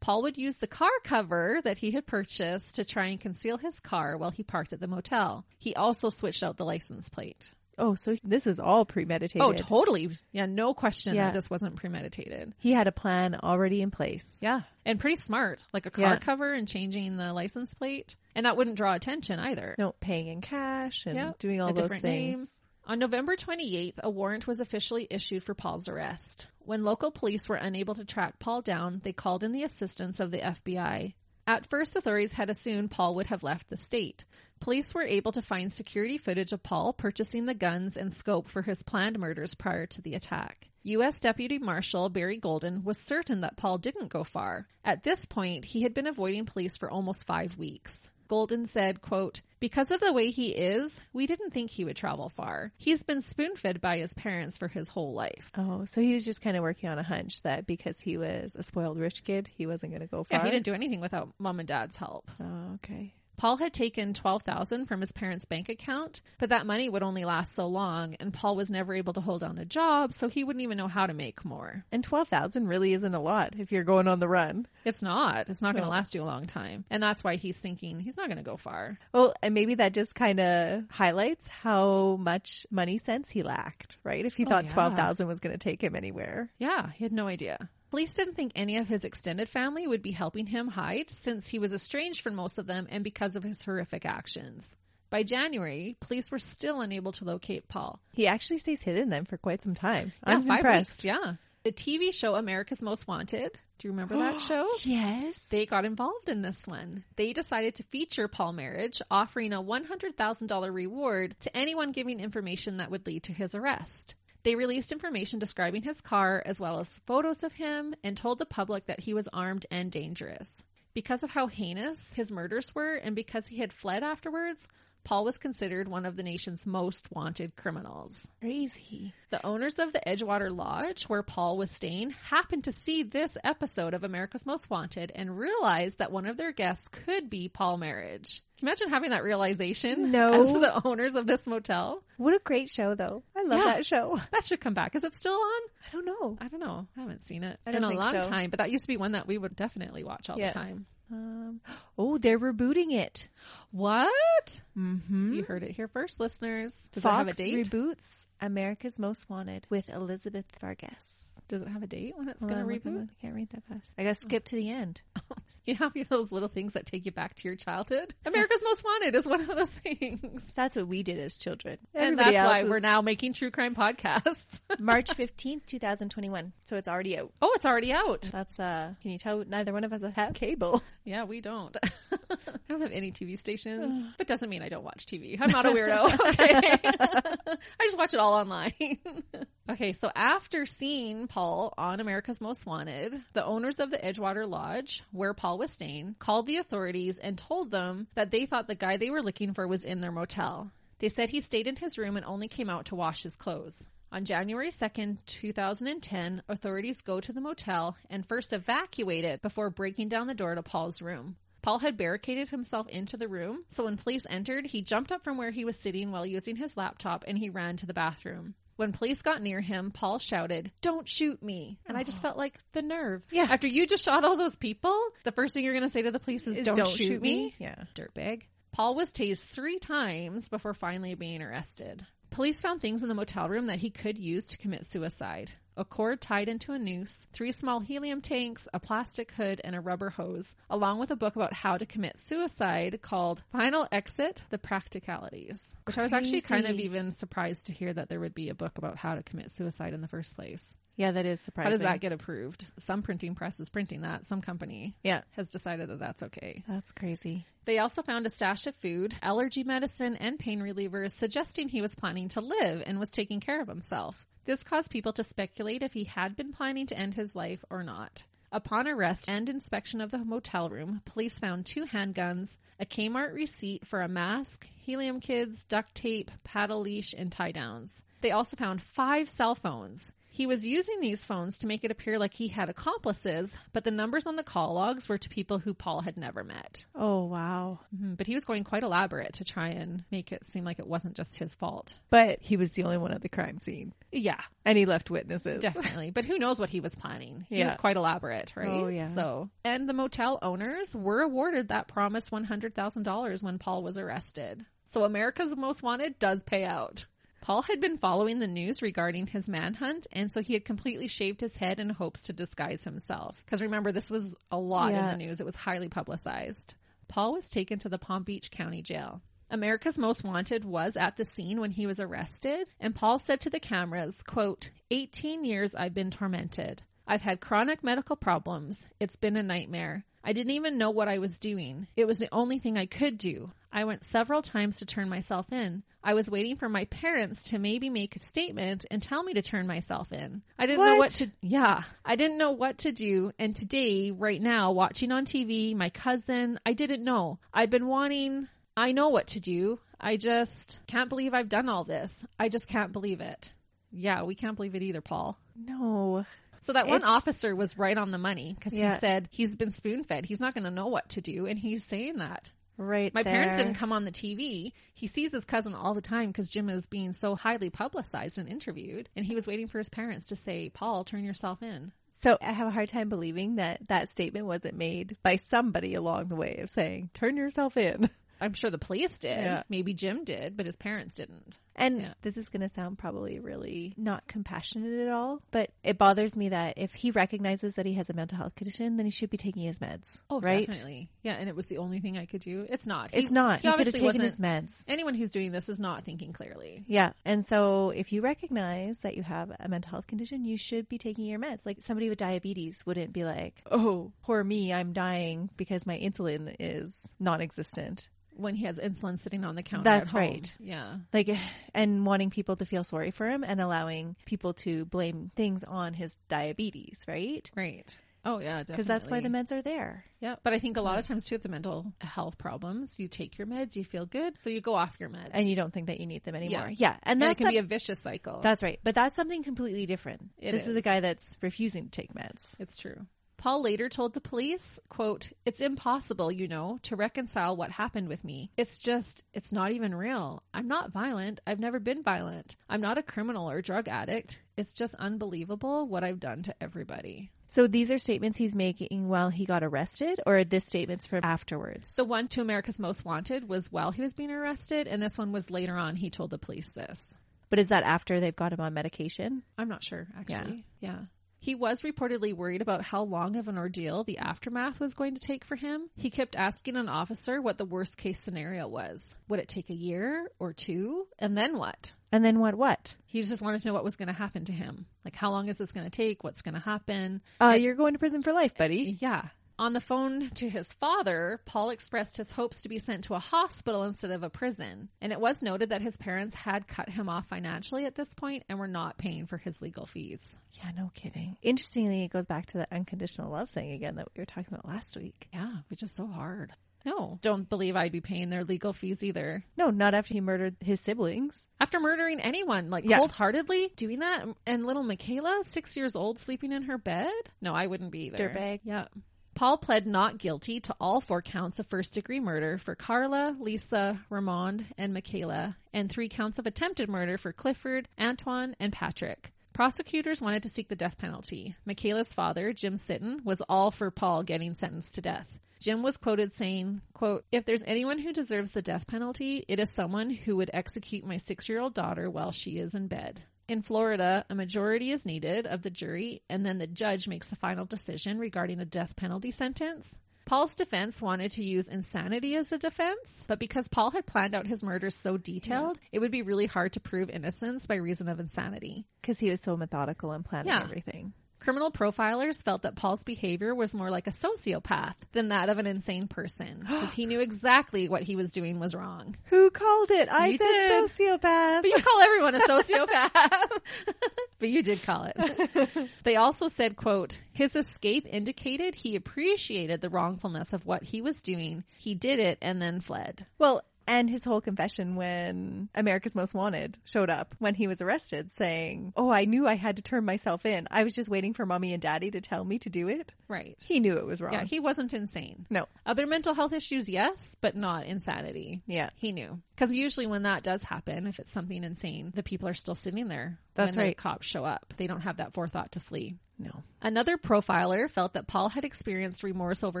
Paul 0.00 0.22
would 0.22 0.36
use 0.38 0.56
the 0.56 0.66
car 0.66 0.90
cover 1.04 1.60
that 1.62 1.78
he 1.78 1.92
had 1.92 2.06
purchased 2.06 2.74
to 2.76 2.84
try 2.84 3.06
and 3.06 3.20
conceal 3.20 3.56
his 3.56 3.78
car 3.80 4.16
while 4.16 4.30
he 4.32 4.42
parked 4.42 4.72
at 4.72 4.80
the 4.80 4.88
motel. 4.88 5.44
He 5.58 5.74
also 5.76 6.08
switched 6.08 6.42
out 6.42 6.56
the 6.56 6.64
license 6.64 7.08
plate. 7.08 7.52
Oh, 7.78 7.94
so 7.94 8.16
this 8.22 8.46
is 8.46 8.58
all 8.60 8.84
premeditated. 8.84 9.40
Oh, 9.42 9.52
totally. 9.52 10.10
Yeah, 10.32 10.46
no 10.46 10.74
question 10.74 11.14
Yeah. 11.14 11.26
that 11.26 11.34
this 11.34 11.48
wasn't 11.48 11.76
premeditated. 11.76 12.52
he 12.58 12.72
had 12.72 12.86
a 12.86 12.92
plan 12.92 13.34
already 13.36 13.80
in 13.80 13.90
place. 13.90 14.24
Yeah. 14.40 14.62
And 14.84 14.98
pretty 15.00 15.22
smart. 15.22 15.64
Like 15.72 15.86
a 15.86 15.90
car 15.90 16.10
Yeah. 16.14 16.18
cover 16.18 16.52
and 16.52 16.68
changing 16.68 17.16
the 17.16 17.32
license 17.32 17.72
plate. 17.74 18.16
And 18.34 18.44
that 18.44 18.56
wouldn't 18.56 18.76
draw 18.76 18.94
attention 18.94 19.38
either. 19.38 19.74
No, 19.78 19.94
paying 20.00 20.26
in 20.26 20.40
cash 20.42 21.06
and 21.06 21.16
Yeah, 21.16 21.32
doing 21.38 21.60
all 21.60 21.70
a 21.70 21.72
those 21.72 21.90
things. 21.92 22.02
name. 22.02 22.46
On 22.84 22.98
November 22.98 23.36
28th, 23.36 24.00
a 24.02 24.10
warrant 24.10 24.46
was 24.46 24.58
officially 24.58 25.06
issued 25.08 25.44
for 25.44 25.54
Paul's 25.54 25.88
arrest. 25.88 26.48
When 26.58 26.82
local 26.82 27.12
police 27.12 27.48
were 27.48 27.56
unable 27.56 27.94
to 27.94 28.04
track 28.04 28.40
Paul 28.40 28.60
down, 28.60 29.00
they 29.04 29.12
called 29.12 29.44
in 29.44 29.52
the 29.52 29.62
assistance 29.62 30.18
of 30.18 30.32
the 30.32 30.38
FBI. 30.38 31.14
At 31.46 31.66
first, 31.66 31.94
authorities 31.94 32.32
had 32.32 32.50
assumed 32.50 32.90
Paul 32.90 33.14
would 33.16 33.28
have 33.28 33.44
left 33.44 33.68
the 33.68 33.76
state. 33.76 34.24
Police 34.58 34.94
were 34.94 35.02
able 35.02 35.32
to 35.32 35.42
find 35.42 35.72
security 35.72 36.18
footage 36.18 36.52
of 36.52 36.62
Paul 36.62 36.92
purchasing 36.92 37.46
the 37.46 37.54
guns 37.54 37.96
and 37.96 38.12
scope 38.12 38.48
for 38.48 38.62
his 38.62 38.82
planned 38.82 39.18
murders 39.18 39.54
prior 39.54 39.86
to 39.86 40.02
the 40.02 40.14
attack. 40.14 40.68
U.S. 40.84 41.20
Deputy 41.20 41.58
Marshal 41.58 42.08
Barry 42.08 42.36
Golden 42.36 42.82
was 42.82 42.98
certain 42.98 43.42
that 43.42 43.56
Paul 43.56 43.78
didn't 43.78 44.08
go 44.08 44.24
far. 44.24 44.66
At 44.84 45.04
this 45.04 45.24
point, 45.24 45.64
he 45.64 45.82
had 45.82 45.94
been 45.94 46.08
avoiding 46.08 46.46
police 46.46 46.76
for 46.76 46.90
almost 46.90 47.24
five 47.24 47.56
weeks. 47.56 48.08
Golden 48.26 48.66
said, 48.66 49.02
quote, 49.02 49.42
Because 49.62 49.92
of 49.92 50.00
the 50.00 50.12
way 50.12 50.30
he 50.30 50.48
is, 50.48 51.00
we 51.12 51.28
didn't 51.28 51.52
think 51.52 51.70
he 51.70 51.84
would 51.84 51.94
travel 51.94 52.28
far. 52.28 52.72
He's 52.78 53.04
been 53.04 53.22
spoon 53.22 53.54
fed 53.54 53.80
by 53.80 53.98
his 53.98 54.12
parents 54.12 54.58
for 54.58 54.66
his 54.66 54.88
whole 54.88 55.14
life. 55.14 55.52
Oh, 55.56 55.84
so 55.84 56.00
he 56.00 56.14
was 56.14 56.24
just 56.24 56.42
kind 56.42 56.56
of 56.56 56.64
working 56.64 56.88
on 56.88 56.98
a 56.98 57.04
hunch 57.04 57.42
that 57.42 57.64
because 57.64 58.00
he 58.00 58.16
was 58.16 58.56
a 58.56 58.64
spoiled 58.64 58.98
rich 58.98 59.22
kid, 59.22 59.48
he 59.56 59.66
wasn't 59.66 59.92
going 59.92 60.00
to 60.00 60.08
go 60.08 60.24
far. 60.24 60.40
Yeah, 60.40 60.46
he 60.46 60.50
didn't 60.50 60.64
do 60.64 60.74
anything 60.74 61.00
without 61.00 61.28
mom 61.38 61.60
and 61.60 61.68
dad's 61.68 61.96
help. 61.96 62.28
Oh, 62.40 62.74
okay. 62.74 63.14
Paul 63.36 63.56
had 63.56 63.72
taken 63.72 64.12
12,000 64.14 64.86
from 64.86 65.00
his 65.00 65.10
parents' 65.12 65.44
bank 65.44 65.68
account, 65.68 66.20
but 66.38 66.50
that 66.50 66.66
money 66.66 66.88
would 66.88 67.02
only 67.02 67.24
last 67.24 67.54
so 67.56 67.66
long 67.66 68.14
and 68.20 68.32
Paul 68.32 68.54
was 68.56 68.70
never 68.70 68.94
able 68.94 69.12
to 69.14 69.20
hold 69.20 69.40
down 69.40 69.58
a 69.58 69.64
job, 69.64 70.12
so 70.12 70.28
he 70.28 70.44
wouldn't 70.44 70.62
even 70.62 70.76
know 70.78 70.88
how 70.88 71.06
to 71.06 71.14
make 71.14 71.44
more. 71.44 71.84
And 71.90 72.04
12,000 72.04 72.68
really 72.68 72.92
isn't 72.92 73.14
a 73.14 73.20
lot 73.20 73.54
if 73.58 73.72
you're 73.72 73.84
going 73.84 74.06
on 74.06 74.18
the 74.20 74.28
run. 74.28 74.66
It's 74.84 75.02
not. 75.02 75.48
It's 75.48 75.62
not 75.62 75.72
going 75.72 75.84
to 75.84 75.90
last 75.90 76.14
you 76.14 76.22
a 76.22 76.24
long 76.24 76.46
time. 76.46 76.84
And 76.90 77.02
that's 77.02 77.24
why 77.24 77.36
he's 77.36 77.56
thinking 77.58 78.00
he's 78.00 78.16
not 78.16 78.26
going 78.26 78.36
to 78.36 78.42
go 78.44 78.56
far. 78.56 78.98
Well, 79.12 79.34
and 79.42 79.54
maybe 79.54 79.74
that 79.76 79.92
just 79.92 80.14
kind 80.14 80.38
of 80.38 80.84
highlights 80.90 81.48
how 81.48 82.16
much 82.20 82.66
money 82.70 82.98
sense 82.98 83.30
he 83.30 83.42
lacked, 83.42 83.96
right? 84.04 84.24
If 84.24 84.36
he 84.36 84.44
Oh, 84.44 84.48
thought 84.50 84.64
yeah. 84.64 84.70
12,000 84.74 85.26
was 85.26 85.40
going 85.40 85.52
to 85.52 85.58
take 85.58 85.82
him 85.82 85.96
anywhere. 85.96 86.50
Yeah, 86.58 86.90
he 86.94 87.04
had 87.04 87.12
no 87.12 87.26
idea. 87.26 87.68
Police 87.92 88.14
didn't 88.14 88.36
think 88.36 88.52
any 88.56 88.78
of 88.78 88.88
his 88.88 89.04
extended 89.04 89.50
family 89.50 89.86
would 89.86 90.00
be 90.00 90.12
helping 90.12 90.46
him 90.46 90.68
hide 90.68 91.10
since 91.20 91.46
he 91.46 91.58
was 91.58 91.74
estranged 91.74 92.22
from 92.22 92.34
most 92.34 92.58
of 92.58 92.64
them 92.64 92.86
and 92.88 93.04
because 93.04 93.36
of 93.36 93.42
his 93.42 93.62
horrific 93.62 94.06
actions. 94.06 94.74
By 95.10 95.24
January, 95.24 95.98
police 96.00 96.30
were 96.30 96.38
still 96.38 96.80
unable 96.80 97.12
to 97.12 97.26
locate 97.26 97.68
Paul. 97.68 98.00
He 98.10 98.26
actually 98.26 98.60
stays 98.60 98.80
hidden 98.80 99.10
then 99.10 99.26
for 99.26 99.36
quite 99.36 99.60
some 99.60 99.74
time. 99.74 100.14
Yeah, 100.26 100.36
I'm 100.36 100.46
five 100.46 100.60
impressed. 100.60 100.90
weeks. 100.92 101.04
Yeah. 101.04 101.34
The 101.64 101.72
TV 101.72 102.14
show 102.14 102.34
America's 102.34 102.80
Most 102.80 103.06
Wanted. 103.06 103.58
Do 103.76 103.88
you 103.88 103.92
remember 103.92 104.16
that 104.16 104.40
show? 104.48 104.66
Yes. 104.84 105.44
They 105.50 105.66
got 105.66 105.84
involved 105.84 106.30
in 106.30 106.40
this 106.40 106.66
one. 106.66 107.04
They 107.16 107.34
decided 107.34 107.74
to 107.74 107.82
feature 107.82 108.26
Paul 108.26 108.54
Merhige, 108.54 109.02
offering 109.10 109.52
a 109.52 109.62
$100,000 109.62 110.74
reward 110.74 111.36
to 111.40 111.54
anyone 111.54 111.92
giving 111.92 112.20
information 112.20 112.78
that 112.78 112.90
would 112.90 113.06
lead 113.06 113.24
to 113.24 113.34
his 113.34 113.54
arrest. 113.54 114.14
They 114.44 114.56
released 114.56 114.90
information 114.90 115.38
describing 115.38 115.82
his 115.82 116.00
car 116.00 116.42
as 116.44 116.58
well 116.58 116.80
as 116.80 116.98
photos 117.06 117.44
of 117.44 117.52
him 117.52 117.94
and 118.02 118.16
told 118.16 118.38
the 118.38 118.46
public 118.46 118.86
that 118.86 119.00
he 119.00 119.14
was 119.14 119.28
armed 119.32 119.66
and 119.70 119.90
dangerous. 119.90 120.64
Because 120.94 121.22
of 121.22 121.30
how 121.30 121.46
heinous 121.46 122.12
his 122.14 122.32
murders 122.32 122.74
were 122.74 122.96
and 122.96 123.14
because 123.14 123.46
he 123.46 123.58
had 123.58 123.72
fled 123.72 124.02
afterwards, 124.02 124.66
Paul 125.04 125.24
was 125.24 125.38
considered 125.38 125.88
one 125.88 126.06
of 126.06 126.16
the 126.16 126.22
nation's 126.22 126.64
most 126.66 127.10
wanted 127.10 127.56
criminals. 127.56 128.12
Crazy. 128.40 129.12
The 129.30 129.44
owners 129.44 129.78
of 129.78 129.92
the 129.92 130.00
Edgewater 130.06 130.54
Lodge, 130.54 131.04
where 131.04 131.22
Paul 131.22 131.56
was 131.56 131.70
staying, 131.70 132.10
happened 132.10 132.64
to 132.64 132.72
see 132.72 133.02
this 133.02 133.36
episode 133.42 133.94
of 133.94 134.04
America's 134.04 134.46
Most 134.46 134.70
Wanted 134.70 135.10
and 135.14 135.36
realized 135.36 135.98
that 135.98 136.12
one 136.12 136.26
of 136.26 136.36
their 136.36 136.52
guests 136.52 136.86
could 136.88 137.28
be 137.30 137.48
Paul 137.48 137.78
Merhige. 137.78 138.40
Can 138.58 138.68
you 138.68 138.68
imagine 138.68 138.90
having 138.90 139.10
that 139.10 139.24
realization 139.24 140.10
No. 140.12 140.32
as 140.34 140.46
the 140.52 140.86
owners 140.86 141.16
of 141.16 141.26
this 141.26 141.46
motel? 141.48 142.02
What 142.18 142.34
a 142.34 142.40
great 142.44 142.70
show, 142.70 142.94
though. 142.94 143.24
I 143.36 143.42
love 143.42 143.58
Yeah. 143.58 143.64
that 143.74 143.86
show. 143.86 144.20
That 144.30 144.44
should 144.44 144.60
come 144.60 144.74
back. 144.74 144.94
Is 144.94 145.02
it 145.02 145.16
still 145.16 145.32
on? 145.34 145.62
I 145.88 145.90
don't 145.92 146.04
know. 146.04 146.36
I 146.40 146.46
don't 146.48 146.60
know. 146.60 146.86
I 146.96 147.00
haven't 147.00 147.26
seen 147.26 147.42
it 147.42 147.58
in 147.66 147.82
a 147.82 147.90
long 147.90 148.12
so. 148.14 148.22
time, 148.22 148.50
but 148.50 148.58
that 148.58 148.70
used 148.70 148.84
to 148.84 148.88
be 148.88 148.96
one 148.96 149.12
that 149.12 149.26
we 149.26 149.36
would 149.38 149.56
definitely 149.56 150.04
watch 150.04 150.30
all 150.30 150.38
Yeah. 150.38 150.48
the 150.48 150.54
time. 150.54 150.86
Um, 151.12 151.60
oh, 151.98 152.16
they're 152.18 152.38
rebooting 152.38 152.92
it. 152.92 153.28
What? 153.70 154.60
Mm-hmm. 154.76 155.34
You 155.34 155.42
heard 155.44 155.62
it 155.62 155.72
here 155.72 155.88
first, 155.88 156.18
listeners. 156.18 156.72
Does 156.92 157.02
Fox 157.02 157.14
it 157.14 157.16
have 157.16 157.28
a 157.28 157.32
date? 157.34 157.70
reboots 157.70 158.24
America's 158.42 158.98
Most 158.98 159.30
Wanted 159.30 159.68
with 159.70 159.88
Elizabeth 159.88 160.46
Vargas. 160.60 161.40
Does 161.48 161.62
it 161.62 161.68
have 161.68 161.82
a 161.82 161.86
date 161.86 162.14
when 162.16 162.28
it's 162.28 162.42
going 162.44 162.56
to 162.58 162.64
reboot? 162.64 163.08
I 163.08 163.20
can't 163.20 163.34
read 163.36 163.50
that 163.50 163.62
fast. 163.64 163.86
I 163.96 164.02
gotta 164.02 164.16
skip 164.16 164.44
to 164.46 164.56
the 164.56 164.68
end. 164.68 165.00
You 165.64 165.76
have 165.76 165.92
those 166.08 166.32
little 166.32 166.48
things 166.48 166.72
that 166.72 166.86
take 166.86 167.06
you 167.06 167.12
back 167.12 167.36
to 167.36 167.44
your 167.46 167.54
childhood. 167.54 168.14
America's 168.26 168.60
Most 168.64 168.82
Wanted 168.82 169.14
is 169.14 169.26
one 169.26 169.40
of 169.42 169.46
those 169.46 169.70
things. 169.70 170.42
That's 170.56 170.74
what 170.74 170.88
we 170.88 171.04
did 171.04 171.20
as 171.20 171.36
children. 171.36 171.78
and 171.94 172.18
that's 172.18 172.34
why 172.34 172.60
else 172.60 172.68
we're 172.68 172.80
now 172.80 173.00
making 173.00 173.34
true 173.34 173.52
crime 173.52 173.76
podcasts. 173.76 174.58
March 174.80 175.10
15th, 175.10 175.66
2021. 175.66 176.52
So 176.64 176.76
it's 176.76 176.88
already 176.88 177.16
out. 177.16 177.30
oh, 177.40 177.52
it's 177.54 177.64
already 177.64 177.92
out. 177.92 178.28
That's, 178.32 178.58
uh, 178.58 178.94
can 179.02 179.12
you 179.12 179.18
tell 179.18 179.44
neither 179.46 179.72
one 179.72 179.84
of 179.84 179.92
us 179.92 180.02
have 180.16 180.34
cable? 180.34 180.82
Yeah, 181.04 181.24
we 181.24 181.40
don't. 181.40 181.76
I 182.12 182.36
don't 182.68 182.80
have 182.80 182.92
any 182.92 183.12
TV 183.12 183.38
stations, 183.38 184.04
but 184.18 184.26
doesn't 184.26 184.48
mean 184.48 184.62
I 184.62 184.68
don't 184.68 184.84
watch 184.84 185.06
TV. 185.06 185.36
I'm 185.40 185.50
not 185.50 185.66
a 185.66 185.70
weirdo. 185.70 186.18
Okay. 186.32 186.78
I 186.84 187.84
just 187.84 187.98
watch 187.98 188.14
it 188.14 188.20
all 188.20 188.31
online. 188.32 188.98
okay, 189.70 189.92
so 189.92 190.10
after 190.14 190.66
seeing 190.66 191.26
Paul 191.26 191.74
on 191.78 192.00
America's 192.00 192.40
Most 192.40 192.66
Wanted, 192.66 193.22
the 193.32 193.44
owners 193.44 193.78
of 193.78 193.90
the 193.90 193.98
Edgewater 193.98 194.48
Lodge, 194.48 195.02
where 195.12 195.34
Paul 195.34 195.58
was 195.58 195.70
staying, 195.70 196.16
called 196.18 196.46
the 196.46 196.56
authorities 196.56 197.18
and 197.18 197.38
told 197.38 197.70
them 197.70 198.08
that 198.14 198.30
they 198.30 198.46
thought 198.46 198.66
the 198.66 198.74
guy 198.74 198.96
they 198.96 199.10
were 199.10 199.22
looking 199.22 199.54
for 199.54 199.68
was 199.68 199.84
in 199.84 200.00
their 200.00 200.12
motel. 200.12 200.70
They 200.98 201.08
said 201.08 201.30
he 201.30 201.40
stayed 201.40 201.66
in 201.66 201.76
his 201.76 201.98
room 201.98 202.16
and 202.16 202.26
only 202.26 202.48
came 202.48 202.70
out 202.70 202.86
to 202.86 202.94
wash 202.94 203.22
his 203.22 203.36
clothes. 203.36 203.88
On 204.12 204.26
January 204.26 204.70
2nd, 204.70 205.24
2010, 205.24 206.42
authorities 206.46 207.00
go 207.00 207.18
to 207.18 207.32
the 207.32 207.40
motel 207.40 207.96
and 208.10 208.26
first 208.26 208.52
evacuate 208.52 209.24
it 209.24 209.40
before 209.40 209.70
breaking 209.70 210.10
down 210.10 210.26
the 210.26 210.34
door 210.34 210.54
to 210.54 210.62
Paul's 210.62 211.00
room. 211.00 211.36
Paul 211.62 211.78
had 211.78 211.96
barricaded 211.96 212.48
himself 212.48 212.88
into 212.88 213.16
the 213.16 213.28
room, 213.28 213.64
so 213.68 213.84
when 213.84 213.96
police 213.96 214.26
entered, 214.28 214.66
he 214.66 214.82
jumped 214.82 215.12
up 215.12 215.22
from 215.22 215.38
where 215.38 215.52
he 215.52 215.64
was 215.64 215.76
sitting 215.76 216.10
while 216.10 216.26
using 216.26 216.56
his 216.56 216.76
laptop 216.76 217.24
and 217.26 217.38
he 217.38 217.50
ran 217.50 217.76
to 217.78 217.86
the 217.86 217.94
bathroom. 217.94 218.54
When 218.76 218.92
police 218.92 219.22
got 219.22 219.42
near 219.42 219.60
him, 219.60 219.92
Paul 219.92 220.18
shouted, 220.18 220.72
Don't 220.80 221.08
shoot 221.08 221.40
me. 221.42 221.78
And 221.86 221.96
I 221.96 222.02
just 222.02 222.18
oh. 222.18 222.20
felt 222.20 222.36
like 222.36 222.58
the 222.72 222.82
nerve. 222.82 223.22
Yeah. 223.30 223.46
After 223.48 223.68
you 223.68 223.86
just 223.86 224.04
shot 224.04 224.24
all 224.24 224.36
those 224.36 224.56
people, 224.56 224.98
the 225.24 225.30
first 225.32 225.54
thing 225.54 225.62
you're 225.62 225.74
going 225.74 225.86
to 225.86 225.92
say 225.92 226.02
to 226.02 226.10
the 226.10 226.18
police 226.18 226.46
is, 226.46 226.58
Is 226.58 226.64
Don't, 226.66 226.88
shoot, 226.88 227.22
me 227.22 227.54
Yeah. 227.58 227.84
dirtbag. 227.94 228.42
Paul 228.72 228.94
was 228.94 229.10
tased 229.10 229.48
three 229.48 229.78
times 229.78 230.48
before 230.48 230.74
finally 230.74 231.14
being 231.14 231.42
arrested. 231.42 232.04
Police 232.30 232.60
found 232.60 232.80
things 232.80 233.02
in 233.02 233.08
the 233.08 233.14
motel 233.14 233.48
room 233.48 233.66
that 233.66 233.78
he 233.78 233.90
could 233.90 234.18
use 234.18 234.46
to 234.46 234.58
commit 234.58 234.86
suicide. 234.86 235.52
A 235.76 235.84
cord 235.86 236.20
tied 236.20 236.48
into 236.48 236.72
a 236.72 236.78
noose, 236.78 237.26
three 237.32 237.50
small 237.50 237.80
helium 237.80 238.20
tanks, 238.20 238.68
a 238.74 238.78
plastic 238.78 239.30
hood, 239.32 239.60
and 239.64 239.74
a 239.74 239.80
rubber 239.80 240.10
hose, 240.10 240.54
along 240.68 240.98
with 240.98 241.10
a 241.10 241.16
book 241.16 241.34
about 241.34 241.54
how 241.54 241.78
to 241.78 241.86
commit 241.86 242.18
suicide 242.18 243.00
called 243.00 243.42
Final 243.52 243.88
Exit 243.90 244.44
The 244.50 244.58
Practicalities. 244.58 245.74
Which 245.86 245.96
I 245.96 246.02
was 246.02 246.12
actually 246.12 246.42
kind 246.42 246.66
of 246.66 246.78
even 246.78 247.10
surprised 247.10 247.66
to 247.66 247.72
hear 247.72 247.92
that 247.92 248.08
there 248.10 248.20
would 248.20 248.34
be 248.34 248.50
a 248.50 248.54
book 248.54 248.76
about 248.76 248.98
how 248.98 249.14
to 249.14 249.22
commit 249.22 249.56
suicide 249.56 249.94
in 249.94 250.02
the 250.02 250.08
first 250.08 250.36
place. 250.36 250.62
Yeah, 250.96 251.12
that 251.12 251.24
is 251.24 251.40
surprising. 251.40 251.70
How 251.70 251.70
does 251.70 251.80
that 251.80 252.00
get 252.00 252.12
approved? 252.12 252.66
Some 252.80 253.00
printing 253.00 253.34
press 253.34 253.58
is 253.58 253.70
printing 253.70 254.02
that, 254.02 254.26
some 254.26 254.42
company 254.42 254.94
Yeah. 255.02 255.22
has 255.30 255.48
decided 255.48 255.88
that 255.88 255.98
that's 255.98 256.22
okay. 256.24 256.64
That's 256.68 256.92
crazy. 256.92 257.46
They 257.64 257.78
also 257.78 258.02
found 258.02 258.26
a 258.26 258.30
stash 258.30 258.66
of 258.66 258.74
food, 258.76 259.14
allergy 259.22 259.64
medicine, 259.64 260.16
and 260.16 260.38
pain 260.38 260.60
relievers, 260.60 261.12
suggesting 261.12 261.70
he 261.70 261.80
was 261.80 261.94
planning 261.94 262.28
to 262.30 262.42
live 262.42 262.82
and 262.84 262.98
was 263.00 263.08
taking 263.08 263.40
care 263.40 263.62
of 263.62 263.68
himself. 263.68 264.26
This 264.44 264.64
caused 264.64 264.90
people 264.90 265.12
to 265.12 265.22
speculate 265.22 265.82
if 265.82 265.92
he 265.92 266.04
had 266.04 266.36
been 266.36 266.52
planning 266.52 266.86
to 266.86 266.98
end 266.98 267.14
his 267.14 267.36
life 267.36 267.64
or 267.70 267.82
not. 267.82 268.24
Upon 268.50 268.86
arrest 268.86 269.28
and 269.28 269.48
inspection 269.48 270.00
of 270.00 270.10
the 270.10 270.18
motel 270.18 270.68
room, 270.68 271.00
police 271.04 271.38
found 271.38 271.64
two 271.64 271.84
handguns, 271.84 272.58
a 272.78 272.84
Kmart 272.84 273.32
receipt 273.32 273.86
for 273.86 274.02
a 274.02 274.08
mask, 274.08 274.68
helium 274.84 275.20
kids, 275.20 275.64
duct 275.64 275.94
tape, 275.94 276.30
paddle 276.44 276.80
leash, 276.80 277.14
and 277.16 277.32
tie 277.32 277.52
downs. 277.52 278.02
They 278.20 278.32
also 278.32 278.56
found 278.56 278.82
five 278.82 279.30
cell 279.30 279.54
phones. 279.54 280.12
He 280.34 280.46
was 280.46 280.66
using 280.66 281.00
these 281.02 281.22
phones 281.22 281.58
to 281.58 281.66
make 281.66 281.84
it 281.84 281.90
appear 281.90 282.18
like 282.18 282.32
he 282.32 282.48
had 282.48 282.70
accomplices, 282.70 283.54
but 283.74 283.84
the 283.84 283.90
numbers 283.90 284.26
on 284.26 284.36
the 284.36 284.42
call 284.42 284.72
logs 284.72 285.06
were 285.06 285.18
to 285.18 285.28
people 285.28 285.58
who 285.58 285.74
Paul 285.74 286.00
had 286.00 286.16
never 286.16 286.42
met. 286.42 286.86
Oh, 286.94 287.26
wow. 287.26 287.80
Mhm, 287.94 288.16
But 288.16 288.26
he 288.26 288.34
was 288.34 288.46
going 288.46 288.64
quite 288.64 288.82
elaborate 288.82 289.34
to 289.34 289.44
try 289.44 289.68
and 289.68 290.04
make 290.10 290.32
it 290.32 290.46
seem 290.46 290.64
like 290.64 290.78
it 290.78 290.86
wasn't 290.86 291.16
just 291.16 291.38
his 291.38 291.52
fault. 291.52 291.96
But 292.08 292.38
he 292.40 292.56
was 292.56 292.72
the 292.72 292.84
only 292.84 292.96
one 292.96 293.12
at 293.12 293.20
the 293.20 293.28
crime 293.28 293.60
scene. 293.60 293.92
Yeah, 294.10 294.40
And 294.64 294.78
he 294.78 294.86
left 294.86 295.10
witnesses. 295.10 295.60
definitely. 295.60 296.10
but 296.12 296.24
who 296.24 296.38
knows 296.38 296.58
what 296.58 296.70
he 296.70 296.80
was 296.80 296.94
planning? 296.94 297.44
He 297.50 297.62
was 297.62 297.74
quite 297.74 297.96
elaborate, 297.98 298.54
right? 298.56 298.68
Oh, 298.68 298.88
yeah. 298.88 299.14
So, 299.14 299.50
and 299.64 299.86
the 299.86 299.92
motel 299.92 300.38
owners 300.40 300.96
were 300.96 301.20
awarded 301.20 301.68
that 301.68 301.88
promised 301.88 302.30
$100,000 302.30 303.42
when 303.42 303.58
Paul 303.58 303.82
was 303.82 303.98
arrested. 303.98 304.64
So 304.86 305.04
America's 305.04 305.56
Most 305.56 305.82
Wanted 305.82 306.18
does 306.18 306.42
pay 306.42 306.64
out. 306.64 307.06
Paul 307.42 307.62
had 307.62 307.80
been 307.80 307.98
following 307.98 308.38
the 308.38 308.46
news 308.46 308.80
regarding 308.80 309.26
his 309.26 309.48
manhunt, 309.48 310.06
and 310.12 310.30
so 310.32 310.40
he 310.40 310.54
had 310.54 310.64
completely 310.64 311.08
shaved 311.08 311.40
his 311.40 311.56
head 311.56 311.78
in 311.80 311.90
hopes 311.90 312.22
to 312.24 312.32
disguise 312.32 312.84
himself. 312.84 313.42
Because 313.44 313.60
remember, 313.60 313.92
this 313.92 314.10
was 314.10 314.34
a 314.50 314.58
lot 314.58 314.92
Yeah. 314.92 315.00
in 315.00 315.06
the 315.18 315.24
news. 315.26 315.40
It 315.40 315.44
was 315.44 315.56
highly 315.56 315.88
publicized. 315.88 316.74
Paul 317.08 317.34
was 317.34 317.50
taken 317.50 317.78
to 317.80 317.88
the 317.88 317.98
Palm 317.98 318.22
Beach 318.22 318.50
County 318.50 318.80
Jail. 318.80 319.20
America's 319.50 319.98
Most 319.98 320.24
Wanted 320.24 320.64
was 320.64 320.96
at 320.96 321.16
the 321.16 321.24
scene 321.26 321.60
when 321.60 321.72
he 321.72 321.86
was 321.86 322.00
arrested, 322.00 322.70
and 322.80 322.94
Paul 322.94 323.18
said 323.18 323.40
to 323.42 323.50
the 323.50 323.60
cameras, 323.60 324.22
quote, 324.22 324.70
18 324.90 325.44
years 325.44 325.74
I've 325.74 325.92
been 325.94 326.10
tormented. 326.10 326.82
I've 327.06 327.20
had 327.22 327.40
chronic 327.40 327.82
medical 327.82 328.16
problems. 328.16 328.86
It's 329.00 329.16
been 329.16 329.36
a 329.36 329.42
nightmare. 329.42 330.06
I 330.24 330.32
didn't 330.32 330.52
even 330.52 330.78
know 330.78 330.90
what 330.90 331.08
I 331.08 331.18
was 331.18 331.38
doing. 331.38 331.86
It 331.96 332.06
was 332.06 332.18
the 332.18 332.28
only 332.32 332.58
thing 332.58 332.78
I 332.78 332.86
could 332.86 333.18
do. 333.18 333.50
I 333.72 333.84
went 333.84 334.04
several 334.04 334.42
times 334.42 334.76
to 334.76 334.86
turn 334.86 335.08
myself 335.08 335.46
in. 335.50 335.82
I 336.04 336.14
was 336.14 336.30
waiting 336.30 336.56
for 336.56 336.68
my 336.68 336.84
parents 336.86 337.44
to 337.44 337.58
maybe 337.58 337.88
make 337.88 338.16
a 338.16 338.20
statement 338.20 338.84
and 338.90 339.02
tell 339.02 339.22
me 339.22 339.34
to 339.34 339.42
turn 339.42 339.66
myself 339.66 340.12
in. 340.12 340.42
I 340.58 340.66
didn't 340.66 340.80
know 340.84 340.96
what 340.96 340.98
What? 340.98 341.10
to 341.10 341.30
yeah, 341.40 341.82
I 342.04 342.16
didn't 342.16 342.38
know 342.38 342.50
what 342.52 342.78
to 342.78 342.92
do 342.92 343.32
and 343.38 343.54
today 343.56 344.10
right 344.10 344.40
now 344.40 344.72
watching 344.72 345.12
on 345.12 345.24
TV 345.24 345.74
my 345.76 345.90
cousin, 345.90 346.58
I 346.66 346.72
didn't 346.72 347.04
know. 347.04 347.38
I've 347.54 347.70
been 347.70 347.86
wanting 347.86 348.48
I 348.76 348.92
know 348.92 349.10
what 349.10 349.28
to 349.28 349.40
do. 349.40 349.78
I 350.00 350.16
just 350.16 350.78
can't 350.86 351.08
believe 351.08 351.34
I've 351.34 351.48
done 351.48 351.68
all 351.68 351.84
this. 351.84 352.12
I 352.38 352.48
just 352.48 352.66
can't 352.66 352.92
believe 352.92 353.20
it. 353.20 353.50
Yeah, 353.92 354.22
we 354.24 354.34
can't 354.34 354.56
believe 354.56 354.74
it 354.74 354.82
either, 354.82 355.02
Paul. 355.02 355.38
No. 355.54 356.24
So 356.62 356.72
that 356.72 356.86
one 356.86 356.98
It's- 357.02 357.10
officer 357.10 357.54
was 357.54 357.76
right 357.76 357.96
on 357.98 358.10
the 358.10 358.18
money 358.18 358.54
because 358.54 358.76
Yeah. 358.76 358.94
he 358.94 359.00
said 359.00 359.28
he's 359.30 359.54
been 359.54 359.72
spoon 359.72 360.04
fed. 360.04 360.24
He's 360.24 360.40
not 360.40 360.54
going 360.54 360.64
to 360.64 360.70
know 360.70 360.86
what 360.86 361.10
to 361.10 361.20
do. 361.20 361.46
And 361.46 361.58
he's 361.58 361.84
saying 361.84 362.18
that. 362.18 362.50
Right 362.78 363.12
My 363.12 363.22
parents 363.22 363.56
didn't 363.58 363.74
come 363.74 363.92
on 363.92 364.04
the 364.04 364.10
TV. 364.10 364.72
He 364.94 365.06
sees 365.06 365.30
his 365.32 365.44
cousin 365.44 365.74
all 365.74 365.92
the 365.92 366.00
time 366.00 366.28
because 366.28 366.48
Jim 366.48 366.70
is 366.70 366.86
being 366.86 367.12
so 367.12 367.36
highly 367.36 367.68
publicized 367.68 368.38
and 368.38 368.48
interviewed. 368.48 369.10
And 369.14 369.26
he 369.26 369.34
was 369.34 369.46
waiting 369.46 369.68
for 369.68 369.78
his 369.78 369.90
parents 369.90 370.28
to 370.28 370.36
say, 370.36 370.70
Paul, 370.70 371.04
turn 371.04 371.22
yourself 371.22 371.62
in. 371.62 371.92
So 372.22 372.38
I 372.40 372.52
have 372.52 372.68
a 372.68 372.70
hard 372.70 372.88
time 372.88 373.08
believing 373.08 373.56
that 373.56 373.86
that 373.88 374.08
statement 374.10 374.46
wasn't 374.46 374.76
made 374.76 375.16
by 375.22 375.36
somebody 375.50 375.94
along 375.94 376.28
the 376.28 376.36
way 376.36 376.56
of 376.62 376.70
saying, 376.70 377.10
turn 377.12 377.36
yourself 377.36 377.76
in. 377.76 378.08
I'm 378.40 378.54
sure 378.54 378.70
the 378.70 378.78
police 378.78 379.18
did. 379.18 379.36
Yeah. 379.44 379.62
Maybe 379.68 379.92
Jim 379.94 380.24
did, 380.24 380.56
but 380.56 380.66
his 380.66 380.74
parents 380.76 381.14
didn't. 381.14 381.58
And 381.74 382.02
Yeah. 382.02 382.14
this 382.22 382.36
is 382.36 382.48
going 382.48 382.60
to 382.62 382.68
sound 382.68 382.98
probably 382.98 383.40
really 383.40 383.94
not 383.96 384.26
compassionate 384.26 385.06
at 385.06 385.12
all, 385.12 385.40
but 385.50 385.70
it 385.82 385.98
bothers 385.98 386.36
me 386.36 386.50
that 386.50 386.74
if 386.76 386.92
he 386.92 387.10
recognizes 387.10 387.74
that 387.74 387.86
he 387.86 387.94
has 387.94 388.10
a 388.10 388.12
mental 388.12 388.38
health 388.38 388.54
condition, 388.54 388.96
then 388.96 389.06
he 389.06 389.10
should 389.10 389.30
be 389.30 389.36
taking 389.36 389.62
his 389.62 389.78
meds. 389.78 390.18
Oh, 390.28 390.40
right? 390.40 390.66
definitely. 390.66 391.08
Yeah, 391.22 391.34
and 391.34 391.48
it 391.48 391.56
was 391.56 391.66
the 391.66 391.78
only 391.78 392.00
thing 392.00 392.18
I 392.18 392.26
could 392.26 392.40
do. 392.40 392.66
It's 392.68 392.86
not. 392.86 393.10
It's 393.12 393.30
not. 393.30 393.60
He, 393.60 393.70
could 393.72 393.86
have 393.86 393.94
taken 393.94 394.20
his 394.20 394.38
meds. 394.38 394.84
Anyone 394.88 395.14
who's 395.14 395.30
doing 395.30 395.50
this 395.52 395.68
is 395.68 395.80
not 395.80 396.04
thinking 396.04 396.32
clearly. 396.32 396.84
Yeah. 396.86 397.12
And 397.24 397.44
so 397.46 397.90
if 397.90 398.12
you 398.12 398.20
recognize 398.20 398.98
that 399.00 399.16
you 399.16 399.22
have 399.22 399.50
a 399.58 399.68
mental 399.68 399.90
health 399.90 400.06
condition, 400.06 400.44
you 400.44 400.56
should 400.56 400.88
be 400.88 400.98
taking 400.98 401.24
your 401.24 401.38
meds. 401.38 401.64
Like 401.64 401.82
somebody 401.82 402.08
with 402.08 402.18
diabetes 402.18 402.84
wouldn't 402.84 403.12
be 403.12 403.24
like, 403.24 403.62
oh, 403.70 404.12
poor 404.22 404.42
me, 404.42 404.72
I'm 404.72 404.92
dying 404.92 405.50
because 405.56 405.86
my 405.86 405.98
insulin 405.98 406.54
is 406.58 406.98
non 407.18 407.40
existent. 407.40 408.08
When 408.42 408.54
he 408.54 408.66
has 408.66 408.78
insulin 408.78 409.20
sitting 409.22 409.44
on 409.44 409.54
the 409.54 409.62
counter. 409.62 409.84
That's 409.84 410.10
at 410.10 410.12
home. 410.20 410.20
right. 410.30 410.56
Yeah. 410.60 410.96
like 411.12 411.30
and 411.74 412.04
wanting 412.04 412.30
people 412.30 412.56
to 412.56 412.66
feel 412.66 412.84
sorry 412.84 413.10
for 413.10 413.28
him 413.28 413.44
and 413.44 413.60
allowing 413.60 414.16
people 414.26 414.52
to 414.54 414.84
blame 414.84 415.30
things 415.36 415.64
on 415.64 415.94
his 415.94 416.18
diabetes, 416.28 416.98
right? 417.08 417.50
Right. 417.56 417.96
Oh 418.24 418.38
yeah. 418.38 418.62
Because 418.62 418.86
that's 418.86 419.08
why 419.08 419.18
the 419.18 419.28
meds 419.28 419.50
are 419.50 419.62
there. 419.62 420.04
Yeah, 420.20 420.36
but 420.44 420.52
I 420.52 420.60
think 420.60 420.76
a 420.76 420.80
lot 420.80 421.00
of 421.00 421.06
times 421.08 421.24
too 421.24 421.34
with 421.34 421.42
the 421.42 421.48
mental 421.48 421.92
health 422.00 422.38
problems, 422.38 422.96
you 423.00 423.08
take 423.08 423.36
your 423.36 423.48
meds, 423.48 423.74
you 423.74 423.82
feel 423.82 424.06
good, 424.06 424.40
so 424.40 424.48
you 424.48 424.60
go 424.60 424.76
off 424.76 424.94
your 425.00 425.08
meds. 425.08 425.30
And 425.32 425.48
you 425.48 425.56
don't 425.56 425.72
think 425.72 425.88
that 425.88 425.98
you 425.98 426.06
need 426.06 426.22
them 426.22 426.36
anymore. 426.36 426.68
Yeah. 426.70 426.76
Yeah. 426.90 426.96
And 427.02 427.20
And 427.20 427.22
it 427.22 427.26
that's 427.26 427.38
can 427.38 427.46
some- 427.46 427.52
be 427.54 427.58
a 427.58 427.62
vicious 427.64 427.98
cycle. 427.98 428.38
that's 428.40 428.62
right. 428.62 428.78
But 428.84 428.94
that's 428.94 429.16
something 429.16 429.42
completely 429.42 429.86
different. 429.86 430.30
It 430.38 430.52
this 430.52 430.62
is. 430.62 430.68
is. 430.68 430.76
a 430.76 430.82
guy 430.82 431.00
that's 431.00 431.36
refusing 431.42 431.86
to 431.86 431.90
take 431.90 432.14
meds. 432.14 432.46
It's 432.60 432.76
true. 432.76 433.06
Paul 433.42 433.60
later 433.60 433.88
told 433.88 434.14
the 434.14 434.20
police, 434.20 434.78
quote, 434.88 435.32
It's 435.44 435.60
impossible, 435.60 436.30
you 436.30 436.46
know, 436.46 436.78
to 436.84 436.94
reconcile 436.94 437.56
what 437.56 437.72
happened 437.72 438.06
with 438.06 438.22
me. 438.22 438.52
It's 438.56 438.78
just, 438.78 439.24
it's 439.34 439.50
not 439.50 439.72
even 439.72 439.96
real. 439.96 440.44
I'm 440.54 440.68
not 440.68 440.92
violent. 440.92 441.40
I've 441.44 441.58
never 441.58 441.80
been 441.80 442.04
violent. 442.04 442.54
I'm 442.70 442.80
not 442.80 442.98
a 442.98 443.02
criminal 443.02 443.50
or 443.50 443.60
drug 443.60 443.88
addict. 443.88 444.38
It's 444.56 444.72
just 444.72 444.94
unbelievable 444.94 445.88
what 445.88 446.04
I've 446.04 446.20
done 446.20 446.44
to 446.44 446.54
everybody. 446.62 447.32
So 447.48 447.66
these 447.66 447.90
are 447.90 447.98
statements 447.98 448.38
he's 448.38 448.54
making 448.54 449.08
while 449.08 449.30
he 449.30 449.44
got 449.44 449.64
arrested, 449.64 450.20
or 450.24 450.38
are 450.38 450.44
this 450.44 450.64
statements 450.64 451.08
from 451.08 451.24
afterwards? 451.24 451.96
The 451.96 452.04
one 452.04 452.28
to 452.28 452.42
America's 452.42 452.78
Most 452.78 453.04
Wanted 453.04 453.48
was 453.48 453.72
while 453.72 453.90
he 453.90 454.02
was 454.02 454.14
being 454.14 454.30
arrested, 454.30 454.86
and 454.86 455.02
this 455.02 455.18
one 455.18 455.32
was 455.32 455.50
later 455.50 455.76
on. 455.76 455.96
He 455.96 456.10
told 456.10 456.30
the 456.30 456.38
police 456.38 456.70
this. 456.70 457.04
But 457.50 457.58
is 457.58 457.70
that 457.70 457.82
after 457.82 458.20
they've 458.20 458.36
got 458.36 458.52
him 458.52 458.60
on 458.60 458.72
medication? 458.72 459.42
I'm 459.58 459.68
not 459.68 459.82
sure, 459.82 460.06
actually. 460.16 460.64
Yeah. 460.78 461.00
He 461.42 461.56
was 461.56 461.82
reportedly 461.82 462.32
worried 462.32 462.62
about 462.62 462.84
how 462.84 463.02
long 463.02 463.34
of 463.34 463.48
an 463.48 463.58
ordeal 463.58 464.04
the 464.04 464.18
aftermath 464.18 464.78
was 464.78 464.94
going 464.94 465.16
to 465.16 465.20
take 465.20 465.44
for 465.44 465.56
him. 465.56 465.90
He 465.96 466.08
kept 466.08 466.36
asking 466.36 466.76
an 466.76 466.88
officer 466.88 467.42
what 467.42 467.58
the 467.58 467.64
worst 467.64 467.96
case 467.96 468.20
scenario 468.20 468.68
was. 468.68 469.02
Would 469.26 469.40
it 469.40 469.48
take 469.48 469.68
a 469.68 469.74
year 469.74 470.30
or 470.38 470.52
two? 470.52 471.08
And 471.18 471.36
then 471.36 471.58
what? 471.58 471.90
And 472.12 472.24
then 472.24 472.38
what? 472.38 472.54
What? 472.54 472.94
He 473.06 473.20
just 473.22 473.42
wanted 473.42 473.60
to 473.62 473.66
know 473.66 473.74
what 473.74 473.82
was 473.82 473.96
going 473.96 474.06
to 474.06 474.14
happen 474.14 474.44
to 474.44 474.52
him. 474.52 474.86
Like, 475.04 475.16
how 475.16 475.32
long 475.32 475.48
is 475.48 475.56
this 475.56 475.72
going 475.72 475.84
to 475.84 475.90
take? 475.90 476.22
What's 476.22 476.42
going 476.42 476.54
to 476.54 476.60
happen? 476.60 477.22
Uh, 477.40 477.56
you're 477.58 477.74
going 477.74 477.94
to 477.94 477.98
prison 477.98 478.22
for 478.22 478.32
life, 478.32 478.54
buddy. 478.54 478.96
Yeah. 479.00 479.22
On 479.62 479.74
the 479.74 479.80
phone 479.80 480.28
to 480.34 480.50
his 480.50 480.66
father, 480.80 481.40
Paul 481.44 481.70
expressed 481.70 482.16
his 482.16 482.32
hopes 482.32 482.62
to 482.62 482.68
be 482.68 482.80
sent 482.80 483.04
to 483.04 483.14
a 483.14 483.20
hospital 483.20 483.84
instead 483.84 484.10
of 484.10 484.24
a 484.24 484.28
prison. 484.28 484.88
And 485.00 485.12
it 485.12 485.20
was 485.20 485.40
noted 485.40 485.68
that 485.70 485.80
his 485.82 485.96
parents 485.96 486.34
had 486.34 486.66
cut 486.66 486.88
him 486.88 487.08
off 487.08 487.28
financially 487.28 487.84
at 487.84 487.94
this 487.94 488.12
point 488.12 488.42
and 488.48 488.58
were 488.58 488.66
not 488.66 488.98
paying 488.98 489.26
for 489.26 489.36
his 489.38 489.62
legal 489.62 489.86
fees. 489.86 490.18
Yeah, 490.54 490.72
no 490.76 490.90
kidding. 490.94 491.36
Interestingly, 491.42 492.02
it 492.02 492.10
goes 492.10 492.26
back 492.26 492.46
to 492.46 492.58
the 492.58 492.66
unconditional 492.74 493.30
love 493.30 493.50
thing 493.50 493.70
again 493.70 493.94
that 493.94 494.08
we 494.16 494.20
were 494.20 494.26
talking 494.26 494.52
about 494.52 494.66
last 494.66 494.96
week. 494.96 495.28
Yeah, 495.32 495.52
which 495.70 495.84
is 495.84 495.92
so 495.92 496.08
hard. 496.08 496.50
No, 496.84 497.20
don't 497.22 497.48
believe 497.48 497.76
I'd 497.76 497.92
be 497.92 498.00
paying 498.00 498.30
their 498.30 498.42
legal 498.42 498.72
fees 498.72 499.04
either. 499.04 499.44
No, 499.56 499.70
not 499.70 499.94
after 499.94 500.12
he 500.12 500.20
murdered 500.20 500.56
his 500.58 500.80
siblings. 500.80 501.38
After 501.60 501.78
murdering 501.78 502.18
anyone, 502.18 502.68
like 502.68 502.82
Yeah. 502.84 502.96
cold 502.98 503.12
heartedly 503.12 503.70
doing 503.76 504.00
that, 504.00 504.26
and 504.44 504.66
little 504.66 504.82
Michaela, 504.82 505.42
six 505.44 505.76
years 505.76 505.94
old, 505.94 506.18
sleeping 506.18 506.50
in 506.50 506.62
her 506.62 506.78
bed? 506.78 507.12
No, 507.40 507.54
I 507.54 507.68
wouldn't 507.68 507.92
be 507.92 508.06
either. 508.06 508.28
Dirtbag. 508.28 508.62
Yeah. 508.64 508.86
Paul 509.34 509.58
pled 509.58 509.86
not 509.86 510.18
guilty 510.18 510.60
to 510.60 510.76
all 510.80 511.00
four 511.00 511.22
counts 511.22 511.58
of 511.58 511.66
first 511.66 511.94
degree 511.94 512.20
murder 512.20 512.58
for 512.58 512.74
Carla, 512.74 513.34
Lisa, 513.40 514.00
Ramond, 514.10 514.66
and 514.76 514.92
Michaela, 514.92 515.56
and 515.72 515.90
three 515.90 516.08
counts 516.08 516.38
of 516.38 516.46
attempted 516.46 516.88
murder 516.88 517.16
for 517.16 517.32
Clifford, 517.32 517.88
Antoine, 517.98 518.54
and 518.60 518.72
Patrick. 518.72 519.32
Prosecutors 519.52 520.20
wanted 520.20 520.42
to 520.44 520.48
seek 520.48 520.68
the 520.68 520.76
death 520.76 520.96
penalty. 520.98 521.56
Michaela's 521.66 522.12
father, 522.12 522.52
Jim 522.52 522.78
Sitton, 522.78 523.24
was 523.24 523.42
all 523.48 523.70
for 523.70 523.90
Paul 523.90 524.22
getting 524.22 524.54
sentenced 524.54 524.94
to 524.94 525.00
death. 525.00 525.28
Jim 525.60 525.82
was 525.82 525.96
quoted 525.96 526.34
saying, 526.34 526.80
quote, 526.92 527.24
If 527.30 527.44
there's 527.44 527.62
anyone 527.64 527.98
who 527.98 528.12
deserves 528.12 528.50
the 528.50 528.62
death 528.62 528.86
penalty, 528.86 529.44
it 529.46 529.60
is 529.60 529.70
someone 529.70 530.10
who 530.10 530.36
would 530.36 530.50
execute 530.52 531.06
my 531.06 531.18
six 531.18 531.48
year 531.48 531.60
old 531.60 531.74
daughter 531.74 532.10
while 532.10 532.32
she 532.32 532.58
is 532.58 532.74
in 532.74 532.88
bed. 532.88 533.22
In 533.52 533.60
Florida, 533.60 534.24
a 534.30 534.34
majority 534.34 534.92
is 534.92 535.04
needed 535.04 535.46
of 535.46 535.60
the 535.60 535.68
jury, 535.68 536.22
and 536.30 536.42
then 536.42 536.56
the 536.56 536.66
judge 536.66 537.06
makes 537.06 537.28
the 537.28 537.36
final 537.36 537.66
decision 537.66 538.18
regarding 538.18 538.60
a 538.60 538.64
death 538.64 538.96
penalty 538.96 539.30
sentence. 539.30 539.94
Paul's 540.24 540.54
defense 540.54 541.02
wanted 541.02 541.32
to 541.32 541.44
use 541.44 541.68
insanity 541.68 542.34
as 542.34 542.50
a 542.50 542.56
defense, 542.56 543.22
but 543.26 543.38
because 543.38 543.68
Paul 543.68 543.90
had 543.90 544.06
planned 544.06 544.34
out 544.34 544.46
his 544.46 544.64
murders 544.64 544.94
so 544.94 545.18
detailed, 545.18 545.78
it 545.92 545.98
would 545.98 546.10
be 546.10 546.22
really 546.22 546.46
hard 546.46 546.72
to 546.72 546.80
prove 546.80 547.10
innocence 547.10 547.66
by 547.66 547.74
reason 547.74 548.08
of 548.08 548.18
insanity. 548.20 548.86
Because 549.02 549.18
he 549.18 549.30
was 549.30 549.42
so 549.42 549.54
methodical 549.54 550.12
and 550.12 550.24
planning 550.24 550.48
Yeah. 550.50 550.62
everything. 550.62 551.12
Criminal 551.42 551.72
profilers 551.72 552.40
felt 552.40 552.62
that 552.62 552.76
Paul's 552.76 553.02
behavior 553.02 553.52
was 553.52 553.74
more 553.74 553.90
like 553.90 554.06
a 554.06 554.12
sociopath 554.12 554.94
than 555.10 555.30
that 555.30 555.48
of 555.48 555.58
an 555.58 555.66
insane 555.66 556.06
person 556.06 556.60
because 556.60 556.92
he 556.92 557.04
knew 557.06 557.18
exactly 557.18 557.88
what 557.88 558.02
he 558.02 558.14
was 558.14 558.30
doing 558.32 558.60
was 558.60 558.76
wrong. 558.76 559.16
Who 559.24 559.50
called 559.50 559.90
it? 559.90 560.08
I 560.08 560.28
You 560.28 560.36
said 560.38 560.46
did. 560.46 560.90
sociopath. 560.90 561.62
But 561.62 561.70
you 561.70 561.82
call 561.82 562.00
everyone 562.00 562.34
a 562.36 562.40
sociopath. 562.48 563.10
but 564.38 564.48
you 564.50 564.62
did 564.62 564.82
call 564.84 565.10
it. 565.14 565.68
They 566.04 566.16
also 566.16 566.46
said, 566.48 566.76
quote, 566.76 567.18
his 567.32 567.56
escape 567.56 568.06
indicated 568.08 568.74
he 568.74 568.94
appreciated 568.96 569.80
the 569.80 569.90
wrongfulness 569.90 570.52
of 570.52 570.64
what 570.66 570.82
he 570.82 571.00
was 571.02 571.22
doing. 571.22 571.64
He 571.76 571.94
did 571.94 572.18
it 572.20 572.38
and 572.40 572.60
then 572.62 572.80
fled. 572.80 573.26
Well, 573.38 573.62
and 573.86 574.08
his 574.08 574.24
whole 574.24 574.40
confession 574.40 574.96
when 574.96 575.68
America's 575.74 576.14
Most 576.14 576.34
Wanted 576.34 576.78
showed 576.84 577.10
up 577.10 577.34
when 577.38 577.54
he 577.54 577.66
was 577.66 577.80
arrested 577.82 578.30
saying, 578.32 578.92
Oh, 578.96 579.10
I 579.10 579.24
knew 579.24 579.46
I 579.46 579.54
had 579.54 579.76
to 579.76 579.82
turn 579.82 580.04
myself 580.04 580.46
in. 580.46 580.68
I 580.70 580.84
was 580.84 580.94
just 580.94 581.08
waiting 581.08 581.34
for 581.34 581.46
mommy 581.46 581.72
and 581.72 581.82
daddy 581.82 582.10
to 582.10 582.20
tell 582.20 582.44
me 582.44 582.58
to 582.60 582.70
do 582.70 582.88
it. 582.88 583.12
Right. 583.28 583.56
He 583.64 583.80
knew 583.80 583.94
it 583.96 584.06
was 584.06 584.20
wrong. 584.20 584.32
Yeah, 584.34 584.44
he 584.44 584.60
wasn't 584.60 584.92
insane. 584.94 585.46
no. 585.50 585.66
Other 585.84 586.06
mental 586.06 586.34
health 586.34 586.52
issues, 586.52 586.88
yes, 586.88 587.16
but 587.40 587.56
not 587.56 587.86
insanity. 587.86 588.60
Yeah. 588.66 588.90
He 588.96 589.12
knew. 589.12 589.40
Because 589.54 589.72
usually 589.72 590.06
when 590.06 590.22
that 590.22 590.42
does 590.42 590.62
happen, 590.62 591.06
if 591.06 591.18
it's 591.18 591.32
something 591.32 591.62
insane, 591.64 592.12
the 592.14 592.22
people 592.22 592.48
are 592.48 592.54
still 592.54 592.74
sitting 592.74 593.08
there 593.08 593.38
That's 593.54 593.76
when 593.76 593.84
the 593.84 593.88
right. 593.90 593.96
cops 593.96 594.26
show 594.26 594.44
up. 594.44 594.74
They 594.76 594.86
don't 594.86 595.02
have 595.02 595.18
that 595.18 595.34
forethought 595.34 595.72
to 595.72 595.80
flee. 595.80 596.16
No. 596.42 596.62
Another 596.80 597.16
profiler 597.16 597.88
felt 597.88 598.14
that 598.14 598.26
Paul 598.26 598.48
had 598.48 598.64
experienced 598.64 599.22
remorse 599.22 599.62
over 599.62 599.80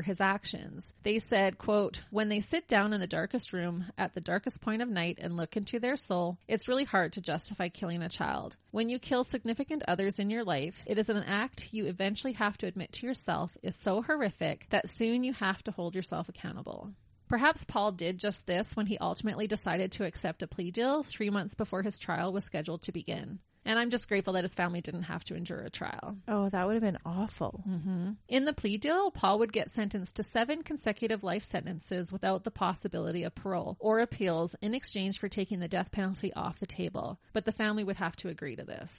his 0.00 0.20
actions. 0.20 0.92
They 1.02 1.18
said, 1.18 1.58
quote, 1.58 2.02
when 2.10 2.28
they 2.28 2.38
sit 2.38 2.68
down 2.68 2.92
in 2.92 3.00
the 3.00 3.08
darkest 3.08 3.52
room 3.52 3.86
at 3.98 4.14
the 4.14 4.20
darkest 4.20 4.60
point 4.60 4.80
of 4.80 4.88
night 4.88 5.18
and 5.20 5.36
look 5.36 5.56
into 5.56 5.80
their 5.80 5.96
soul, 5.96 6.38
it's 6.46 6.68
really 6.68 6.84
hard 6.84 7.14
to 7.14 7.20
justify 7.20 7.68
killing 7.68 8.00
a 8.02 8.08
child. 8.08 8.56
When 8.70 8.88
you 8.88 9.00
kill 9.00 9.24
significant 9.24 9.82
others 9.88 10.20
in 10.20 10.30
your 10.30 10.44
life, 10.44 10.80
it 10.86 10.98
is 10.98 11.08
an 11.08 11.24
act 11.24 11.72
you 11.72 11.86
eventually 11.86 12.34
have 12.34 12.56
to 12.58 12.68
admit 12.68 12.92
to 12.92 13.06
yourself 13.06 13.50
is 13.64 13.74
so 13.74 14.00
horrific 14.00 14.68
that 14.70 14.88
soon 14.88 15.24
you 15.24 15.32
have 15.32 15.64
to 15.64 15.72
hold 15.72 15.96
yourself 15.96 16.28
accountable. 16.28 16.92
Perhaps 17.28 17.64
Paul 17.64 17.90
did 17.90 18.18
just 18.18 18.46
this 18.46 18.76
when 18.76 18.86
he 18.86 18.98
ultimately 18.98 19.48
decided 19.48 19.90
to 19.92 20.04
accept 20.04 20.42
a 20.42 20.46
plea 20.46 20.70
deal 20.70 21.02
three 21.02 21.30
months 21.30 21.54
before 21.54 21.82
his 21.82 21.98
trial 21.98 22.32
was 22.32 22.44
scheduled 22.44 22.82
to 22.82 22.92
begin. 22.92 23.40
And 23.64 23.78
I'm 23.78 23.90
just 23.90 24.08
grateful 24.08 24.32
that 24.34 24.44
his 24.44 24.54
family 24.54 24.80
didn't 24.80 25.04
have 25.04 25.24
to 25.24 25.34
endure 25.34 25.60
a 25.60 25.70
trial. 25.70 26.16
Oh, 26.26 26.48
that 26.48 26.66
would 26.66 26.74
have 26.74 26.82
been 26.82 26.98
awful. 27.04 27.62
Mm-hmm. 27.68 28.10
In 28.28 28.44
the 28.44 28.52
plea 28.52 28.76
deal, 28.76 29.10
Paul 29.10 29.38
would 29.38 29.52
get 29.52 29.74
sentenced 29.74 30.16
to 30.16 30.22
seven 30.22 30.62
consecutive 30.62 31.22
life 31.22 31.44
sentences 31.44 32.12
without 32.12 32.44
the 32.44 32.50
possibility 32.50 33.22
of 33.22 33.34
parole 33.34 33.76
or 33.78 34.00
appeals 34.00 34.56
in 34.60 34.74
exchange 34.74 35.18
for 35.18 35.28
taking 35.28 35.60
the 35.60 35.68
death 35.68 35.92
penalty 35.92 36.32
off 36.34 36.58
the 36.58 36.66
table. 36.66 37.20
But 37.32 37.44
the 37.44 37.52
family 37.52 37.84
would 37.84 37.96
have 37.96 38.16
to 38.16 38.28
agree 38.28 38.56
to 38.56 38.64
this. 38.64 38.90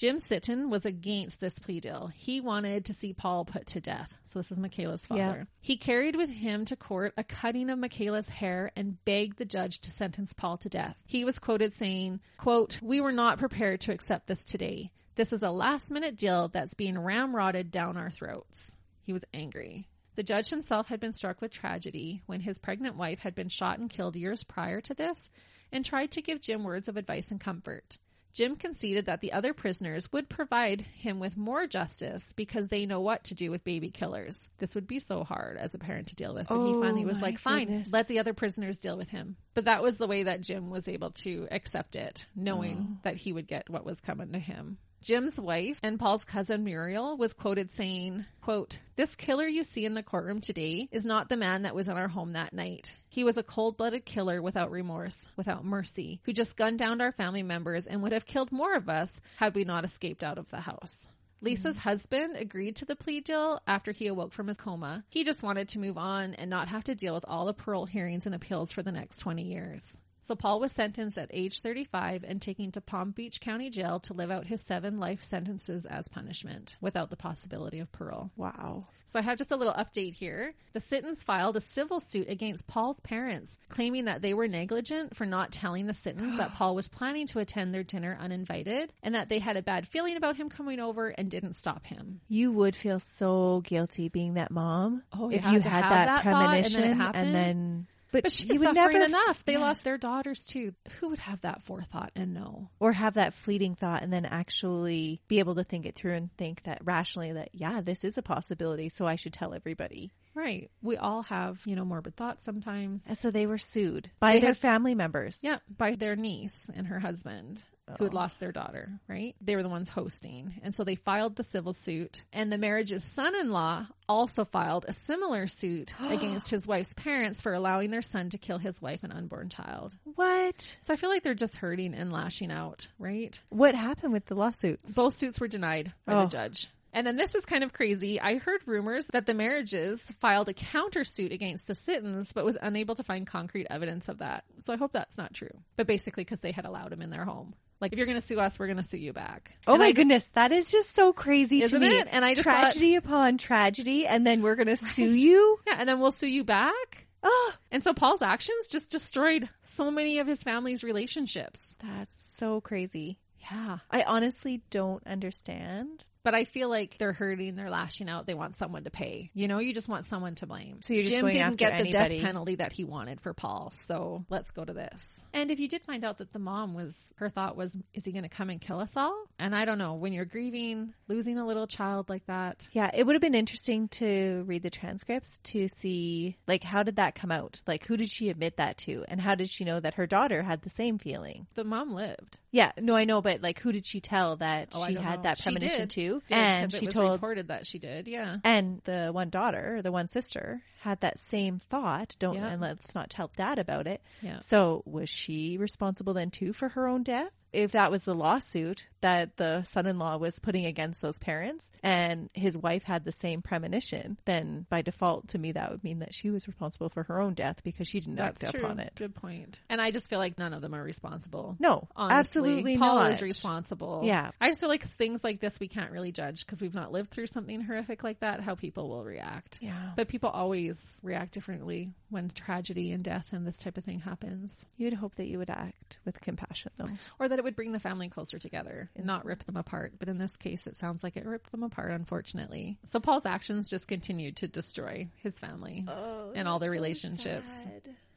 Jim 0.00 0.18
Sitton 0.18 0.70
was 0.70 0.86
against 0.86 1.40
this 1.40 1.58
plea 1.58 1.78
deal. 1.78 2.10
He 2.14 2.40
wanted 2.40 2.86
to 2.86 2.94
see 2.94 3.12
Paul 3.12 3.44
put 3.44 3.66
to 3.66 3.82
death. 3.82 4.16
So 4.24 4.38
this 4.38 4.50
is 4.50 4.58
Michaela's 4.58 5.04
father. 5.04 5.20
Yeah. 5.20 5.44
He 5.60 5.76
carried 5.76 6.16
with 6.16 6.30
him 6.30 6.64
to 6.64 6.74
court 6.74 7.12
a 7.18 7.22
cutting 7.22 7.68
of 7.68 7.78
Michaela's 7.78 8.30
hair 8.30 8.72
and 8.74 8.96
begged 9.04 9.36
the 9.36 9.44
judge 9.44 9.80
to 9.80 9.90
sentence 9.90 10.32
Paul 10.32 10.56
to 10.56 10.70
death. 10.70 10.96
He 11.04 11.26
was 11.26 11.38
quoted 11.38 11.74
saying, 11.74 12.20
quote, 12.38 12.80
We 12.80 13.02
were 13.02 13.12
not 13.12 13.38
prepared 13.38 13.82
to 13.82 13.92
accept 13.92 14.26
this 14.26 14.40
today. 14.40 14.90
This 15.16 15.34
is 15.34 15.42
a 15.42 15.50
last 15.50 15.90
minute 15.90 16.16
deal 16.16 16.48
that's 16.48 16.72
being 16.72 16.94
ramrodded 16.94 17.70
down 17.70 17.98
our 17.98 18.10
throats. 18.10 18.72
He 19.02 19.12
was 19.12 19.26
angry. 19.34 19.86
The 20.14 20.22
judge 20.22 20.48
himself 20.48 20.86
had 20.86 21.00
been 21.00 21.12
struck 21.12 21.42
with 21.42 21.52
tragedy 21.52 22.22
when 22.24 22.40
his 22.40 22.58
pregnant 22.58 22.96
wife 22.96 23.18
had 23.18 23.34
been 23.34 23.50
shot 23.50 23.78
and 23.78 23.90
killed 23.90 24.16
years 24.16 24.44
prior 24.44 24.80
to 24.80 24.94
this 24.94 25.28
and 25.70 25.84
tried 25.84 26.12
to 26.12 26.22
give 26.22 26.40
Jim 26.40 26.64
words 26.64 26.88
of 26.88 26.96
advice 26.96 27.28
and 27.30 27.38
comfort. 27.38 27.98
Jim 28.32 28.54
conceded 28.56 29.06
that 29.06 29.20
the 29.20 29.32
other 29.32 29.52
prisoners 29.52 30.10
would 30.12 30.28
provide 30.28 30.80
him 30.82 31.18
with 31.18 31.36
more 31.36 31.66
justice 31.66 32.32
because 32.36 32.68
they 32.68 32.86
know 32.86 33.00
what 33.00 33.24
to 33.24 33.34
do 33.34 33.50
with 33.50 33.64
baby 33.64 33.90
killers. 33.90 34.40
This 34.58 34.74
would 34.74 34.86
be 34.86 35.00
so 35.00 35.24
hard 35.24 35.56
as 35.56 35.74
a 35.74 35.78
parent 35.78 36.08
to 36.08 36.14
deal 36.14 36.32
with. 36.34 36.46
But 36.48 36.64
he 36.66 36.72
Oh, 36.74 36.80
finally 36.80 37.04
was 37.04 37.20
like, 37.20 37.38
fine, 37.40 37.66
goodness. 37.66 37.92
let 37.92 38.06
the 38.08 38.18
other 38.20 38.32
prisoners 38.32 38.78
deal 38.78 38.96
with 38.96 39.08
him. 39.08 39.36
But 39.54 39.64
that 39.64 39.82
was 39.82 39.96
the 39.96 40.06
way 40.06 40.22
that 40.24 40.42
Jim 40.42 40.70
was 40.70 40.88
able 40.88 41.10
to 41.22 41.48
accept 41.50 41.96
it, 41.96 42.26
knowing 42.36 42.86
Oh. 42.92 42.98
that 43.02 43.16
he 43.16 43.32
would 43.32 43.48
get 43.48 43.68
what 43.68 43.84
was 43.84 44.00
coming 44.00 44.32
to 44.32 44.38
him. 44.38 44.78
Jim's 45.02 45.40
wife 45.40 45.80
and 45.82 45.98
Paul's 45.98 46.24
cousin 46.24 46.62
Muriel 46.62 47.16
was 47.16 47.32
quoted 47.32 47.72
saying, 47.72 48.26
quote, 48.42 48.78
This 48.96 49.16
killer 49.16 49.46
you 49.46 49.64
see 49.64 49.86
in 49.86 49.94
the 49.94 50.02
courtroom 50.02 50.42
today 50.42 50.88
is 50.92 51.06
not 51.06 51.30
the 51.30 51.38
man 51.38 51.62
that 51.62 51.74
was 51.74 51.88
in 51.88 51.96
our 51.96 52.08
home 52.08 52.32
that 52.32 52.52
night. 52.52 52.92
He 53.08 53.24
was 53.24 53.38
a 53.38 53.42
cold-blooded 53.42 54.04
killer 54.04 54.42
without 54.42 54.70
remorse, 54.70 55.26
without 55.36 55.64
mercy, 55.64 56.20
who 56.24 56.34
just 56.34 56.56
gunned 56.56 56.78
down 56.78 57.00
our 57.00 57.12
family 57.12 57.42
members 57.42 57.86
and 57.86 58.02
would 58.02 58.12
have 58.12 58.26
killed 58.26 58.52
more 58.52 58.74
of 58.74 58.90
us 58.90 59.22
had 59.36 59.54
we 59.54 59.64
not 59.64 59.86
escaped 59.86 60.22
out 60.22 60.36
of 60.36 60.50
the 60.50 60.60
house. 60.60 61.08
Lisa's 61.40 61.76
mm-hmm. 61.76 61.88
husband 61.88 62.36
agreed 62.36 62.76
to 62.76 62.84
the 62.84 62.94
plea 62.94 63.22
deal 63.22 63.62
after 63.66 63.92
he 63.92 64.06
awoke 64.06 64.34
from 64.34 64.48
his 64.48 64.58
coma. 64.58 65.02
He 65.08 65.24
just 65.24 65.42
wanted 65.42 65.70
to 65.70 65.78
move 65.78 65.96
on 65.96 66.34
and 66.34 66.50
not 66.50 66.68
have 66.68 66.84
to 66.84 66.94
deal 66.94 67.14
with 67.14 67.24
all 67.26 67.46
the 67.46 67.54
parole 67.54 67.86
hearings 67.86 68.26
and 68.26 68.34
appeals 68.34 68.70
for 68.70 68.82
the 68.82 68.92
next 68.92 69.16
20 69.16 69.44
years. 69.44 69.96
So 70.30 70.36
Paul 70.36 70.60
was 70.60 70.70
sentenced 70.70 71.18
at 71.18 71.32
age 71.32 71.60
35 71.60 72.22
and 72.22 72.40
taken 72.40 72.70
to 72.70 72.80
Palm 72.80 73.10
Beach 73.10 73.40
County 73.40 73.68
Jail 73.68 73.98
to 73.98 74.14
live 74.14 74.30
out 74.30 74.46
his 74.46 74.62
seven 74.62 75.00
life 75.00 75.24
sentences 75.24 75.86
as 75.86 76.06
punishment 76.06 76.76
without 76.80 77.10
the 77.10 77.16
possibility 77.16 77.80
of 77.80 77.90
parole. 77.90 78.30
Wow. 78.36 78.84
So 79.08 79.18
I 79.18 79.22
have 79.22 79.38
just 79.38 79.50
a 79.50 79.56
little 79.56 79.74
update 79.74 80.14
here. 80.14 80.54
The 80.72 80.78
Sittons 80.78 81.24
filed 81.24 81.56
a 81.56 81.60
civil 81.60 81.98
suit 81.98 82.28
against 82.28 82.68
Paul's 82.68 83.00
parents, 83.00 83.58
claiming 83.68 84.04
that 84.04 84.22
they 84.22 84.32
were 84.34 84.46
negligent 84.46 85.16
for 85.16 85.26
not 85.26 85.50
telling 85.50 85.88
the 85.88 85.94
Sittons 85.94 86.36
that 86.36 86.52
Paul 86.54 86.76
was 86.76 86.86
planning 86.86 87.26
to 87.26 87.40
attend 87.40 87.74
their 87.74 87.82
dinner 87.82 88.16
uninvited 88.20 88.92
and 89.02 89.16
that 89.16 89.28
they 89.28 89.40
had 89.40 89.56
a 89.56 89.62
bad 89.62 89.88
feeling 89.88 90.16
about 90.16 90.36
him 90.36 90.48
coming 90.48 90.78
over 90.78 91.08
and 91.08 91.28
didn't 91.28 91.54
stop 91.54 91.84
him. 91.86 92.20
You 92.28 92.52
would 92.52 92.76
feel 92.76 93.00
so 93.00 93.62
guilty 93.64 94.08
being 94.08 94.34
that 94.34 94.52
mom 94.52 95.02
Oh, 95.12 95.28
if 95.28 95.44
you 95.46 95.58
had 95.58 95.64
that, 95.64 96.22
that 96.24 96.24
thought 96.24 97.16
and 97.16 97.34
then 97.34 97.88
it 98.14 98.22
premonition 98.22 98.22
happened? 98.22 98.22
then 98.22 98.22
but, 98.22 98.22
But 98.22 98.32
she's 98.32 98.62
suffering 98.62 98.74
never 98.74 99.04
enough. 99.04 99.44
They 99.44 99.52
Yeah. 99.54 99.58
lost 99.60 99.84
their 99.84 99.98
daughters 99.98 100.44
too. 100.46 100.74
Who 101.00 101.08
would 101.10 101.18
have 101.20 101.40
that 101.42 101.62
forethought 101.62 102.12
and 102.16 102.34
know? 102.34 102.70
or 102.80 102.92
have 102.92 103.14
that 103.14 103.34
fleeting 103.34 103.74
thought 103.74 104.02
and 104.02 104.12
then 104.12 104.24
actually 104.24 105.20
be 105.28 105.38
able 105.38 105.54
to 105.56 105.64
think 105.64 105.86
it 105.86 105.94
through 105.94 106.14
and 106.14 106.34
think 106.36 106.62
that 106.64 106.84
rationally 106.84 107.32
that 107.32 107.48
yeah 107.52 107.80
this 107.80 108.04
is 108.04 108.16
a 108.18 108.22
possibility 108.22 108.88
so 108.88 109.06
i 109.06 109.16
should 109.16 109.32
tell 109.32 109.54
everybody 109.54 110.10
Right. 110.32 110.70
We 110.80 110.96
all 110.96 111.22
have, 111.24 111.60
you 111.66 111.74
know, 111.74 111.84
morbid 111.84 112.14
thoughts 112.14 112.44
sometimes. 112.44 113.02
and 113.04 113.18
so 113.18 113.32
they 113.32 113.46
were 113.46 113.58
sued 113.58 114.10
by 114.20 114.34
They 114.34 114.38
their 114.40 114.48
had- 114.50 114.58
family 114.58 114.94
members 114.94 115.40
Yeah, 115.42 115.58
by 115.76 115.96
their 115.96 116.14
niece 116.14 116.70
and 116.72 116.86
her 116.86 117.00
husband 117.00 117.62
who 117.98 118.04
had 118.04 118.14
Oh. 118.14 118.16
lost 118.16 118.40
their 118.40 118.52
daughter, 118.52 118.88
right? 119.08 119.34
They 119.40 119.56
were 119.56 119.62
the 119.62 119.68
ones 119.68 119.88
hosting. 119.88 120.60
And 120.62 120.74
so 120.74 120.84
they 120.84 120.94
filed 120.94 121.36
the 121.36 121.44
civil 121.44 121.72
suit. 121.72 122.24
And 122.32 122.50
the 122.52 122.58
Merhige's 122.58 123.04
son 123.04 123.34
in 123.34 123.50
law 123.50 123.86
also 124.08 124.44
filed 124.44 124.84
a 124.88 124.92
similar 124.92 125.46
suit 125.46 125.94
against 126.00 126.50
his 126.50 126.66
wife's 126.66 126.94
parents 126.94 127.40
for 127.40 127.52
allowing 127.54 127.90
their 127.90 128.02
son 128.02 128.30
to 128.30 128.38
kill 128.38 128.58
his 128.58 128.80
wife 128.82 129.00
and 129.02 129.12
unborn 129.12 129.48
child. 129.48 129.94
what 130.14 130.76
So 130.82 130.92
I 130.92 130.96
feel 130.96 131.10
like 131.10 131.22
they're 131.22 131.34
just 131.34 131.56
hurting 131.56 131.94
and 131.94 132.12
lashing 132.12 132.50
out, 132.50 132.88
right? 132.98 133.40
what 133.50 133.74
happened 133.74 134.12
with 134.12 134.26
the 134.26 134.34
lawsuits 134.34 134.92
Both 134.92 135.14
suits 135.14 135.40
were 135.40 135.48
denied 135.48 135.92
by 136.06 136.14
Oh. 136.14 136.20
the 136.22 136.26
judge. 136.28 136.68
And 136.92 137.06
then 137.06 137.14
this 137.16 137.36
is 137.36 137.44
kind 137.44 137.62
of 137.62 137.72
crazy. 137.72 138.20
I 138.20 138.38
heard 138.38 138.62
rumors 138.66 139.06
that 139.12 139.24
the 139.24 139.32
Merhiges 139.32 140.10
filed 140.18 140.48
a 140.48 140.52
countersuit 140.52 141.32
against 141.32 141.68
the 141.68 141.76
Sittons, 141.76 142.32
but 142.32 142.44
was 142.44 142.58
unable 142.60 142.96
to 142.96 143.04
find 143.04 143.24
concrete 143.28 143.68
evidence 143.70 144.08
of 144.08 144.18
that. 144.18 144.42
So 144.62 144.72
I 144.72 144.76
hope 144.76 144.90
that's 144.92 145.16
not 145.16 145.32
true. 145.32 145.52
But 145.76 145.86
basically, 145.86 146.24
because 146.24 146.40
they 146.40 146.50
had 146.50 146.64
allowed 146.64 146.92
him 146.92 147.00
in 147.00 147.10
their 147.10 147.24
home. 147.24 147.54
Like, 147.80 147.92
if 147.92 147.98
you're 147.98 148.06
going 148.06 148.20
to 148.20 148.26
sue 148.26 148.38
us, 148.38 148.58
we're 148.58 148.66
going 148.66 148.76
to 148.76 148.84
sue 148.84 148.98
you 148.98 149.12
back. 149.12 149.56
oh 149.66 149.72
And 149.74 149.80
my 149.80 149.88
just- 149.90 149.96
goodness 149.96 150.26
that 150.34 150.52
is 150.52 150.66
just 150.66 150.94
so 150.94 151.12
crazy 151.12 151.62
Isn't 151.62 151.80
me 151.80 151.88
it? 151.98 152.08
And 152.10 152.24
I 152.24 152.34
just 152.34 152.46
thought- 152.46 152.60
tragedy 152.60 152.96
upon 152.96 153.38
tragedy 153.38 154.06
and 154.06 154.26
then 154.26 154.42
we're 154.42 154.56
gonna 154.56 154.76
sue 154.76 155.12
you 155.12 155.58
Yeah, 155.66 155.76
and 155.78 155.88
then 155.88 155.98
we'll 156.00 156.12
sue 156.12 156.28
you 156.28 156.44
back. 156.44 157.06
oh 157.22 157.52
And 157.70 157.82
so 157.82 157.92
Paul's 157.94 158.22
actions 158.22 158.66
just 158.66 158.90
destroyed 158.90 159.48
so 159.62 159.90
many 159.90 160.18
of 160.18 160.26
his 160.26 160.42
family's 160.42 160.82
relationships. 160.84 161.60
that's 161.82 162.14
so 162.36 162.60
crazy 162.60 163.18
Yeah. 163.50 163.78
i 163.90 164.02
honestly 164.02 164.62
don't 164.70 165.02
understand 165.06 166.04
But 166.22 166.34
I 166.34 166.44
feel 166.44 166.68
like 166.68 166.98
they're 166.98 167.12
hurting, 167.12 167.54
they're 167.54 167.70
lashing 167.70 168.08
out, 168.08 168.26
they 168.26 168.34
want 168.34 168.56
someone 168.56 168.84
to 168.84 168.90
pay. 168.90 169.30
You 169.34 169.48
know, 169.48 169.58
you 169.58 169.72
just 169.72 169.88
want 169.88 170.06
someone 170.06 170.34
to 170.36 170.46
blame. 170.46 170.82
So 170.82 170.94
just 170.94 171.10
Jim 171.10 171.22
going 171.22 171.32
didn't 171.32 171.56
get 171.56 171.70
the 171.70 171.78
anybody. 171.80 172.16
death 172.16 172.24
penalty 172.24 172.56
that 172.56 172.72
he 172.72 172.84
wanted 172.84 173.20
for 173.20 173.32
Paul. 173.32 173.72
So 173.86 174.24
let's 174.28 174.50
go 174.50 174.64
to 174.64 174.72
this. 174.72 175.02
And 175.32 175.50
if 175.50 175.58
you 175.60 175.68
did 175.68 175.82
find 175.84 176.04
out 176.04 176.18
that 176.18 176.32
the 176.32 176.38
mom 176.38 176.74
was, 176.74 177.12
her 177.16 177.28
thought 177.28 177.56
was, 177.56 177.76
is 177.94 178.04
he 178.04 178.12
going 178.12 178.24
to 178.24 178.28
come 178.28 178.50
and 178.50 178.60
kill 178.60 178.80
us 178.80 178.96
all? 178.96 179.24
And 179.38 179.54
I 179.54 179.64
don't 179.64 179.78
know, 179.78 179.94
when 179.94 180.12
you're 180.12 180.24
grieving, 180.24 180.92
losing 181.08 181.38
a 181.38 181.46
little 181.46 181.66
child 181.66 182.08
like 182.08 182.26
that, 182.26 182.68
Yeah, 182.72 182.90
it 182.92 183.04
would 183.06 183.14
have 183.14 183.22
been 183.22 183.34
interesting 183.34 183.88
to 183.88 184.44
read 184.46 184.62
the 184.62 184.70
transcripts 184.70 185.38
to 185.44 185.68
see 185.68 186.36
like 186.46 186.62
how 186.62 186.82
did 186.82 186.96
that 186.96 187.14
come 187.14 187.30
out? 187.32 187.60
Like 187.66 187.86
who 187.86 187.96
did 187.96 188.10
she 188.10 188.28
admit 188.28 188.56
that 188.58 188.76
to 188.78 189.04
and 189.08 189.20
how 189.20 189.34
did 189.34 189.48
she 189.48 189.64
know 189.64 189.80
that 189.80 189.94
her 189.94 190.06
daughter 190.06 190.42
had 190.42 190.62
the 190.62 190.70
same 190.70 190.98
feeling? 190.98 191.46
the 191.54 191.64
mom 191.64 191.92
lived. 191.92 192.38
Yeah, 192.52 192.72
no, 192.78 192.96
I 192.96 193.04
know, 193.04 193.22
but 193.22 193.42
like 193.42 193.60
who 193.60 193.70
did 193.70 193.86
she 193.86 194.00
tell 194.00 194.36
that 194.36 194.70
Oh, 194.72 194.84
she 194.86 194.94
had 194.94 195.18
know. 195.18 195.22
that 195.22 195.38
premonition 195.40 195.80
did. 195.82 195.90
to? 195.90 196.22
Did, 196.26 196.36
and 196.36 196.72
she 196.74 196.86
told 196.88 197.12
reported 197.12 197.48
that 197.48 197.64
she 197.66 197.78
did. 197.78 198.08
Yeah. 198.08 198.38
and 198.44 198.80
the 198.84 199.10
one 199.12 199.30
daughter, 199.30 199.80
the 199.82 199.92
one 199.92 200.08
sister, 200.08 200.60
had 200.80 201.00
that 201.00 201.18
same 201.30 201.60
thought. 201.70 202.16
Don't 202.18 202.34
Yeah. 202.34 202.48
and 202.48 202.60
let's 202.60 202.94
not 202.94 203.08
tell 203.10 203.30
dad 203.36 203.58
about 203.58 203.86
it. 203.86 204.02
Yeah. 204.20 204.40
So 204.40 204.82
was 204.84 205.08
she 205.08 205.58
responsible 205.58 206.12
then 206.14 206.30
too 206.30 206.52
for 206.52 206.70
her 206.70 206.88
own 206.88 207.02
death? 207.04 207.30
If 207.52 207.72
that 207.72 207.90
was 207.90 208.04
the 208.04 208.14
lawsuit 208.14 208.86
that 209.00 209.36
the 209.36 209.62
son-in-law 209.64 210.18
was 210.18 210.38
putting 210.38 210.66
against 210.66 211.00
those 211.00 211.18
parents 211.18 211.70
and 211.82 212.28
his 212.34 212.56
wife 212.56 212.82
had 212.84 213.04
the 213.04 213.12
same 213.12 213.42
premonition, 213.42 214.18
then 214.24 214.66
by 214.68 214.82
default 214.82 215.28
to 215.28 215.38
me 215.38 215.52
that 215.52 215.70
would 215.70 215.82
mean 215.82 216.00
that 216.00 216.14
she 216.14 216.30
was 216.30 216.46
responsible 216.46 216.88
for 216.90 217.02
her 217.04 217.20
own 217.20 217.34
death 217.34 217.62
because 217.64 217.88
she 217.88 218.00
didn't 218.00 218.16
That's 218.16 218.44
act 218.44 218.54
true. 218.54 218.64
upon 218.64 218.78
it. 218.80 218.92
Good 218.94 219.14
point. 219.14 219.60
And 219.68 219.80
I 219.80 219.90
just 219.90 220.08
feel 220.08 220.18
like 220.18 220.38
none 220.38 220.52
of 220.52 220.60
them 220.62 220.74
are 220.74 220.82
responsible. 220.82 221.56
No, 221.58 221.88
Honestly. 221.96 222.18
absolutely 222.18 222.76
Paul 222.78 222.96
not. 222.96 223.10
is 223.12 223.22
responsible. 223.22 224.02
Yeah. 224.04 224.30
I 224.40 224.48
just 224.48 224.60
feel 224.60 224.68
like 224.68 224.84
things 224.84 225.24
like 225.24 225.40
this 225.40 225.58
we 225.58 225.68
can't 225.68 225.90
really 225.92 226.12
judge 226.12 226.44
because 226.44 226.60
we've 226.60 226.74
not 226.74 226.92
lived 226.92 227.10
through 227.10 227.26
something 227.28 227.60
horrific 227.60 228.04
like 228.04 228.20
that, 228.20 228.40
how 228.40 228.54
people 228.54 228.88
will 228.88 229.04
react. 229.04 229.58
Yeah. 229.60 229.90
But 229.96 230.08
people 230.08 230.30
always 230.30 230.98
react 231.02 231.32
differently 231.32 231.92
when 232.10 232.28
tragedy 232.28 232.92
and 232.92 233.02
death 233.02 233.28
and 233.32 233.46
this 233.46 233.58
type 233.58 233.78
of 233.78 233.84
thing 233.84 234.00
happens. 234.00 234.54
You 234.76 234.86
would 234.86 234.94
hope 234.94 235.14
that 235.16 235.26
you 235.26 235.38
would 235.38 235.50
act 235.50 235.98
with 236.04 236.20
compassion 236.20 236.72
though. 236.76 236.86
Or 237.18 237.28
that 237.28 237.39
it 237.40 237.44
would 237.44 237.56
bring 237.56 237.72
the 237.72 237.80
family 237.80 238.10
closer 238.10 238.38
together 238.38 238.90
and 238.94 239.06
not 239.06 239.24
rip 239.24 239.44
them 239.44 239.56
apart. 239.56 239.94
But 239.98 240.08
in 240.10 240.18
this 240.18 240.36
case, 240.36 240.66
it 240.66 240.76
sounds 240.76 241.02
like 241.02 241.16
it 241.16 241.24
ripped 241.24 241.50
them 241.50 241.62
apart, 241.62 241.90
unfortunately. 241.90 242.76
So 242.84 243.00
Paul's 243.00 243.24
actions 243.24 243.70
just 243.70 243.88
continued 243.88 244.36
to 244.36 244.46
destroy 244.46 245.08
his 245.16 245.38
family 245.38 245.86
Oh, 245.88 246.32
and 246.34 246.46
all 246.46 246.58
their 246.58 246.70
relationships. 246.70 247.50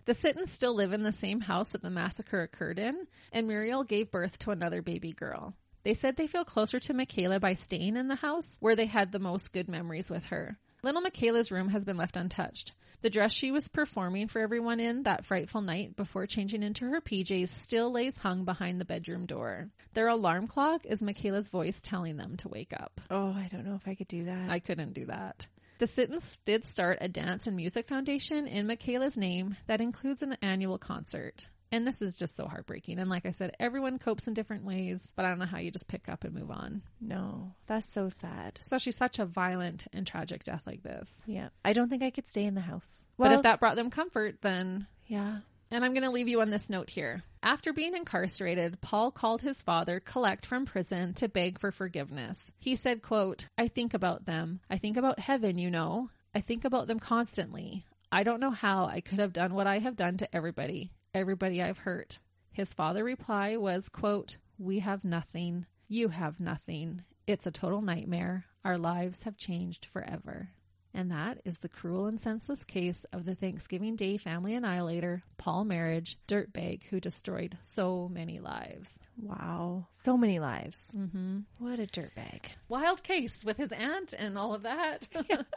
The 0.03 0.13
Sittons 0.13 0.51
still 0.51 0.75
live 0.75 0.91
in 0.91 1.03
the 1.03 1.13
same 1.13 1.39
house 1.39 1.69
that 1.69 1.81
the 1.81 1.89
massacre 1.89 2.41
occurred 2.41 2.79
in, 2.79 3.07
and 3.31 3.47
Muriel 3.47 3.85
gave 3.85 4.11
birth 4.11 4.37
to 4.39 4.51
another 4.51 4.81
baby 4.81 5.13
girl. 5.13 5.53
They 5.83 5.93
said 5.93 6.17
they 6.17 6.27
feel 6.27 6.43
closer 6.43 6.81
to 6.81 6.93
Michaela 6.93 7.39
by 7.39 7.53
staying 7.53 7.95
in 7.95 8.09
the 8.09 8.15
house 8.15 8.57
where 8.59 8.75
they 8.75 8.87
had 8.87 9.13
the 9.13 9.19
most 9.19 9.53
good 9.53 9.69
memories 9.69 10.09
with 10.09 10.25
her. 10.25 10.57
Little 10.83 10.99
Michaela's 10.99 11.49
room 11.49 11.69
has 11.69 11.85
been 11.85 11.95
left 11.95 12.17
untouched. 12.17 12.73
The 13.03 13.09
dress 13.09 13.33
she 13.33 13.51
was 13.51 13.67
performing 13.67 14.29
for 14.29 14.39
everyone 14.39 14.79
in 14.79 15.03
that 15.03 15.25
frightful 15.25 15.59
night 15.59 15.97
before 15.97 16.25
changing 16.25 16.63
into 16.63 16.85
her 16.85 17.01
PJs 17.01 17.49
still 17.49 17.91
lays 17.91 18.17
hung 18.17 18.45
behind 18.45 18.79
the 18.79 18.85
bedroom 18.85 19.25
door. 19.25 19.67
Their 19.93 20.07
alarm 20.07 20.47
clock 20.47 20.85
is 20.85 21.01
Michaela's 21.01 21.49
voice 21.49 21.81
telling 21.81 22.15
them 22.15 22.37
to 22.37 22.47
wake 22.47 22.71
up. 22.71 23.01
Oh, 23.11 23.27
I 23.27 23.49
don't 23.51 23.65
know 23.65 23.75
if 23.75 23.85
I 23.89 23.95
could 23.95 24.07
do 24.07 24.23
that. 24.23 24.49
I 24.49 24.59
couldn't 24.59 24.93
do 24.93 25.07
that. 25.07 25.47
The 25.79 25.87
Sittons 25.87 26.39
did 26.45 26.63
start 26.63 26.99
a 27.01 27.09
dance 27.09 27.45
and 27.45 27.57
music 27.57 27.89
foundation 27.89 28.47
in 28.47 28.67
Michaela's 28.67 29.17
name 29.17 29.57
that 29.67 29.81
includes 29.81 30.21
an 30.21 30.37
annual 30.41 30.77
concert. 30.77 31.49
And 31.73 31.87
this 31.87 32.03
is 32.03 32.15
just 32.15 32.35
so 32.35 32.45
heartbreaking. 32.45 32.99
And 32.99 33.09
like 33.09 33.25
I 33.25 33.31
said, 33.31 33.55
everyone 33.59 33.97
copes 33.97 34.27
in 34.27 34.35
different 34.35 34.63
ways, 34.63 35.05
but 35.15 35.25
I 35.25 35.29
don't 35.29 35.39
know 35.39 35.47
how 35.47 35.57
you 35.57 35.71
just 35.71 35.87
pick 35.87 36.07
up 36.07 36.23
and 36.23 36.35
move 36.35 36.51
on. 36.51 36.83
no, 37.01 37.51
that's 37.65 37.91
so 37.91 38.09
sad. 38.09 38.59
Especially 38.61 38.91
such 38.91 39.17
a 39.17 39.25
violent 39.25 39.87
and 39.91 40.05
tragic 40.05 40.43
death 40.43 40.61
like 40.67 40.83
this. 40.83 41.19
Yeah, 41.25 41.49
I 41.65 41.73
don't 41.73 41.89
think 41.89 42.03
I 42.03 42.11
could 42.11 42.27
stay 42.27 42.43
in 42.45 42.53
the 42.53 42.61
house. 42.61 43.05
but 43.17 43.31
if 43.31 43.41
that 43.41 43.59
brought 43.59 43.75
them 43.75 43.89
comfort, 43.89 44.35
then 44.41 44.85
yeah, 45.07 45.39
And 45.71 45.83
I'm 45.83 45.93
going 45.93 46.03
to 46.03 46.11
leave 46.11 46.27
you 46.27 46.41
on 46.41 46.51
this 46.51 46.69
note 46.69 46.91
here. 46.91 47.23
After 47.41 47.73
being 47.73 47.95
incarcerated, 47.95 48.79
Paul 48.79 49.09
called 49.09 49.41
his 49.41 49.59
father 49.61 49.99
collect 49.99 50.45
from 50.45 50.65
prison 50.65 51.15
to 51.15 51.27
beg 51.27 51.59
for 51.59 51.71
forgiveness. 51.71 52.39
He 52.59 52.75
said, 52.75 53.01
quote, 53.01 53.47
I 53.57 53.67
think 53.67 53.95
about 53.95 54.25
them. 54.25 54.59
I 54.69 54.77
think 54.77 54.95
about 54.95 55.19
heaven, 55.19 55.57
you 55.57 55.71
know. 55.71 56.09
I 56.35 56.41
think 56.41 56.65
about 56.65 56.85
them 56.87 56.99
constantly. 56.99 57.83
I 58.11 58.21
don't 58.23 58.39
know 58.39 58.51
how 58.51 58.85
I 58.85 59.01
could 59.01 59.17
have 59.17 59.33
done 59.33 59.55
what 59.55 59.65
I 59.65 59.79
have 59.79 59.95
done 59.95 60.17
to 60.17 60.35
everybody, 60.35 60.91
everybody 61.13 61.61
I've 61.61 61.79
hurt. 61.79 62.19
His 62.51 62.73
father 62.73 63.03
reply 63.03 63.57
was, 63.57 63.89
quote, 63.89 64.37
We 64.57 64.79
have 64.79 65.03
nothing. 65.03 65.65
You 65.87 66.09
have 66.09 66.39
nothing. 66.39 67.03
It's 67.27 67.47
a 67.47 67.51
total 67.51 67.81
nightmare. 67.81 68.45
Our 68.65 68.77
lives 68.77 69.23
have 69.23 69.37
changed 69.37 69.85
forever. 69.85 70.49
And 70.95 71.09
that 71.11 71.39
is 71.43 71.57
the 71.57 71.69
cruel 71.69 72.05
and 72.05 72.21
senseless 72.21 72.63
case 72.63 73.03
of 73.11 73.25
the 73.25 73.33
Thanksgiving 73.33 73.95
Day 73.95 74.17
family 74.17 74.53
annihilator, 74.53 75.23
Paul 75.37 75.65
Merhige, 75.65 76.15
dirtbag 76.27 76.83
who 76.91 76.99
destroyed 76.99 77.57
so 77.63 78.07
many 78.13 78.39
lives. 78.39 78.99
wow, 79.19 79.87
so 79.91 80.15
many 80.17 80.37
lives. 80.37 80.77
hmm 80.91 81.39
What 81.57 81.79
a 81.79 81.87
dirtbag. 81.87 82.45
Wild 82.69 83.01
case 83.01 83.43
with 83.43 83.57
his 83.57 83.71
aunt 83.71 84.13
and 84.13 84.37
all 84.37 84.53
of 84.53 84.63
that. 84.63 85.07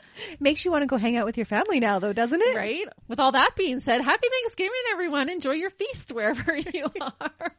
Makes 0.41 0.65
you 0.65 0.71
want 0.71 0.83
to 0.83 0.87
go 0.87 0.97
hang 0.97 1.17
out 1.17 1.27
with 1.27 1.37
your 1.37 1.47
family 1.47 1.81
now, 1.81 1.99
though, 1.99 2.15
doesn't 2.15 2.41
it? 2.41 2.57
right? 2.57 2.87
With 3.09 3.21
all 3.21 3.33
that 3.33 3.51
being 3.57 3.81
said, 3.81 4.01
happy 4.03 4.29
Thanksgiving, 4.31 4.73
everyone. 4.93 5.29
Enjoy 5.29 5.53
your 5.53 5.71
feast 5.71 6.13
wherever 6.13 6.57
you 6.75 6.87
are. 7.21 7.53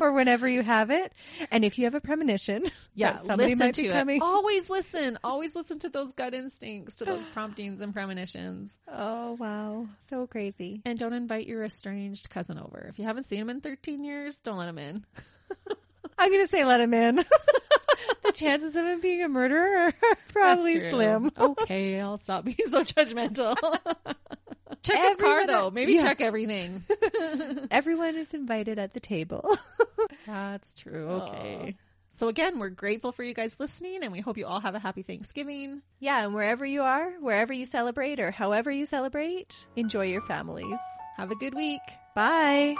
or 0.00 0.12
whenever 0.12 0.48
you 0.48 0.62
have 0.62 0.90
it. 0.90 1.12
And 1.52 1.64
if 1.64 1.78
you 1.78 1.84
have 1.84 1.94
a 1.94 2.00
premonition, 2.00 2.64
Yeah, 2.94 3.18
somebody 3.18 3.44
listen 3.54 3.58
might 3.58 3.74
to 3.74 3.82
be 3.82 3.88
it. 3.88 3.92
coming. 3.92 4.20
Always 4.20 4.68
listen. 4.68 5.18
Always 5.22 5.54
listen 5.54 5.78
to 5.80 5.88
those 5.90 6.12
gut 6.12 6.34
instincts, 6.34 6.94
to 6.98 7.04
those 7.04 7.19
promptings 7.32 7.80
and 7.80 7.92
premonitions. 7.92 8.72
Oh 8.88 9.32
wow, 9.38 9.86
so 10.08 10.26
crazy. 10.26 10.82
And 10.84 10.98
don't 10.98 11.12
invite 11.12 11.46
your 11.46 11.64
estranged 11.64 12.30
cousin 12.30 12.58
over. 12.58 12.86
If 12.88 12.98
you 12.98 13.04
haven't 13.04 13.24
seen 13.26 13.40
him 13.40 13.50
in 13.50 13.60
13 13.60 14.04
years, 14.04 14.38
don't 14.38 14.56
let 14.58 14.68
him 14.68 14.78
in. 14.78 15.04
I'm 16.18 16.30
gonna 16.30 16.48
say 16.48 16.64
let 16.64 16.80
him 16.80 16.92
in. 16.94 17.16
the 18.24 18.32
chances 18.32 18.76
of 18.76 18.84
him 18.84 19.00
being 19.00 19.22
a 19.22 19.28
murderer 19.28 19.86
are 19.86 19.92
probably 20.28 20.80
slim. 20.80 21.30
okay, 21.38 22.00
I'll 22.00 22.18
stop 22.18 22.44
being 22.44 22.56
so 22.70 22.80
judgmental. 22.82 23.56
check 24.82 24.98
his 25.08 25.16
car 25.16 25.40
Everyone- 25.40 25.46
though. 25.46 25.70
Maybe 25.70 25.94
yeah. 25.94 26.02
check 26.02 26.20
everything. 26.20 26.82
Everyone 27.70 28.16
is 28.16 28.32
invited 28.34 28.78
at 28.78 28.94
the 28.94 29.00
table. 29.00 29.56
That's 30.26 30.74
true. 30.74 31.08
Okay. 31.08 31.76
So 32.20 32.28
again, 32.28 32.58
we're 32.58 32.68
grateful 32.68 33.12
for 33.12 33.22
you 33.24 33.32
guys 33.32 33.56
listening 33.58 34.00
and 34.02 34.12
we 34.12 34.20
hope 34.20 34.36
you 34.36 34.44
all 34.44 34.60
have 34.60 34.74
a 34.74 34.78
happy 34.78 35.02
Thanksgiving. 35.02 35.80
yeah, 36.00 36.22
and 36.22 36.34
wherever 36.34 36.66
you 36.66 36.82
are, 36.82 37.12
wherever 37.12 37.50
you 37.50 37.64
celebrate 37.64 38.20
or 38.20 38.30
however 38.30 38.70
you 38.70 38.84
celebrate, 38.84 39.66
enjoy 39.74 40.04
your 40.04 40.20
families. 40.26 40.78
Have 41.16 41.30
a 41.30 41.36
good 41.36 41.54
week. 41.54 41.80
Bye. 42.14 42.76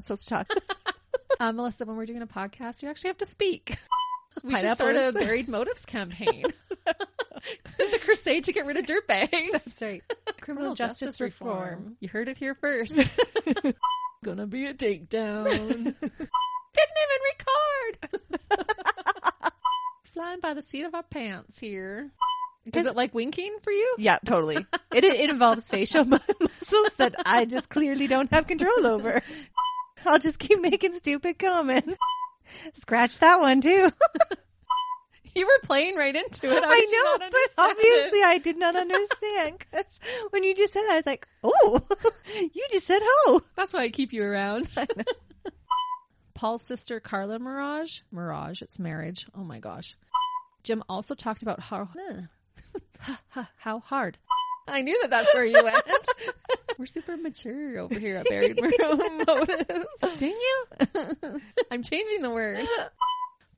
Oh, 0.00 0.02
supposed 0.02 0.22
to 0.22 0.28
talk. 0.28 0.48
Uh, 1.38 1.52
Melissa, 1.52 1.86
when 1.86 1.96
we're 1.96 2.04
doing 2.04 2.20
a 2.20 2.26
podcast, 2.26 2.82
you 2.82 2.90
actually 2.90 3.08
have 3.08 3.18
to 3.18 3.26
speak. 3.26 3.76
We 4.44 4.54
should 4.56 4.74
start 4.74 4.94
a 4.94 5.10
buried 5.12 5.48
motives 5.48 5.84
campaign. 5.84 6.44
the 6.84 7.98
crusade 8.00 8.44
to 8.44 8.52
get 8.52 8.64
rid 8.64 8.76
of 8.76 8.86
dirtbags. 8.86 9.52
That's 9.52 9.82
right. 9.82 10.02
Criminal, 10.40 10.74
justice, 10.74 11.20
reform. 11.20 11.96
You 12.00 12.08
heard 12.08 12.28
it 12.28 12.38
here 12.38 12.54
first. 12.54 12.94
Gonna 14.24 14.46
be 14.46 14.66
a 14.66 14.72
takedown. 14.72 15.48
Didn't 15.48 15.98
even 16.10 17.20
record. 17.28 18.22
Flying 20.14 20.40
by 20.40 20.54
the 20.54 20.62
seat 20.62 20.84
of 20.84 20.94
our 20.94 21.02
pants 21.02 21.58
here. 21.58 22.12
Is 22.66 22.86
it 22.86 22.94
like 22.94 23.14
winking 23.14 23.56
for 23.62 23.72
you? 23.72 23.96
Yeah, 23.98 24.18
totally. 24.24 24.64
It 24.94 25.04
it 25.04 25.30
involves 25.30 25.64
facial 25.64 26.04
muscles 26.04 26.92
that 26.98 27.14
I 27.24 27.46
just 27.46 27.68
clearly 27.68 28.06
don't 28.06 28.30
have 28.32 28.46
control 28.46 28.86
over. 28.86 29.22
I'll 30.04 30.18
just 30.18 30.38
keep 30.38 30.60
making 30.62 30.92
stupid 30.94 31.38
comments. 31.38 31.96
Scratch 32.74 33.18
that 33.18 33.40
one 33.40 33.60
too. 33.60 33.90
You 35.32 35.46
were 35.46 35.60
playing 35.62 35.94
right 35.94 36.14
into 36.14 36.46
it. 36.50 36.64
How 36.64 36.68
I 36.68 36.86
know, 36.90 37.28
but 37.30 37.64
obviously 37.70 38.18
it? 38.18 38.26
I 38.26 38.38
did 38.38 38.58
not 38.58 38.74
understand 38.74 39.58
because 39.60 40.00
when 40.30 40.42
you 40.42 40.56
just 40.56 40.72
said 40.72 40.82
that, 40.82 40.92
I 40.92 40.96
was 40.96 41.06
like, 41.06 41.28
"Oh, 41.44 41.80
you 42.34 42.66
just 42.72 42.88
said 42.88 43.00
ho." 43.00 43.40
That's 43.54 43.72
why 43.72 43.82
I 43.82 43.90
keep 43.90 44.12
you 44.12 44.24
around. 44.24 44.68
Paul's 46.34 46.62
sister 46.62 46.98
Carla 46.98 47.38
Mirage, 47.38 48.00
Mirage, 48.10 48.60
it's 48.60 48.78
Merhige. 48.78 49.28
Oh 49.32 49.44
my 49.44 49.60
gosh. 49.60 49.96
Jim 50.64 50.82
also 50.88 51.14
talked 51.14 51.42
about 51.42 51.60
how 51.60 51.88
how 53.58 53.78
hard. 53.80 54.18
I 54.66 54.82
knew 54.82 54.98
that 55.02 55.10
that's 55.10 55.32
where 55.34 55.44
you 55.44 55.62
went. 55.62 55.82
We're 56.80 56.86
super 56.86 57.14
mature 57.18 57.78
over 57.78 57.98
here 57.98 58.16
at 58.16 58.26
Buried 58.26 58.58
Motives. 59.26 59.84
Dang 60.16 60.30
you? 60.30 60.64
I'm 61.70 61.82
changing 61.82 62.22
the 62.22 62.30
word. 62.30 62.66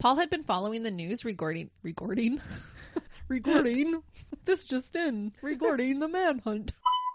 Paul 0.01 0.16
had 0.16 0.29
been 0.29 0.43
following 0.43 0.83
the 0.83 0.91
news 0.91 1.25
regarding 1.25 1.70
regarding 1.85 2.41
regarding 3.29 4.03
this 4.45 4.64
just 4.64 4.97
in 4.97 5.31
regarding 5.41 6.01
the 6.01 6.09
manhunt. 6.09 6.73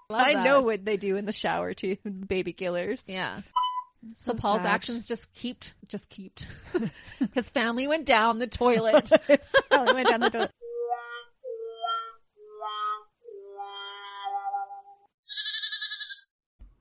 Love 0.09 0.21
I 0.21 0.33
that. 0.35 0.45
know 0.45 0.61
what 0.61 0.85
they 0.85 0.95
do 0.95 1.17
in 1.17 1.25
the 1.25 1.33
shower 1.33 1.73
too, 1.73 1.97
baby 2.05 2.53
killers. 2.53 3.03
Yeah. 3.05 3.41
So, 4.13 4.31
So 4.31 4.33
Paul's 4.35 4.61
sad. 4.61 4.67
actions 4.67 5.03
just 5.03 5.33
kept, 5.33 5.73
just 5.89 6.09
kept. 6.09 6.47
His 7.33 7.49
family 7.49 7.85
went 7.85 8.05
down 8.05 8.39
the 8.39 8.47
toilet. 8.47 9.11
Probably 9.69 9.93
went 9.93 10.07
down 10.07 10.21
the 10.21 10.29
toilet. 10.29 10.51